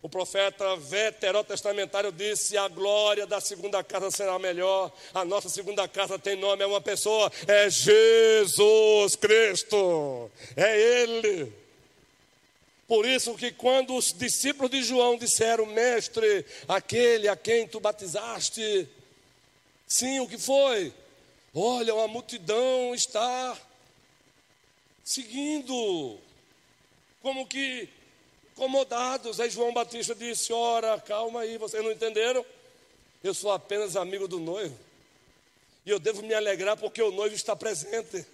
O 0.07 0.09
profeta 0.09 0.77
veterotestamentário 0.77 2.13
disse: 2.13 2.57
A 2.57 2.69
glória 2.69 3.27
da 3.27 3.41
segunda 3.41 3.83
casa 3.83 4.09
será 4.09 4.39
melhor. 4.39 4.89
A 5.13 5.25
nossa 5.25 5.49
segunda 5.49 5.85
casa 5.85 6.17
tem 6.17 6.37
nome, 6.37 6.63
é 6.63 6.65
uma 6.65 6.79
pessoa, 6.79 7.29
é 7.45 7.69
Jesus 7.69 9.17
Cristo, 9.17 10.31
é 10.55 11.01
Ele. 11.01 11.51
Por 12.87 13.05
isso 13.05 13.35
que 13.35 13.51
quando 13.51 13.97
os 13.97 14.13
discípulos 14.13 14.71
de 14.71 14.81
João 14.81 15.17
disseram, 15.17 15.65
mestre, 15.65 16.45
aquele 16.69 17.27
a 17.27 17.35
quem 17.35 17.67
tu 17.67 17.81
batizaste, 17.81 18.87
sim, 19.85 20.21
o 20.21 20.27
que 20.29 20.37
foi? 20.37 20.93
Olha, 21.53 21.93
uma 21.93 22.07
multidão 22.07 22.95
está 22.95 23.57
seguindo, 25.03 26.17
como 27.21 27.45
que 27.45 27.96
incomodados. 28.57 29.39
Aí 29.39 29.49
João 29.49 29.71
Batista 29.71 30.15
disse: 30.15 30.51
Ora, 30.51 30.99
calma 30.99 31.41
aí, 31.41 31.57
vocês 31.57 31.83
não 31.83 31.91
entenderam? 31.91 32.43
Eu 33.23 33.33
sou 33.33 33.51
apenas 33.51 33.95
amigo 33.95 34.27
do 34.27 34.39
noivo. 34.39 34.77
E 35.85 35.89
eu 35.91 35.99
devo 35.99 36.23
me 36.23 36.33
alegrar 36.33 36.75
porque 36.75 37.01
o 37.01 37.11
noivo 37.11 37.35
está 37.35 37.55
presente. 37.55 38.25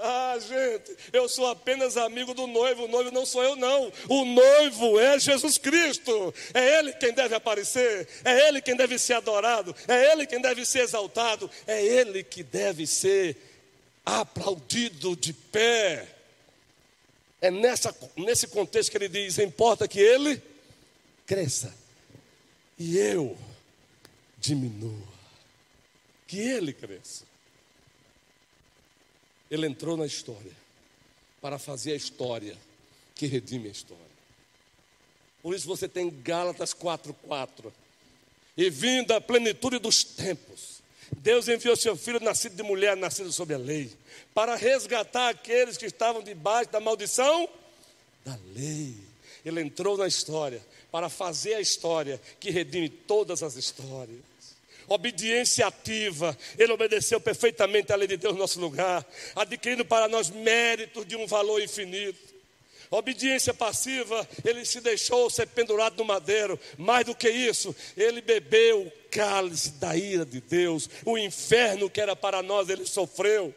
Ah, 0.00 0.36
gente, 0.38 0.96
eu 1.12 1.28
sou 1.28 1.48
apenas 1.48 1.96
amigo 1.96 2.32
do 2.32 2.46
noivo, 2.46 2.84
o 2.84 2.88
noivo 2.88 3.10
não 3.10 3.26
sou 3.26 3.42
eu, 3.42 3.56
não. 3.56 3.92
O 4.08 4.24
noivo 4.24 5.00
é 5.00 5.18
Jesus 5.18 5.58
Cristo. 5.58 6.32
É 6.54 6.78
Ele 6.78 6.92
quem 6.92 7.12
deve 7.12 7.34
aparecer, 7.34 8.06
é 8.24 8.48
Ele 8.48 8.60
quem 8.60 8.76
deve 8.76 8.98
ser 8.98 9.14
adorado, 9.14 9.74
é 9.88 10.12
Ele 10.12 10.26
quem 10.26 10.40
deve 10.40 10.64
ser 10.64 10.80
exaltado, 10.80 11.50
é 11.66 11.84
Ele 11.84 12.22
que 12.22 12.44
deve 12.44 12.86
ser 12.86 13.36
aplaudido 14.04 15.16
de 15.16 15.32
pé. 15.32 16.17
É 17.40 17.50
nessa, 17.50 17.96
nesse 18.16 18.48
contexto 18.48 18.90
que 18.90 18.98
ele 18.98 19.08
diz: 19.08 19.38
importa 19.38 19.86
que 19.86 20.00
ele 20.00 20.42
cresça 21.26 21.74
e 22.78 22.96
eu 22.96 23.36
diminua. 24.38 25.06
Que 26.26 26.38
ele 26.38 26.72
cresça. 26.72 27.24
Ele 29.50 29.66
entrou 29.66 29.96
na 29.96 30.06
história 30.06 30.52
para 31.40 31.58
fazer 31.58 31.92
a 31.92 31.96
história 31.96 32.56
que 33.14 33.26
redime 33.26 33.68
a 33.68 33.72
história. 33.72 34.04
Por 35.42 35.54
isso 35.54 35.66
você 35.66 35.88
tem 35.88 36.10
Gálatas 36.22 36.74
4:4. 36.74 37.72
E 38.56 38.68
vindo 38.70 39.12
a 39.12 39.20
plenitude 39.20 39.78
dos 39.78 40.02
tempos, 40.02 40.77
Deus 41.16 41.48
enviou 41.48 41.76
seu 41.76 41.96
filho, 41.96 42.20
nascido 42.20 42.54
de 42.54 42.62
mulher, 42.62 42.96
nascido 42.96 43.32
sob 43.32 43.54
a 43.54 43.58
lei, 43.58 43.90
para 44.34 44.54
resgatar 44.54 45.30
aqueles 45.30 45.76
que 45.76 45.86
estavam 45.86 46.22
debaixo 46.22 46.70
da 46.70 46.80
maldição 46.80 47.48
da 48.24 48.38
lei. 48.54 48.94
Ele 49.44 49.60
entrou 49.60 49.96
na 49.96 50.06
história 50.06 50.60
para 50.90 51.08
fazer 51.08 51.54
a 51.54 51.60
história 51.60 52.20
que 52.38 52.50
redime 52.50 52.88
todas 52.88 53.42
as 53.42 53.56
histórias. 53.56 54.18
Obediência 54.86 55.66
ativa, 55.66 56.36
ele 56.58 56.72
obedeceu 56.72 57.20
perfeitamente 57.20 57.92
à 57.92 57.96
lei 57.96 58.08
de 58.08 58.16
Deus 58.16 58.32
no 58.32 58.40
nosso 58.40 58.58
lugar, 58.58 59.06
adquirindo 59.36 59.84
para 59.84 60.08
nós 60.08 60.30
méritos 60.30 61.06
de 61.06 61.14
um 61.14 61.26
valor 61.26 61.62
infinito. 61.62 62.37
Obediência 62.90 63.52
passiva, 63.52 64.26
ele 64.44 64.64
se 64.64 64.80
deixou 64.80 65.28
ser 65.28 65.46
pendurado 65.48 65.98
no 65.98 66.04
madeiro. 66.04 66.58
Mais 66.78 67.04
do 67.04 67.14
que 67.14 67.28
isso, 67.28 67.74
ele 67.96 68.22
bebeu 68.22 68.86
o 68.86 68.92
cálice 69.10 69.72
da 69.72 69.94
ira 69.96 70.24
de 70.24 70.40
Deus. 70.40 70.88
O 71.04 71.18
inferno 71.18 71.90
que 71.90 72.00
era 72.00 72.16
para 72.16 72.42
nós, 72.42 72.68
ele 72.68 72.86
sofreu. 72.86 73.54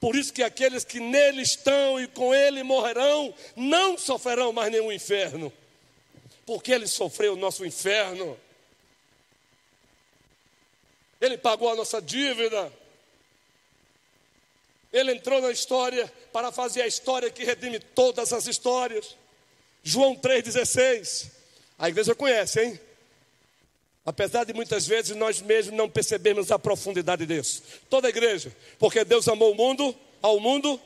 Por 0.00 0.16
isso 0.16 0.32
que 0.32 0.42
aqueles 0.42 0.84
que 0.84 0.98
nele 0.98 1.42
estão 1.42 2.00
e 2.00 2.08
com 2.08 2.34
ele 2.34 2.62
morrerão, 2.62 3.32
não 3.54 3.96
sofrerão 3.96 4.52
mais 4.52 4.72
nenhum 4.72 4.90
inferno. 4.90 5.52
Porque 6.46 6.72
ele 6.72 6.88
sofreu 6.88 7.34
o 7.34 7.36
nosso 7.36 7.64
inferno. 7.64 8.36
Ele 11.20 11.38
pagou 11.38 11.70
a 11.70 11.76
nossa 11.76 12.02
dívida. 12.02 12.72
Ele 14.92 15.12
entrou 15.12 15.40
na 15.40 15.50
história 15.50 16.12
para 16.32 16.52
fazer 16.52 16.82
a 16.82 16.86
história 16.86 17.30
que 17.30 17.44
redime 17.44 17.78
todas 17.78 18.32
as 18.32 18.46
histórias. 18.46 19.16
João 19.82 20.14
3,16. 20.14 21.30
A 21.78 21.88
igreja 21.88 22.14
conhece, 22.14 22.62
hein? 22.62 22.80
Apesar 24.04 24.44
de 24.44 24.52
muitas 24.52 24.86
vezes 24.86 25.16
nós 25.16 25.40
mesmos 25.40 25.76
não 25.76 25.88
percebemos 25.88 26.50
a 26.50 26.58
profundidade 26.58 27.24
disso. 27.24 27.62
Toda 27.88 28.08
a 28.08 28.10
igreja, 28.10 28.54
porque 28.78 29.04
Deus 29.04 29.28
amou 29.28 29.52
o 29.52 29.54
mundo, 29.54 29.96
ao 30.20 30.40
mundo, 30.40 30.80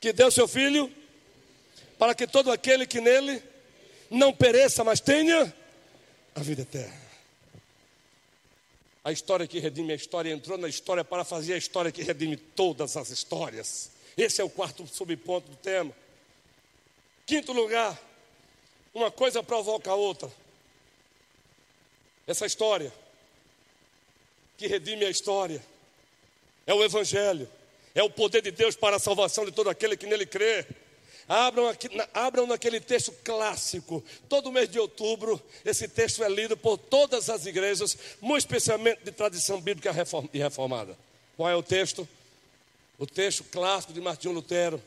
que 0.00 0.12
deu 0.12 0.30
seu 0.30 0.46
filho, 0.46 0.92
para 1.98 2.14
que 2.14 2.26
todo 2.26 2.52
aquele 2.52 2.86
que 2.86 3.00
nele 3.00 3.42
não 4.10 4.32
pereça, 4.32 4.84
mas 4.84 5.00
tenha 5.00 5.52
a 6.34 6.40
vida 6.40 6.62
eterna. 6.62 7.03
A 9.04 9.12
história 9.12 9.46
que 9.46 9.58
redime 9.58 9.92
a 9.92 9.96
história 9.96 10.32
entrou 10.32 10.56
na 10.56 10.66
história 10.66 11.04
para 11.04 11.24
fazer 11.24 11.52
a 11.52 11.58
história 11.58 11.92
que 11.92 12.02
redime 12.02 12.38
todas 12.38 12.96
as 12.96 13.10
histórias. 13.10 13.90
Esse 14.16 14.40
é 14.40 14.44
o 14.44 14.48
quarto 14.48 14.86
subponto 14.86 15.50
do 15.50 15.56
tema. 15.56 15.92
Quinto 17.26 17.52
lugar, 17.52 18.00
uma 18.94 19.10
coisa 19.10 19.42
provoca 19.42 19.90
a 19.90 19.94
outra. 19.94 20.32
Essa 22.26 22.46
história 22.46 22.90
que 24.56 24.66
redime 24.66 25.04
a 25.04 25.10
história 25.10 25.62
é 26.66 26.72
o 26.72 26.82
Evangelho, 26.82 27.46
é 27.94 28.02
o 28.02 28.08
poder 28.08 28.40
de 28.40 28.50
Deus 28.50 28.74
para 28.74 28.96
a 28.96 29.00
salvação 29.00 29.44
de 29.44 29.52
todo 29.52 29.68
aquele 29.68 29.98
que 29.98 30.06
nele 30.06 30.24
crê. 30.24 30.66
Abram, 31.28 31.68
aqui, 31.68 31.88
abram 32.12 32.46
naquele 32.46 32.80
texto 32.80 33.12
clássico. 33.24 34.04
Todo 34.28 34.52
mês 34.52 34.68
de 34.68 34.78
outubro, 34.78 35.40
esse 35.64 35.88
texto 35.88 36.22
é 36.22 36.28
lido 36.28 36.56
por 36.56 36.76
todas 36.76 37.30
as 37.30 37.46
igrejas, 37.46 37.96
muito 38.20 38.40
especialmente 38.40 39.04
de 39.04 39.10
tradição 39.10 39.60
bíblica 39.60 39.90
e 40.32 40.38
reformada. 40.38 40.96
Qual 41.36 41.48
é 41.48 41.56
o 41.56 41.62
texto? 41.62 42.06
O 42.98 43.06
texto 43.06 43.42
clássico 43.44 43.92
de 43.92 44.00
Martinho 44.00 44.34
Lutero, 44.34 44.80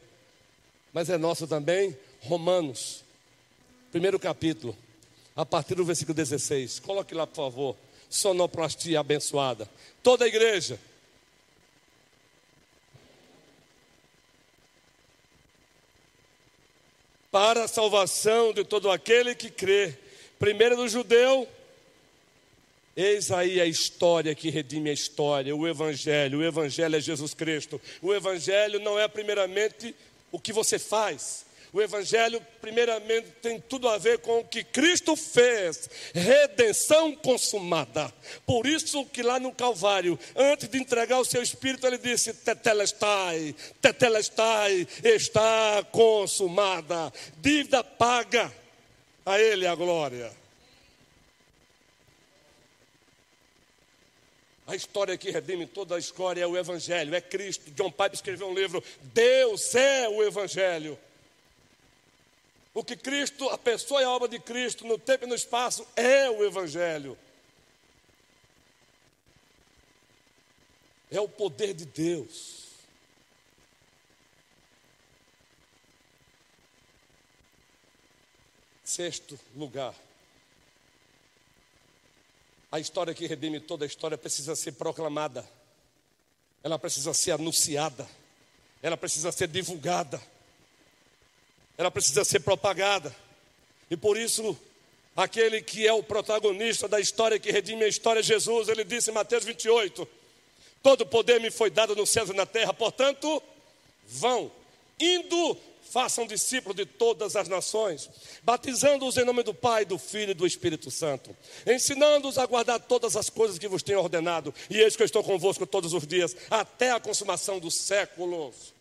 mas 0.93 1.09
é 1.09 1.17
nosso 1.17 1.47
também, 1.47 1.97
Romanos, 2.21 3.03
primeiro 3.91 4.19
capítulo, 4.19 4.77
a 5.35 5.45
partir 5.45 5.75
do 5.75 5.85
versículo 5.85 6.13
16. 6.13 6.79
Coloque 6.79 7.13
lá, 7.13 7.27
por 7.27 7.35
favor. 7.35 7.75
Sonoplastia 8.09 8.99
abençoada. 8.99 9.69
Toda 10.01 10.25
a 10.25 10.27
igreja 10.27 10.79
para 17.37 17.65
a 17.65 17.67
salvação 17.67 18.51
de 18.51 18.63
todo 18.63 18.89
aquele 18.89 19.35
que 19.35 19.51
crê. 19.51 19.93
Primeiro 20.39 20.75
do 20.75 20.87
judeu, 20.87 21.47
eis 22.95 23.31
aí 23.31 23.61
a 23.61 23.65
história 23.67 24.33
que 24.33 24.49
redime 24.49 24.89
a 24.89 24.93
história, 24.93 25.55
o 25.55 25.67
Evangelho. 25.67 26.39
O 26.39 26.43
Evangelho 26.43 26.95
é 26.95 26.99
Jesus 26.99 27.35
Cristo. 27.35 27.79
O 28.01 28.11
Evangelho 28.11 28.79
não 28.79 28.97
é 28.97 29.07
primeiramente 29.07 29.93
o 30.31 30.39
que 30.39 30.51
você 30.51 30.79
faz, 30.79 31.45
o 31.77 31.81
Evangelho, 31.81 32.43
primeiramente, 32.59 33.27
tem 33.39 33.61
tudo 33.61 33.87
a 33.87 33.99
ver 33.99 34.17
com 34.17 34.39
o 34.39 34.43
que 34.43 34.63
Cristo 34.63 35.15
fez, 35.15 35.87
redenção 36.11 37.15
consumada. 37.15 38.11
Por 38.47 38.65
isso 38.65 39.05
que 39.05 39.21
lá 39.21 39.39
no 39.39 39.51
Calvário, 39.51 40.17
antes 40.35 40.67
de 40.67 40.79
entregar 40.79 41.19
o 41.19 41.25
seu 41.25 41.43
Espírito, 41.43 41.85
ele 41.85 41.99
disse: 41.99 42.33
Tetelestai, 42.33 43.55
Tetelestai, 43.79 44.87
está 45.03 45.85
consumada. 45.91 47.13
Dívida 47.37 47.83
paga, 47.83 48.51
a 49.23 49.39
Ele 49.39 49.67
a 49.67 49.75
glória. 49.75 50.31
A 54.65 54.75
história 54.75 55.15
que 55.15 55.29
redime 55.29 55.67
toda 55.67 55.95
a 55.95 55.99
história 55.99 56.41
é 56.41 56.47
o 56.47 56.57
Evangelho, 56.57 57.13
é 57.13 57.21
Cristo. 57.21 57.69
John 57.71 57.91
Pipe 57.91 58.15
escreveu 58.15 58.49
um 58.49 58.55
livro, 58.55 58.83
Deus 59.13 59.75
é 59.75 60.09
o 60.09 60.23
Evangelho. 60.23 60.97
O 62.77 62.83
que 62.83 62.95
Cristo, 62.95 63.49
a 63.49 63.57
pessoa 63.57 64.01
e 64.01 64.03
a 64.03 64.11
obra 64.11 64.27
de 64.27 64.37
Cristo 64.37 64.85
no 64.85 64.99
tempo 64.99 65.25
e 65.25 65.27
no 65.27 65.33
espaço 65.33 65.83
é 65.95 66.29
o 66.29 66.45
Evangelho. 66.45 67.17
É 71.09 71.19
o 71.19 71.27
poder 71.27 71.73
de 71.73 71.85
Deus. 71.85 72.67
Sexto 78.83 79.39
lugar. 79.55 79.95
A 82.71 82.79
história 82.79 83.11
que 83.15 83.25
redime 83.25 83.59
toda 83.59 83.85
a 83.85 83.87
história 83.87 84.19
precisa 84.19 84.55
ser 84.55 84.73
proclamada. 84.73 85.43
Ela 86.63 86.77
precisa 86.77 87.11
ser 87.11 87.31
anunciada. 87.31 88.07
Ela 88.83 88.95
precisa 88.95 89.31
ser 89.31 89.47
divulgada 89.47 90.21
ela 91.77 91.91
precisa 91.91 92.25
ser 92.25 92.39
propagada. 92.39 93.15
E 93.89 93.95
por 93.95 94.17
isso, 94.17 94.57
aquele 95.15 95.61
que 95.61 95.87
é 95.87 95.93
o 95.93 96.03
protagonista 96.03 96.87
da 96.87 96.99
história 96.99 97.39
que 97.39 97.51
redime 97.51 97.83
a 97.83 97.87
história, 97.87 98.23
Jesus, 98.23 98.67
ele 98.67 98.83
disse 98.83 99.11
em 99.11 99.13
Mateus 99.13 99.45
28: 99.45 100.07
Todo 100.81 101.05
poder 101.05 101.39
me 101.39 101.51
foi 101.51 101.69
dado 101.69 101.95
no 101.95 102.05
céu 102.05 102.25
e 102.27 102.33
na 102.33 102.45
terra, 102.45 102.73
portanto, 102.73 103.41
vão, 104.07 104.51
indo, 104.99 105.57
façam 105.91 106.25
discípulos 106.25 106.75
de 106.75 106.85
todas 106.85 107.35
as 107.35 107.47
nações, 107.47 108.09
batizando-os 108.43 109.17
em 109.17 109.23
nome 109.23 109.43
do 109.43 109.53
Pai, 109.53 109.85
do 109.85 109.97
Filho 109.97 110.31
e 110.31 110.33
do 110.33 110.45
Espírito 110.45 110.91
Santo, 110.91 111.35
ensinando-os 111.65 112.37
a 112.37 112.45
guardar 112.45 112.79
todas 112.79 113.15
as 113.15 113.29
coisas 113.29 113.57
que 113.57 113.67
vos 113.67 113.83
tenho 113.83 113.99
ordenado, 113.99 114.53
e 114.69 114.79
eis 114.79 114.95
que 114.95 115.03
eu 115.03 115.05
estou 115.05 115.23
convosco 115.23 115.65
todos 115.65 115.93
os 115.93 116.05
dias, 116.05 116.35
até 116.49 116.91
a 116.91 116.99
consumação 116.99 117.59
dos 117.59 117.75
séculos. 117.75 118.76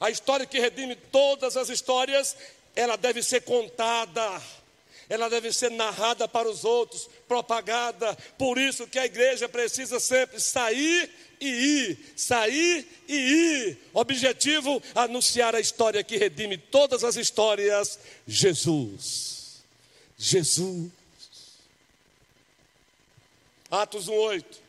A 0.00 0.10
história 0.10 0.46
que 0.46 0.60
redime 0.60 0.94
todas 0.94 1.56
as 1.56 1.68
histórias, 1.68 2.36
ela 2.74 2.96
deve 2.96 3.22
ser 3.22 3.42
contada, 3.42 4.42
ela 5.08 5.30
deve 5.30 5.52
ser 5.52 5.70
narrada 5.70 6.28
para 6.28 6.48
os 6.48 6.64
outros, 6.64 7.08
propagada. 7.26 8.14
Por 8.36 8.58
isso 8.58 8.86
que 8.86 8.98
a 8.98 9.06
igreja 9.06 9.48
precisa 9.48 9.98
sempre 9.98 10.38
sair 10.40 11.10
e 11.40 11.48
ir, 11.48 12.12
sair 12.16 12.86
e 13.08 13.14
ir. 13.14 13.78
Objetivo: 13.94 14.82
anunciar 14.94 15.54
a 15.54 15.60
história 15.60 16.04
que 16.04 16.16
redime 16.16 16.58
todas 16.58 17.02
as 17.02 17.16
histórias, 17.16 17.98
Jesus. 18.26 19.62
Jesus. 20.18 20.90
Atos 23.70 24.08
1:8. 24.08 24.65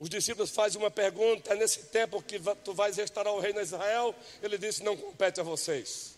Os 0.00 0.08
discípulos 0.08 0.50
fazem 0.50 0.80
uma 0.80 0.90
pergunta: 0.90 1.52
é 1.52 1.56
nesse 1.56 1.84
tempo 1.84 2.22
que 2.22 2.40
tu 2.64 2.72
vais 2.72 2.96
restaurar 2.96 3.34
o 3.34 3.40
reino 3.40 3.58
de 3.58 3.66
Israel? 3.66 4.14
Ele 4.42 4.56
disse: 4.56 4.82
Não 4.82 4.96
compete 4.96 5.40
a 5.40 5.42
vocês. 5.42 6.16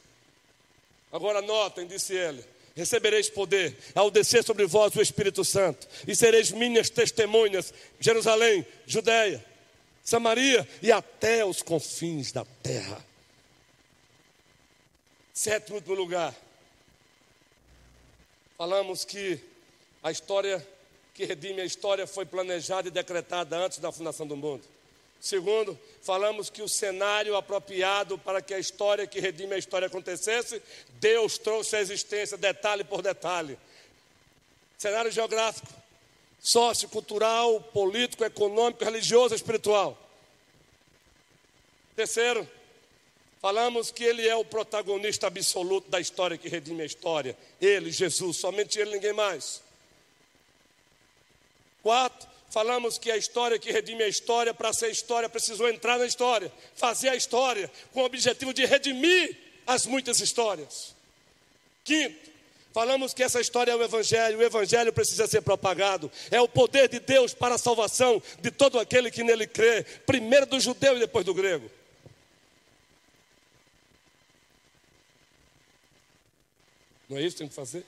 Agora 1.10 1.40
notem, 1.40 1.86
disse 1.86 2.14
ele: 2.14 2.44
Recebereis 2.76 3.30
poder 3.30 3.76
ao 3.94 4.10
descer 4.10 4.44
sobre 4.44 4.66
vós 4.66 4.94
o 4.94 5.00
Espírito 5.00 5.44
Santo, 5.44 5.88
e 6.06 6.14
sereis 6.14 6.50
minhas 6.50 6.90
testemunhas, 6.90 7.72
Jerusalém, 7.98 8.66
Judeia, 8.86 9.44
Samaria 10.04 10.68
e 10.82 10.92
até 10.92 11.44
os 11.44 11.62
confins 11.62 12.32
da 12.32 12.44
terra. 12.62 13.04
Sétimo 15.32 15.80
lugar, 15.94 16.34
falamos 18.58 19.06
que 19.06 19.40
a 20.02 20.10
história 20.10 20.66
que 21.20 21.26
redime 21.26 21.60
a 21.60 21.66
história 21.66 22.06
foi 22.06 22.24
planejada 22.24 22.88
e 22.88 22.90
decretada 22.90 23.54
antes 23.58 23.78
da 23.78 23.92
fundação 23.92 24.26
do 24.26 24.34
mundo. 24.34 24.62
Segundo, 25.20 25.78
falamos 26.02 26.48
que 26.48 26.62
o 26.62 26.68
cenário 26.68 27.36
apropriado 27.36 28.16
para 28.16 28.40
que 28.40 28.54
a 28.54 28.58
história 28.58 29.06
que 29.06 29.20
redime 29.20 29.52
a 29.52 29.58
história 29.58 29.86
acontecesse, 29.86 30.62
Deus 30.98 31.36
trouxe 31.36 31.76
à 31.76 31.80
existência 31.80 32.38
detalhe 32.38 32.84
por 32.84 33.02
detalhe. 33.02 33.58
Cenário 34.78 35.10
geográfico, 35.10 35.68
sociocultural, 36.40 37.60
político, 37.60 38.24
econômico, 38.24 38.82
religioso, 38.82 39.34
espiritual. 39.34 39.98
Terceiro, 41.94 42.48
falamos 43.42 43.90
que 43.90 44.04
ele 44.04 44.26
é 44.26 44.34
o 44.34 44.42
protagonista 44.42 45.26
absoluto 45.26 45.90
da 45.90 46.00
história 46.00 46.38
que 46.38 46.48
redime 46.48 46.80
a 46.80 46.86
história. 46.86 47.36
Ele, 47.60 47.92
Jesus, 47.92 48.38
somente 48.38 48.78
ele, 48.78 48.92
ninguém 48.92 49.12
mais. 49.12 49.60
Quatro, 51.82 52.30
Falamos 52.50 52.98
que 52.98 53.12
a 53.12 53.16
história 53.16 53.60
que 53.60 53.70
redime 53.70 54.02
a 54.02 54.08
história, 54.08 54.52
para 54.52 54.72
ser 54.72 54.90
história, 54.90 55.28
precisou 55.28 55.68
entrar 55.68 56.00
na 56.00 56.04
história, 56.04 56.52
fazer 56.74 57.08
a 57.08 57.14
história, 57.14 57.70
com 57.92 58.00
o 58.00 58.04
objetivo 58.04 58.52
de 58.52 58.66
redimir 58.66 59.36
as 59.64 59.86
muitas 59.86 60.18
histórias. 60.18 60.96
Quinto, 61.84 62.28
falamos 62.72 63.14
que 63.14 63.22
essa 63.22 63.40
história 63.40 63.70
é 63.70 63.76
o 63.76 63.82
Evangelho, 63.82 64.38
o 64.38 64.42
Evangelho 64.42 64.92
precisa 64.92 65.28
ser 65.28 65.42
propagado, 65.42 66.10
é 66.28 66.40
o 66.40 66.48
poder 66.48 66.88
de 66.88 66.98
Deus 66.98 67.32
para 67.32 67.54
a 67.54 67.58
salvação 67.58 68.20
de 68.40 68.50
todo 68.50 68.80
aquele 68.80 69.12
que 69.12 69.22
nele 69.22 69.46
crê, 69.46 69.84
primeiro 70.04 70.44
do 70.44 70.58
judeu 70.58 70.96
e 70.96 71.00
depois 71.00 71.24
do 71.24 71.32
grego. 71.32 71.70
Não 77.08 77.16
é 77.16 77.22
isso 77.22 77.36
que 77.36 77.42
tem 77.42 77.48
que 77.48 77.54
fazer? 77.54 77.84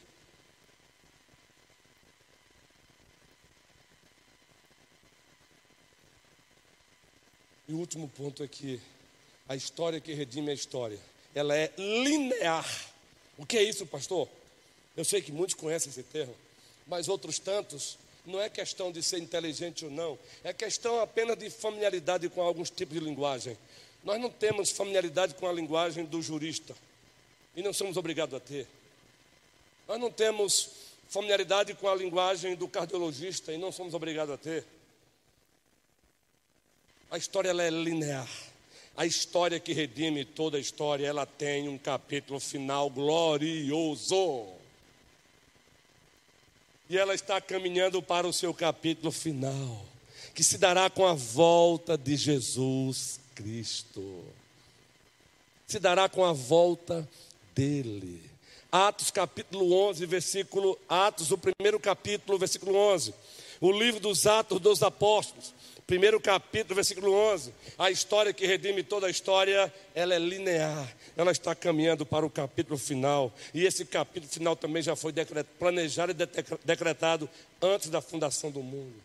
E 7.73 7.75
o 7.75 7.79
último 7.79 8.07
ponto 8.07 8.43
é 8.43 8.47
que 8.47 8.79
a 9.49 9.57
história 9.57 9.99
que 9.99 10.13
redime 10.13 10.51
a 10.51 10.53
história, 10.53 10.99
ela 11.35 11.57
é 11.57 11.73
linear. 11.79 12.69
O 13.39 13.47
que 13.47 13.57
é 13.57 13.63
isso, 13.63 13.87
pastor? 13.87 14.29
Eu 14.95 15.07
sei 15.07 15.23
que 15.23 15.33
muitos 15.33 15.55
conhecem 15.55 15.89
esse 15.89 16.03
termo, 16.03 16.35
mas 16.87 17.09
outros 17.09 17.39
tantos 17.39 17.97
não 18.27 18.39
é 18.39 18.51
questão 18.51 18.93
de 18.93 19.03
ser 19.03 19.21
inteligente 19.21 19.87
ou 19.87 19.91
não, 19.91 20.19
é 20.45 20.53
questão 20.53 21.01
apenas 21.01 21.39
de 21.39 21.49
familiaridade 21.49 22.29
com 22.29 22.43
alguns 22.43 22.69
tipos 22.69 22.99
de 22.99 23.03
linguagem. 23.03 23.57
Nós 24.05 24.21
não 24.21 24.29
temos 24.29 24.71
familiaridade 24.71 25.33
com 25.33 25.49
a 25.49 25.53
linguagem 25.53 26.05
do 26.05 26.21
jurista 26.21 26.77
e 27.57 27.63
não 27.63 27.73
somos 27.73 27.97
obrigados 27.97 28.35
a 28.35 28.41
ter. 28.41 28.67
Nós 29.89 29.99
não 29.99 30.11
temos 30.13 30.69
familiaridade 31.09 31.73
com 31.73 31.89
a 31.89 31.95
linguagem 31.95 32.55
do 32.55 32.69
cardiologista 32.69 33.51
e 33.51 33.57
não 33.57 33.73
somos 33.73 33.95
obrigados 33.95 34.35
a 34.35 34.37
ter. 34.37 34.63
A 37.13 37.19
história 37.19 37.51
ela 37.51 37.63
é 37.63 37.69
linear. 37.69 38.27
A 38.97 39.05
história 39.05 39.61
que 39.61 39.75
redime 39.75 40.25
toda 40.25 40.57
a 40.57 40.61
história, 40.61 41.07
ela 41.07 41.27
tem 41.27 41.69
um 41.69 41.77
capítulo 41.77 42.41
final 42.41 42.89
glorioso. 42.89 44.47
E 46.89 46.97
ela 46.97 47.15
está 47.15 47.39
caminhando 47.39 48.03
para 48.03 48.27
o 48.27 48.33
seu 48.33 48.55
capítulo 48.55 49.13
final, 49.13 49.85
que 50.35 50.43
se 50.43 50.57
dará 50.57 50.89
com 50.89 51.07
a 51.07 51.13
volta 51.13 51.99
de 51.99 52.17
Jesus 52.17 53.21
Cristo. 53.35 54.25
Se 55.67 55.79
dará 55.79 56.09
com 56.09 56.25
a 56.25 56.33
volta 56.33 57.07
dele. 57.55 58.23
Atos 58.71 59.11
capítulo 59.11 59.75
11, 59.91 60.07
versículo 60.07 60.79
Atos, 60.89 61.31
o 61.31 61.37
primeiro 61.37 61.79
capítulo, 61.79 62.39
versículo 62.39 62.75
11. 62.75 63.13
O 63.63 63.71
livro 63.71 64.01
dos 64.01 64.27
Atos 64.27 64.59
dos 64.59 64.83
Apóstolos, 64.83 65.55
primeiro 65.87 66.21
capítulo, 66.21 66.75
versículo 66.75 67.13
11. 67.13 67.55
A 67.79 67.93
história 67.93 68.33
que 68.33 68.45
redime 68.45 68.83
toda 68.83 69.07
a 69.07 69.11
história, 69.11 69.73
ela 69.95 70.13
é 70.13 70.19
linear. 70.19 70.93
Ela 71.17 71.31
está 71.31 71.55
caminhando 71.55 72.05
para 72.05 72.27
o 72.27 72.31
capítulo 72.31 72.77
final. 72.77 73.33
E 73.55 73.65
esse 73.65 73.85
capítulo 73.85 74.33
final 74.33 74.57
também 74.57 74.83
já 74.83 74.97
foi 74.97 75.13
planejado 75.61 76.11
e 76.11 76.15
decretado 76.65 77.31
antes 77.63 77.89
da 77.89 78.03
fundação 78.03 78.51
do 78.51 78.65
mundo. 78.65 78.97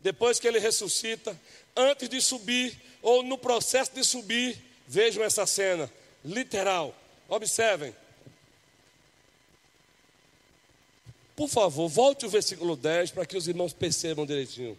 Depois 0.00 0.40
que 0.40 0.48
ele 0.48 0.58
ressuscita, 0.58 1.40
antes 1.76 2.08
de 2.08 2.20
subir, 2.20 2.76
ou 3.02 3.22
no 3.22 3.38
processo 3.38 3.94
de 3.94 4.02
subir, 4.02 4.60
vejam 4.88 5.22
essa 5.22 5.46
cena, 5.46 5.88
literal. 6.24 6.92
Observem. 7.28 7.94
Por 11.42 11.48
favor, 11.48 11.88
volte 11.88 12.24
o 12.24 12.28
versículo 12.30 12.76
10 12.76 13.10
para 13.10 13.26
que 13.26 13.36
os 13.36 13.48
irmãos 13.48 13.72
percebam 13.72 14.24
direitinho. 14.24 14.78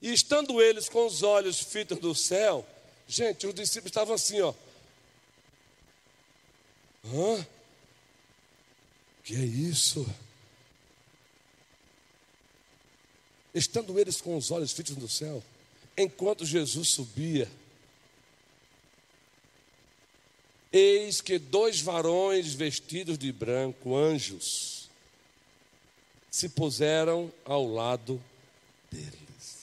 E 0.00 0.10
estando 0.10 0.62
eles 0.62 0.88
com 0.88 1.04
os 1.04 1.22
olhos 1.22 1.60
fitos 1.60 1.98
do 1.98 2.14
céu, 2.14 2.66
gente, 3.06 3.46
os 3.46 3.54
discípulos 3.54 3.90
estavam 3.90 4.14
assim, 4.14 4.40
ó. 4.40 4.54
Hã? 7.04 7.46
Que 9.22 9.34
é 9.34 9.44
isso? 9.44 10.08
Estando 13.54 14.00
eles 14.00 14.18
com 14.18 14.34
os 14.34 14.50
olhos 14.50 14.72
fitos 14.72 14.96
no 14.96 15.10
céu, 15.10 15.44
enquanto 15.94 16.46
Jesus 16.46 16.88
subia, 16.88 17.50
eis 20.72 21.20
que 21.20 21.38
dois 21.38 21.82
varões 21.82 22.54
vestidos 22.54 23.18
de 23.18 23.30
branco, 23.30 23.94
anjos, 23.94 24.75
se 26.36 26.50
puseram 26.50 27.32
ao 27.46 27.66
lado 27.66 28.22
deles. 28.92 29.56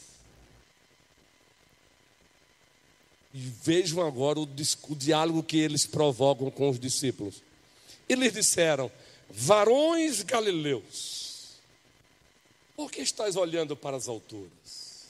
E 3.32 3.38
vejam 3.38 4.03
agora 4.03 4.39
o, 4.39 4.49
o 4.89 4.95
diálogo 4.95 5.43
que 5.43 5.57
eles 5.57 5.86
provocam 5.86 6.49
com 6.49 6.71
os 6.71 6.80
discípulos. 6.80 7.43
Eles 8.09 8.34
disseram: 8.34 8.91
Varões 9.30 10.24
galileus, 10.24 11.51
por 12.76 12.91
que 12.91 13.01
estás 13.01 13.36
olhando 13.36 13.76
para 13.76 13.95
as 13.95 14.07
alturas? 14.07 15.09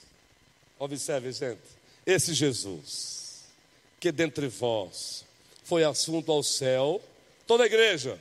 Observe, 0.78 1.32
gente, 1.32 1.62
esse 2.06 2.34
Jesus, 2.34 3.46
que 4.02 4.12
dentre 4.12 4.50
vós 4.50 5.24
foi 5.64 5.86
assunto 5.86 6.30
ao 6.30 6.44
céu, 6.44 7.02
toda 7.48 7.64
a 7.64 7.68
igreja 7.68 8.20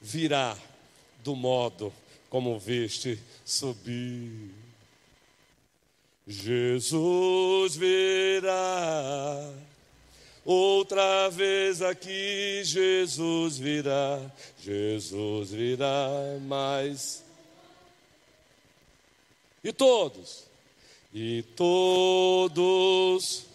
virá 0.00 0.58
do 1.22 1.36
modo 1.36 1.92
como 2.34 2.58
viste 2.58 3.16
subir. 3.44 4.50
Jesus 6.26 7.76
virá. 7.76 9.52
Outra 10.44 11.28
vez 11.28 11.80
aqui 11.80 12.62
Jesus 12.64 13.56
virá, 13.56 14.20
Jesus 14.60 15.52
virá 15.52 16.08
mais. 16.40 17.22
E 19.62 19.72
todos, 19.72 20.42
e 21.14 21.44
todos 21.54 23.46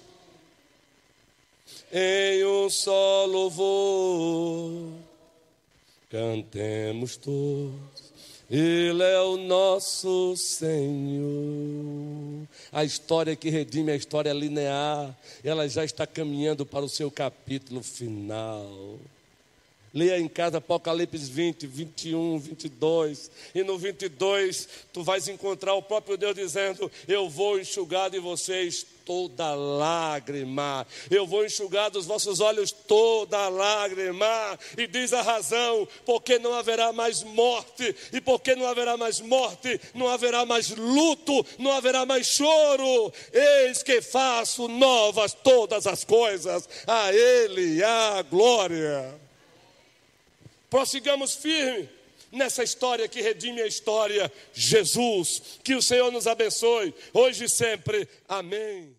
em 1.92 2.46
um 2.46 2.70
só 2.70 3.26
louvor, 3.26 4.94
cantemos 6.10 7.18
todos 7.18 8.09
ele 8.50 9.04
é 9.04 9.20
o 9.22 9.38
nosso 9.38 10.36
Senhor. 10.36 11.30
A 12.72 12.84
história 12.84 13.36
que 13.36 13.50
redime 13.50 13.92
a 13.92 13.96
história 13.96 14.34
linear, 14.34 15.16
ela 15.44 15.68
já 15.70 15.86
está 15.86 16.08
caminhando 16.08 16.66
para 16.66 16.84
o 16.84 16.90
seu 16.90 17.12
capítulo 17.12 17.84
final. 17.84 18.98
Leia 19.94 20.20
em 20.20 20.28
casa 20.28 20.60
Apocalipse 20.60 21.32
20, 21.32 21.66
21, 21.66 22.40
22. 22.40 23.32
E 23.56 23.64
no 23.64 23.78
22, 23.78 24.68
tu 24.94 25.04
vais 25.04 25.28
encontrar 25.28 25.74
o 25.74 25.82
próprio 25.82 26.18
Deus 26.18 26.36
dizendo: 26.36 26.92
Eu 27.08 27.28
vou 27.30 27.60
enxugar 27.60 28.10
de 28.10 28.20
vocês 28.20 28.86
toda 29.10 29.56
lágrima. 29.56 30.86
Eu 31.10 31.26
vou 31.26 31.44
enxugar 31.44 31.90
dos 31.90 32.06
vossos 32.06 32.40
olhos 32.40 32.72
toda 32.72 33.50
lágrima. 33.50 34.60
E 34.78 34.86
diz 34.86 35.14
a 35.14 35.24
razão: 35.24 35.88
porque 36.06 36.38
não 36.38 36.54
haverá 36.54 36.94
mais 36.94 37.24
morte. 37.24 37.96
E 38.14 38.22
porque 38.22 38.56
não 38.56 38.68
haverá 38.68 38.98
mais 38.98 39.20
morte, 39.20 39.82
não 39.96 40.08
haverá 40.08 40.46
mais 40.46 40.70
luto, 40.70 41.44
não 41.58 41.72
haverá 41.72 42.06
mais 42.06 42.28
choro. 42.28 43.12
Eis 43.34 43.82
que 43.82 44.00
faço 44.00 44.68
novas 44.68 45.34
todas 45.34 45.88
as 45.88 46.04
coisas. 46.04 46.70
A 46.86 47.12
Ele 47.12 47.84
a 47.84 48.22
glória. 48.22 49.20
Prossigamos 50.70 51.34
firme 51.34 51.90
nessa 52.32 52.64
história 52.64 53.08
que 53.08 53.24
redime 53.24 53.60
a 53.60 53.66
história, 53.66 54.32
Jesus. 54.54 55.42
Que 55.64 55.74
o 55.74 55.82
Senhor 55.82 56.12
nos 56.12 56.28
abençoe, 56.28 56.94
hoje 57.12 57.46
e 57.46 57.50
sempre. 57.50 58.08
Amém. 58.28 58.99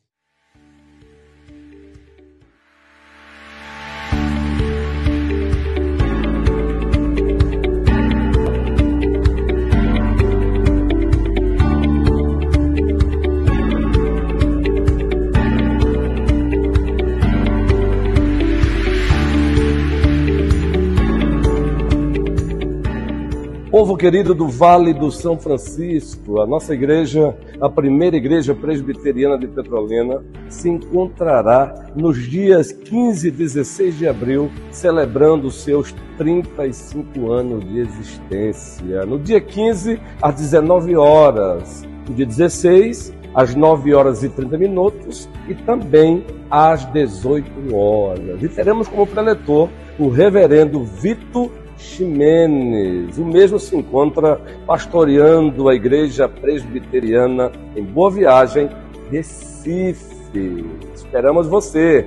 Povo 23.70 23.96
querido 23.96 24.34
do 24.34 24.48
Vale 24.48 24.92
do 24.92 25.12
São 25.12 25.38
Francisco, 25.38 26.40
a 26.40 26.46
nossa 26.46 26.74
igreja, 26.74 27.36
a 27.60 27.68
primeira 27.68 28.16
igreja 28.16 28.52
presbiteriana 28.52 29.38
de 29.38 29.46
Petrolina, 29.46 30.24
se 30.48 30.68
encontrará 30.68 31.86
nos 31.94 32.28
dias 32.28 32.72
15 32.72 33.28
e 33.28 33.30
16 33.30 33.96
de 33.96 34.08
abril, 34.08 34.50
celebrando 34.72 35.52
seus 35.52 35.94
35 36.18 37.30
anos 37.30 37.64
de 37.64 37.78
existência. 37.78 39.06
No 39.06 39.20
dia 39.20 39.40
15, 39.40 40.00
às 40.20 40.34
19 40.34 40.96
horas, 40.96 41.86
no 42.08 42.14
dia 42.16 42.26
16, 42.26 43.14
às 43.32 43.54
9 43.54 43.94
horas 43.94 44.24
e 44.24 44.28
30 44.28 44.58
minutos 44.58 45.28
e 45.48 45.54
também 45.54 46.26
às 46.50 46.84
18 46.86 47.72
horas. 47.72 48.42
E 48.42 48.48
teremos 48.48 48.88
como 48.88 49.06
preletor 49.06 49.68
o 49.96 50.08
reverendo 50.08 50.82
Vito 50.82 51.52
Ximenes. 51.80 53.18
O 53.18 53.24
mesmo 53.24 53.58
se 53.58 53.74
encontra 53.74 54.40
pastoreando 54.66 55.68
a 55.68 55.74
igreja 55.74 56.28
presbiteriana 56.28 57.50
em 57.74 57.82
Boa 57.82 58.10
Viagem, 58.10 58.68
Recife. 59.10 60.64
Esperamos 60.94 61.46
você. 61.48 62.06